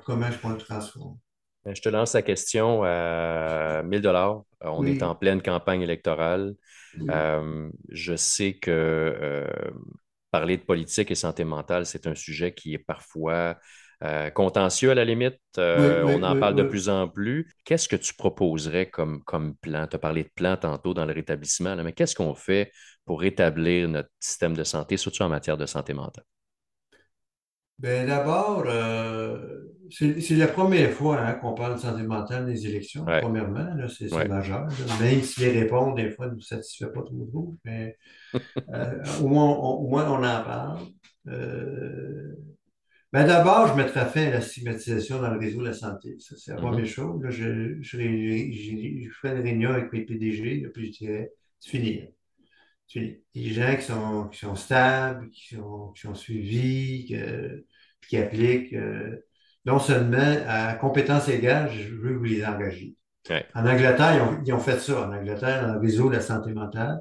Comment 0.04 0.26
est-ce 0.26 0.38
qu'on 0.38 0.48
le 0.48 0.58
transforme? 0.58 1.18
Ben, 1.66 1.76
Je 1.76 1.82
te 1.82 1.90
lance 1.90 2.14
la 2.14 2.22
question 2.22 2.84
à 2.84 3.82
1000 3.84 4.02
dollars. 4.02 4.44
On 4.62 4.86
est 4.86 5.02
en 5.04 5.16
pleine 5.16 5.42
campagne 5.42 5.82
électorale. 5.82 6.54
oui, 6.98 7.10
Euh, 7.10 7.70
je 7.90 8.16
sais 8.16 8.54
que 8.54 8.70
euh, 8.72 9.46
parler 10.32 10.58
de 10.58 10.64
politique 10.64 11.12
et 11.12 11.16
santé 11.16 11.44
mentale, 11.44 11.86
c'est 11.86 12.08
un 12.08 12.16
sujet 12.16 12.54
qui 12.54 12.74
est 12.74 12.78
parfois 12.78 13.58
euh, 14.04 14.30
contentieux 14.30 14.92
à 14.92 14.96
la 14.96 15.06
limite. 15.06 15.40
Euh, 15.58 16.02
oui, 16.02 16.16
on 16.16 16.22
en 16.24 16.36
oui, 16.36 16.36
parle 16.36 16.56
de 16.56 16.64
plus 16.64 16.90
en 16.90 17.08
plus. 17.08 17.50
Qu'est-ce 17.64 17.88
que 17.88 17.96
tu 17.96 18.14
proposerais 18.14 18.90
comme, 18.90 19.24
comme 19.24 19.56
plan? 19.56 19.88
Tu 19.88 19.96
as 19.96 20.00
parlé 20.00 20.24
de 20.24 20.30
plan 20.36 20.58
tantôt 20.58 20.94
dans 20.94 21.06
le 21.06 21.14
rétablissement, 21.14 21.76
là, 21.76 21.84
mais 21.84 21.94
qu'est-ce 21.94 22.16
qu'on 22.16 22.34
fait 22.36 22.72
pour 23.06 23.22
rétablir 23.22 23.88
notre 23.88 24.10
système 24.20 24.56
de 24.56 24.64
santé, 24.64 24.98
surtout 24.98 25.22
en 25.24 25.30
matière 25.30 25.58
de 25.58 25.66
santé 25.66 25.94
mentale? 25.94 26.24
Ben, 27.78 28.06
d'abord, 28.06 28.64
euh, 28.66 29.64
c'est 29.90 30.34
la 30.36 30.48
première 30.48 30.90
fois 30.90 31.20
hein, 31.20 31.34
qu'on 31.34 31.54
parle 31.54 31.74
de 31.76 31.80
santé 31.80 32.02
mentale 32.02 32.46
les 32.48 32.66
élections. 32.66 33.04
Ouais, 33.04 33.20
Premièrement, 33.20 33.66
c'est 33.88 34.12
ouais. 34.12 34.26
majeur. 34.28 34.66
là. 34.66 34.74
Même 35.00 35.22
si 35.22 35.40
les 35.40 35.50
réponses, 35.60 35.94
des 35.94 36.10
fois, 36.10 36.26
ne 36.28 36.34
nous 36.34 36.40
satisfait 36.40 36.90
pas 36.92 37.02
trop. 37.02 37.54
Mais 37.64 37.96
euh, 38.74 39.02
au 39.22 39.28
moins, 39.28 39.44
on, 39.50 39.70
au 39.84 39.88
moins, 39.88 40.10
on 40.10 40.16
en 40.24 40.44
parle. 40.44 40.80
Euh, 41.28 42.34
ben, 43.12 43.26
d'abord, 43.26 43.68
je 43.68 43.74
mettrai 43.74 44.04
fin 44.06 44.26
à 44.26 44.30
la 44.30 44.40
stigmatisation 44.40 45.20
dans 45.20 45.30
le 45.32 45.38
réseau 45.38 45.60
de 45.60 45.66
la 45.66 45.72
santé. 45.72 46.16
Ça, 46.18 46.34
c'est 46.36 46.50
la 46.52 46.56
Mhm. 46.58 46.62
première 46.62 46.86
chose. 46.86 47.22
Là, 47.22 47.30
je, 47.30 47.80
je, 47.80 47.96
ferai 49.12 49.36
une 49.36 49.42
réunion 49.42 49.70
avec 49.70 49.92
mes 49.92 50.02
PDG, 50.04 50.66
puis 50.74 50.92
je 50.92 50.98
dirais, 50.98 51.32
c'est 51.60 51.70
fini. 51.70 52.00
là. 52.00 52.06
C'est 52.88 53.00
fini. 53.00 53.16
Les 53.34 53.50
gens 53.50 53.76
qui 53.76 53.82
sont, 53.82 54.28
qui 54.28 54.38
sont 54.38 54.54
stables, 54.56 55.30
qui 55.30 55.54
sont, 55.54 55.92
qui 55.94 56.02
sont 56.02 56.14
suivis, 56.14 57.06
que- 57.08 57.64
qui 58.08 58.16
appliquent, 58.18 58.72
euh, 58.74 59.16
non 59.66 59.78
seulement 59.78 60.36
à 60.48 60.74
compétences 60.74 61.28
égales, 61.28 61.70
je 61.72 61.94
veux 61.94 62.14
vous 62.16 62.24
les 62.24 62.44
engager. 62.46 62.94
Ouais. 63.28 63.44
En 63.54 63.66
Angleterre, 63.66 64.14
ils 64.14 64.22
ont, 64.22 64.42
ils 64.46 64.52
ont 64.52 64.60
fait 64.60 64.78
ça. 64.78 65.08
En 65.08 65.12
Angleterre, 65.12 65.66
dans 65.66 65.74
le 65.74 65.80
réseau 65.80 66.08
de 66.08 66.14
la 66.14 66.20
santé 66.20 66.52
mentale, 66.52 67.00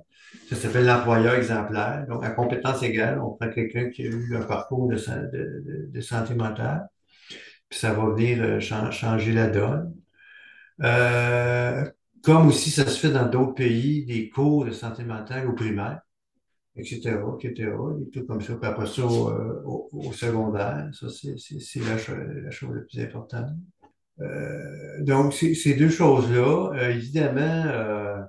ça 0.50 0.56
s'appelle 0.56 0.86
l'employeur 0.86 1.36
exemplaire. 1.36 2.06
Donc, 2.10 2.26
à 2.26 2.32
compétences 2.32 2.82
égales, 2.84 3.20
on 3.20 3.32
prend 3.32 3.50
quelqu'un 3.50 3.90
qui 3.90 4.02
a 4.04 4.06
eu 4.08 4.36
un 4.36 4.42
parcours 4.42 4.88
de, 4.90 4.98
sa- 4.98 5.18
de- 5.20 5.64
de- 5.66 5.90
de 5.92 6.02
santé 6.02 6.34
mentale, 6.34 6.88
puis 7.70 7.80
ça 7.80 7.94
va 7.94 8.10
venir 8.14 8.42
euh, 8.44 8.60
chan- 8.60 8.92
changer 8.92 9.34
la 9.34 9.48
donne. 9.48 9.94
Euh, 10.84 11.86
comme 12.24 12.48
aussi 12.48 12.72
ça 12.72 12.86
se 12.88 13.00
fait 13.00 13.12
dans 13.12 13.28
d'autres 13.28 13.54
pays, 13.54 14.06
des 14.06 14.30
cours 14.30 14.66
de 14.66 14.72
santé 14.72 15.04
mentale 15.04 15.48
au 15.48 15.54
primaire, 15.54 16.02
etc., 16.78 17.18
etc., 17.40 17.72
des 18.00 18.10
trucs 18.12 18.28
comme 18.28 18.42
ça. 18.42 18.56
Puis 18.56 18.70
après 18.70 18.88
ça, 18.88 19.06
au, 19.06 19.30
euh, 19.30 19.62
au- 19.66 19.90
au 19.94 20.12
secondaire, 20.14 20.90
ça, 20.94 21.08
c'est 21.10 21.80
la, 21.80 21.96
la 22.42 22.52
chose 22.52 22.76
la 22.76 22.82
plus 22.82 23.00
importante. 23.02 23.50
Euh, 24.22 25.02
donc, 25.04 25.34
ces 25.34 25.74
deux 25.76 25.90
choses-là, 25.90 26.72
euh, 26.76 26.90
évidemment, 26.92 27.64
euh, 27.68 28.22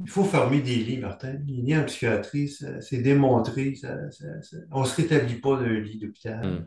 il 0.00 0.08
faut 0.10 0.24
fermer 0.24 0.60
des 0.60 0.76
lits, 0.76 0.98
Martin. 0.98 1.34
Les 1.46 1.62
lits 1.62 1.76
en 1.76 1.84
psychiatrie, 1.84 2.48
c'est 2.48 2.98
démontré. 3.02 3.74
Ça, 3.76 4.10
ça- 4.10 4.42
ça- 4.42 4.56
on 4.72 4.80
ne 4.80 4.86
se 4.86 4.96
rétablit 5.00 5.36
pas 5.36 5.60
d'un 5.60 5.78
lit 5.78 5.98
d'hôpital. 5.98 6.44
Mm. 6.44 6.66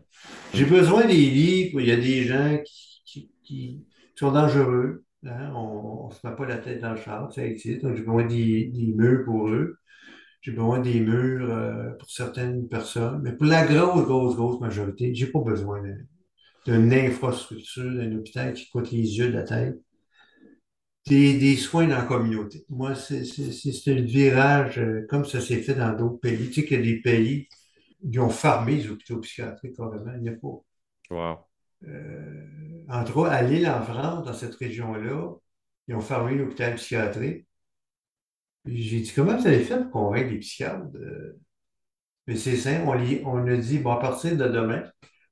J'ai 0.53 0.65
besoin 0.65 1.05
des 1.05 1.13
lits 1.13 1.71
il 1.73 1.85
y 1.85 1.91
a 1.91 1.97
des 1.97 2.23
gens 2.23 2.57
qui, 2.63 3.01
qui- 3.05 3.31
qui 3.43 3.85
sont 4.15 4.31
dangereux. 4.31 5.03
hein. 5.25 5.51
On 5.55 6.07
ne 6.09 6.13
se 6.13 6.25
met 6.25 6.35
pas 6.35 6.45
la 6.45 6.57
tête 6.57 6.81
dans 6.81 6.91
le 6.91 6.97
char, 6.97 7.31
ça 7.33 7.43
existe. 7.45 7.81
Donc, 7.81 7.95
j'ai 7.95 8.01
besoin 8.03 8.25
des, 8.25 8.65
des 8.67 8.93
murs 8.95 9.25
pour 9.25 9.49
eux. 9.49 9.79
J'ai 10.45 10.51
besoin 10.51 10.79
des 10.79 10.99
murs 10.99 11.49
euh, 11.49 11.89
pour 11.97 12.07
certaines 12.07 12.69
personnes. 12.69 13.19
Mais 13.23 13.31
pour 13.31 13.47
la 13.47 13.65
grosse, 13.65 14.05
grosse, 14.05 14.35
grosse 14.35 14.61
majorité, 14.61 15.11
j'ai 15.15 15.25
pas 15.25 15.39
besoin 15.39 15.81
d'une 16.67 16.93
infrastructure, 16.93 17.91
d'un 17.91 18.15
hôpital 18.15 18.53
qui 18.53 18.69
coûte 18.69 18.91
les 18.91 19.17
yeux 19.17 19.29
de 19.29 19.37
la 19.37 19.41
tête. 19.41 19.79
Des, 21.07 21.39
des 21.39 21.55
soins 21.55 21.87
dans 21.87 21.97
la 21.97 22.03
communauté. 22.03 22.63
Moi, 22.69 22.93
c'est 22.93 23.21
le 23.21 24.01
virage, 24.03 24.77
euh, 24.77 25.07
comme 25.09 25.25
ça 25.25 25.41
s'est 25.41 25.63
fait 25.63 25.73
dans 25.73 25.93
d'autres 25.93 26.19
pays. 26.19 26.49
Tu 26.49 26.61
sais 26.61 26.65
qu'il 26.67 26.77
y 26.77 26.79
a 26.79 26.83
des 26.83 27.01
pays 27.01 27.49
qui 28.11 28.19
ont 28.19 28.29
fermé 28.29 28.75
les 28.75 28.87
hôpitaux 28.87 29.17
psychiatriques 29.21 29.75
carrément. 29.75 30.13
Il 30.15 30.21
n'y 30.21 30.29
a 30.29 30.33
pas. 30.33 30.61
Wow. 31.09 31.37
Euh, 31.87 32.83
entre 32.87 33.17
autres, 33.17 33.31
à 33.31 33.41
l'île 33.41 33.67
en 33.67 33.81
France, 33.81 34.25
dans 34.25 34.33
cette 34.33 34.55
région-là, 34.55 35.33
ils 35.87 35.95
ont 35.95 36.01
fermé 36.01 36.35
l'hôpital 36.35 36.75
psychiatrique. 36.75 37.47
J'ai 38.65 38.99
dit, 39.01 39.11
comment 39.15 39.37
vous 39.37 39.47
avez 39.47 39.63
fait 39.63 39.79
pour 39.83 39.91
convaincre 39.91 40.31
les 40.31 40.39
psychiatres? 40.39 40.89
de- 40.91 41.37
Mais 42.27 42.35
c'est 42.35 42.55
simple, 42.57 42.83
on, 42.87 42.93
li- 42.93 43.21
on 43.25 43.45
a 43.47 43.57
dit, 43.57 43.79
bon, 43.79 43.91
à 43.91 43.99
partir 43.99 44.35
de 44.37 44.47
demain, 44.47 44.83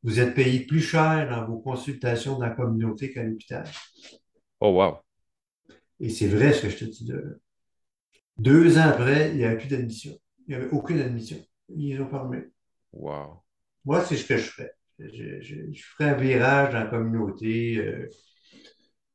vous 0.04 0.20
êtes 0.20 0.36
payé 0.36 0.62
plus 0.66 0.82
cher 0.82 1.30
dans 1.30 1.46
vos 1.48 1.60
consultations 1.60 2.34
dans 2.34 2.46
la 2.46 2.52
communauté 2.52 3.12
qu'à 3.12 3.24
l'hôpital. 3.24 3.66
Oh, 4.60 4.72
wow. 4.74 5.04
Et 6.00 6.10
c'est 6.10 6.28
vrai 6.28 6.54
ce 6.54 6.64
que 6.64 6.70
je 6.70 6.78
te 6.78 6.86
dis 6.86 7.08
là. 7.08 7.18
Deux 8.38 8.78
ans 8.78 8.90
après, 8.90 9.32
il 9.32 9.38
n'y 9.38 9.46
avait 9.46 9.58
plus 9.58 9.70
d'admission. 9.70 10.18
Il 10.48 10.50
n'y 10.50 10.56
avait 10.62 10.72
aucune 10.72 11.00
admission. 11.00 11.38
Ils 11.76 12.02
ont 12.02 12.08
fermé. 12.10 12.44
Wow. 12.94 13.44
Moi, 13.86 14.04
c'est 14.06 14.18
ce 14.18 14.26
que 14.26 14.38
je 14.38 14.44
ferais. 14.44 14.72
Je, 15.00 15.42
je, 15.42 15.56
je 15.72 15.84
ferais 15.84 16.10
un 16.10 16.14
virage 16.16 16.74
dans 16.74 16.80
la 16.80 16.86
communauté. 16.86 17.78
euh, 17.78 18.10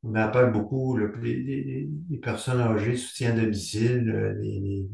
on 0.03 0.15
appelle 0.15 0.51
beaucoup 0.51 0.97
les, 0.97 1.89
personnes 2.21 2.61
âgées, 2.61 2.95
soutien 2.95 3.31
à 3.31 3.41
domicile, 3.41 4.09
euh, 4.09 4.33
les- 4.41 4.87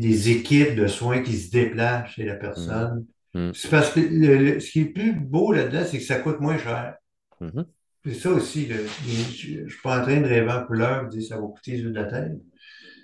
des 0.00 0.30
équipes 0.30 0.74
de 0.74 0.86
soins 0.86 1.22
qui 1.22 1.36
se 1.36 1.50
déplacent 1.50 2.10
chez 2.12 2.24
la 2.24 2.36
Mm. 2.36 2.38
personne. 2.38 3.06
Mm. 3.34 3.50
C'est 3.52 3.70
parce 3.70 3.92
que 3.92 4.00
le- 4.00 4.38
le- 4.38 4.60
ce 4.60 4.70
qui 4.70 4.80
est 4.80 4.84
plus 4.86 5.12
beau 5.12 5.52
là-dedans, 5.52 5.84
c'est 5.86 5.98
que 5.98 6.04
ça 6.04 6.20
coûte 6.20 6.40
moins 6.40 6.56
cher. 6.58 6.96
Mm-hmm. 7.42 7.66
C'est 8.06 8.14
ça 8.14 8.30
aussi. 8.30 8.68
je 8.68 9.60
ne 9.62 9.68
suis 9.68 9.82
pas 9.82 10.00
en 10.00 10.02
train 10.02 10.20
de 10.20 10.26
rêver 10.26 10.50
en 10.50 10.64
couleur 10.64 11.08
dire 11.08 11.22
ça 11.22 11.36
va 11.36 11.46
coûter 11.46 11.72
les 11.72 11.78
yeux 11.80 11.90
de 11.90 11.94
la 11.94 12.04
tête. 12.04 12.32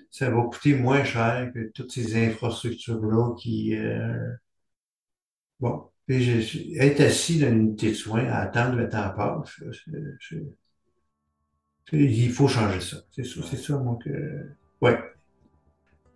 Ça 0.09 0.29
va 0.29 0.41
coûter 0.43 0.75
moins 0.75 1.03
cher 1.03 1.51
que 1.53 1.69
toutes 1.73 1.91
ces 1.91 2.15
infrastructures-là 2.27 3.35
qui. 3.37 3.75
Euh, 3.75 4.31
bon. 5.59 5.83
être 6.09 6.99
assis 7.01 7.39
dans 7.39 7.47
une 7.49 7.59
unité 7.59 7.89
de 7.89 7.93
soins 7.95 8.25
à 8.25 8.39
attendre 8.41 8.75
le 8.77 8.89
temps 8.89 9.11
passe, 9.15 9.59
il 11.91 12.31
faut 12.31 12.47
changer 12.47 12.79
ça. 12.79 12.97
C'est 13.11 13.25
ça, 13.25 13.41
c'est 13.49 13.57
ça, 13.57 13.77
moi, 13.77 13.97
que. 14.03 14.09
Ouais. 14.81 14.97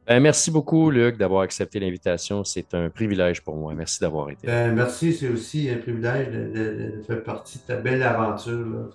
Ben, 0.08 0.22
merci 0.22 0.52
beaucoup, 0.52 0.90
Luc, 0.90 1.18
d'avoir 1.18 1.42
accepté 1.42 1.80
l'invitation. 1.80 2.44
C'est 2.46 2.74
un 2.74 2.90
privilège 2.90 3.42
pour 3.42 3.58
moi. 3.58 3.74
Merci 3.74 4.00
d'avoir 4.00 4.30
été. 4.30 4.48
Ben, 4.48 4.74
merci, 4.74 5.14
c'est 5.14 5.28
aussi 5.28 5.70
un 5.70 5.78
privilège 5.78 6.30
de, 6.30 7.02
faire 7.06 7.24
partie 7.24 7.58
de 7.60 7.64
ta 7.64 7.76
belle 7.76 8.02
aventure. 8.04 8.90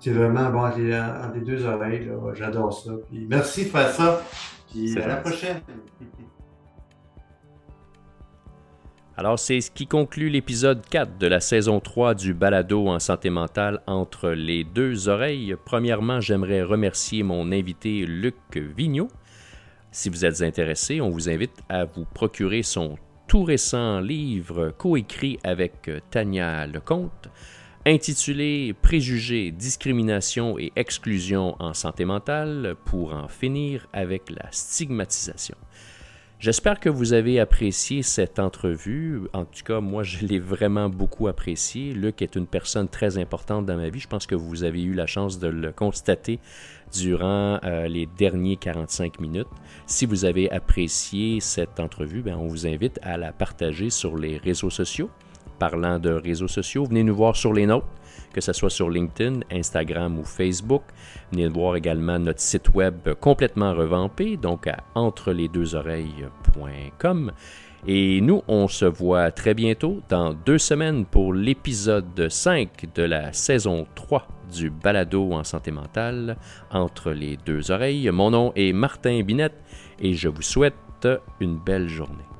C'est 0.00 0.12
vraiment 0.12 0.50
bon 0.50 0.60
entre 0.60 0.78
les, 0.78 1.40
deux 1.40 1.66
oreilles. 1.66 2.08
J'adore 2.34 2.72
ça. 2.72 2.92
merci 3.12 3.64
de 3.64 3.68
faire 3.68 3.90
ça. 3.90 4.22
Puis 4.70 4.98
à 4.98 5.06
la 5.06 5.16
prochaine. 5.16 5.60
Alors, 9.18 9.38
c'est 9.38 9.62
ce 9.62 9.70
qui 9.70 9.86
conclut 9.86 10.28
l'épisode 10.28 10.84
4 10.90 11.16
de 11.16 11.26
la 11.26 11.40
saison 11.40 11.80
3 11.80 12.14
du 12.14 12.34
balado 12.34 12.86
en 12.88 12.98
santé 12.98 13.30
mentale 13.30 13.80
entre 13.86 14.28
les 14.28 14.62
deux 14.62 15.08
oreilles. 15.08 15.56
Premièrement, 15.64 16.20
j'aimerais 16.20 16.62
remercier 16.62 17.22
mon 17.22 17.50
invité 17.50 18.04
Luc 18.04 18.36
Vigneault. 18.54 19.08
Si 19.90 20.10
vous 20.10 20.26
êtes 20.26 20.42
intéressé, 20.42 21.00
on 21.00 21.08
vous 21.08 21.30
invite 21.30 21.62
à 21.70 21.86
vous 21.86 22.04
procurer 22.04 22.62
son 22.62 22.98
tout 23.26 23.42
récent 23.42 24.00
livre 24.00 24.74
coécrit 24.76 25.38
avec 25.44 25.90
Tania 26.10 26.66
Lecomte, 26.66 27.30
intitulé 27.86 28.74
Préjugés, 28.82 29.50
discrimination 29.50 30.58
et 30.58 30.72
exclusion 30.76 31.56
en 31.58 31.72
santé 31.72 32.04
mentale 32.04 32.76
pour 32.84 33.14
en 33.14 33.28
finir 33.28 33.88
avec 33.94 34.28
la 34.28 34.46
stigmatisation. 34.50 35.56
J'espère 36.38 36.80
que 36.80 36.90
vous 36.90 37.14
avez 37.14 37.40
apprécié 37.40 38.02
cette 38.02 38.38
entrevue. 38.38 39.22
En 39.32 39.46
tout 39.46 39.64
cas, 39.64 39.80
moi, 39.80 40.02
je 40.02 40.26
l'ai 40.26 40.38
vraiment 40.38 40.90
beaucoup 40.90 41.28
apprécié. 41.28 41.94
Luc 41.94 42.20
est 42.20 42.36
une 42.36 42.46
personne 42.46 42.88
très 42.88 43.16
importante 43.16 43.64
dans 43.64 43.76
ma 43.76 43.88
vie. 43.88 44.00
Je 44.00 44.06
pense 44.06 44.26
que 44.26 44.34
vous 44.34 44.62
avez 44.62 44.82
eu 44.82 44.92
la 44.92 45.06
chance 45.06 45.38
de 45.38 45.48
le 45.48 45.72
constater 45.72 46.38
durant 46.92 47.58
euh, 47.64 47.88
les 47.88 48.06
derniers 48.18 48.56
45 48.56 49.18
minutes. 49.18 49.48
Si 49.86 50.04
vous 50.04 50.26
avez 50.26 50.50
apprécié 50.50 51.40
cette 51.40 51.80
entrevue, 51.80 52.20
ben, 52.20 52.36
on 52.36 52.48
vous 52.48 52.66
invite 52.66 53.00
à 53.02 53.16
la 53.16 53.32
partager 53.32 53.88
sur 53.88 54.18
les 54.18 54.36
réseaux 54.36 54.70
sociaux. 54.70 55.08
Parlant 55.58 55.98
de 55.98 56.10
réseaux 56.10 56.48
sociaux, 56.48 56.84
venez 56.84 57.02
nous 57.02 57.16
voir 57.16 57.34
sur 57.34 57.54
les 57.54 57.64
nôtres 57.64 57.88
que 58.36 58.40
ce 58.42 58.52
soit 58.52 58.68
sur 58.68 58.90
LinkedIn, 58.90 59.40
Instagram 59.50 60.18
ou 60.18 60.24
Facebook. 60.24 60.82
Venez 61.32 61.48
voir 61.48 61.76
également 61.76 62.18
notre 62.18 62.40
site 62.40 62.74
web 62.74 63.14
complètement 63.18 63.72
revampé, 63.72 64.36
donc 64.36 64.66
à 64.66 64.84
entrelesdeuxoreilles.com. 64.94 67.32
Et 67.86 68.20
nous, 68.20 68.42
on 68.46 68.68
se 68.68 68.84
voit 68.84 69.30
très 69.30 69.54
bientôt 69.54 70.02
dans 70.10 70.34
deux 70.34 70.58
semaines 70.58 71.06
pour 71.06 71.32
l'épisode 71.32 72.28
5 72.28 72.92
de 72.94 73.04
la 73.04 73.32
saison 73.32 73.86
3 73.94 74.28
du 74.52 74.68
balado 74.68 75.32
en 75.32 75.42
santé 75.42 75.70
mentale 75.70 76.36
entre 76.70 77.12
les 77.12 77.38
deux 77.38 77.70
oreilles. 77.70 78.10
Mon 78.10 78.32
nom 78.32 78.52
est 78.54 78.74
Martin 78.74 79.22
Binette 79.22 79.56
et 79.98 80.12
je 80.12 80.28
vous 80.28 80.42
souhaite 80.42 80.74
une 81.40 81.56
belle 81.56 81.88
journée. 81.88 82.35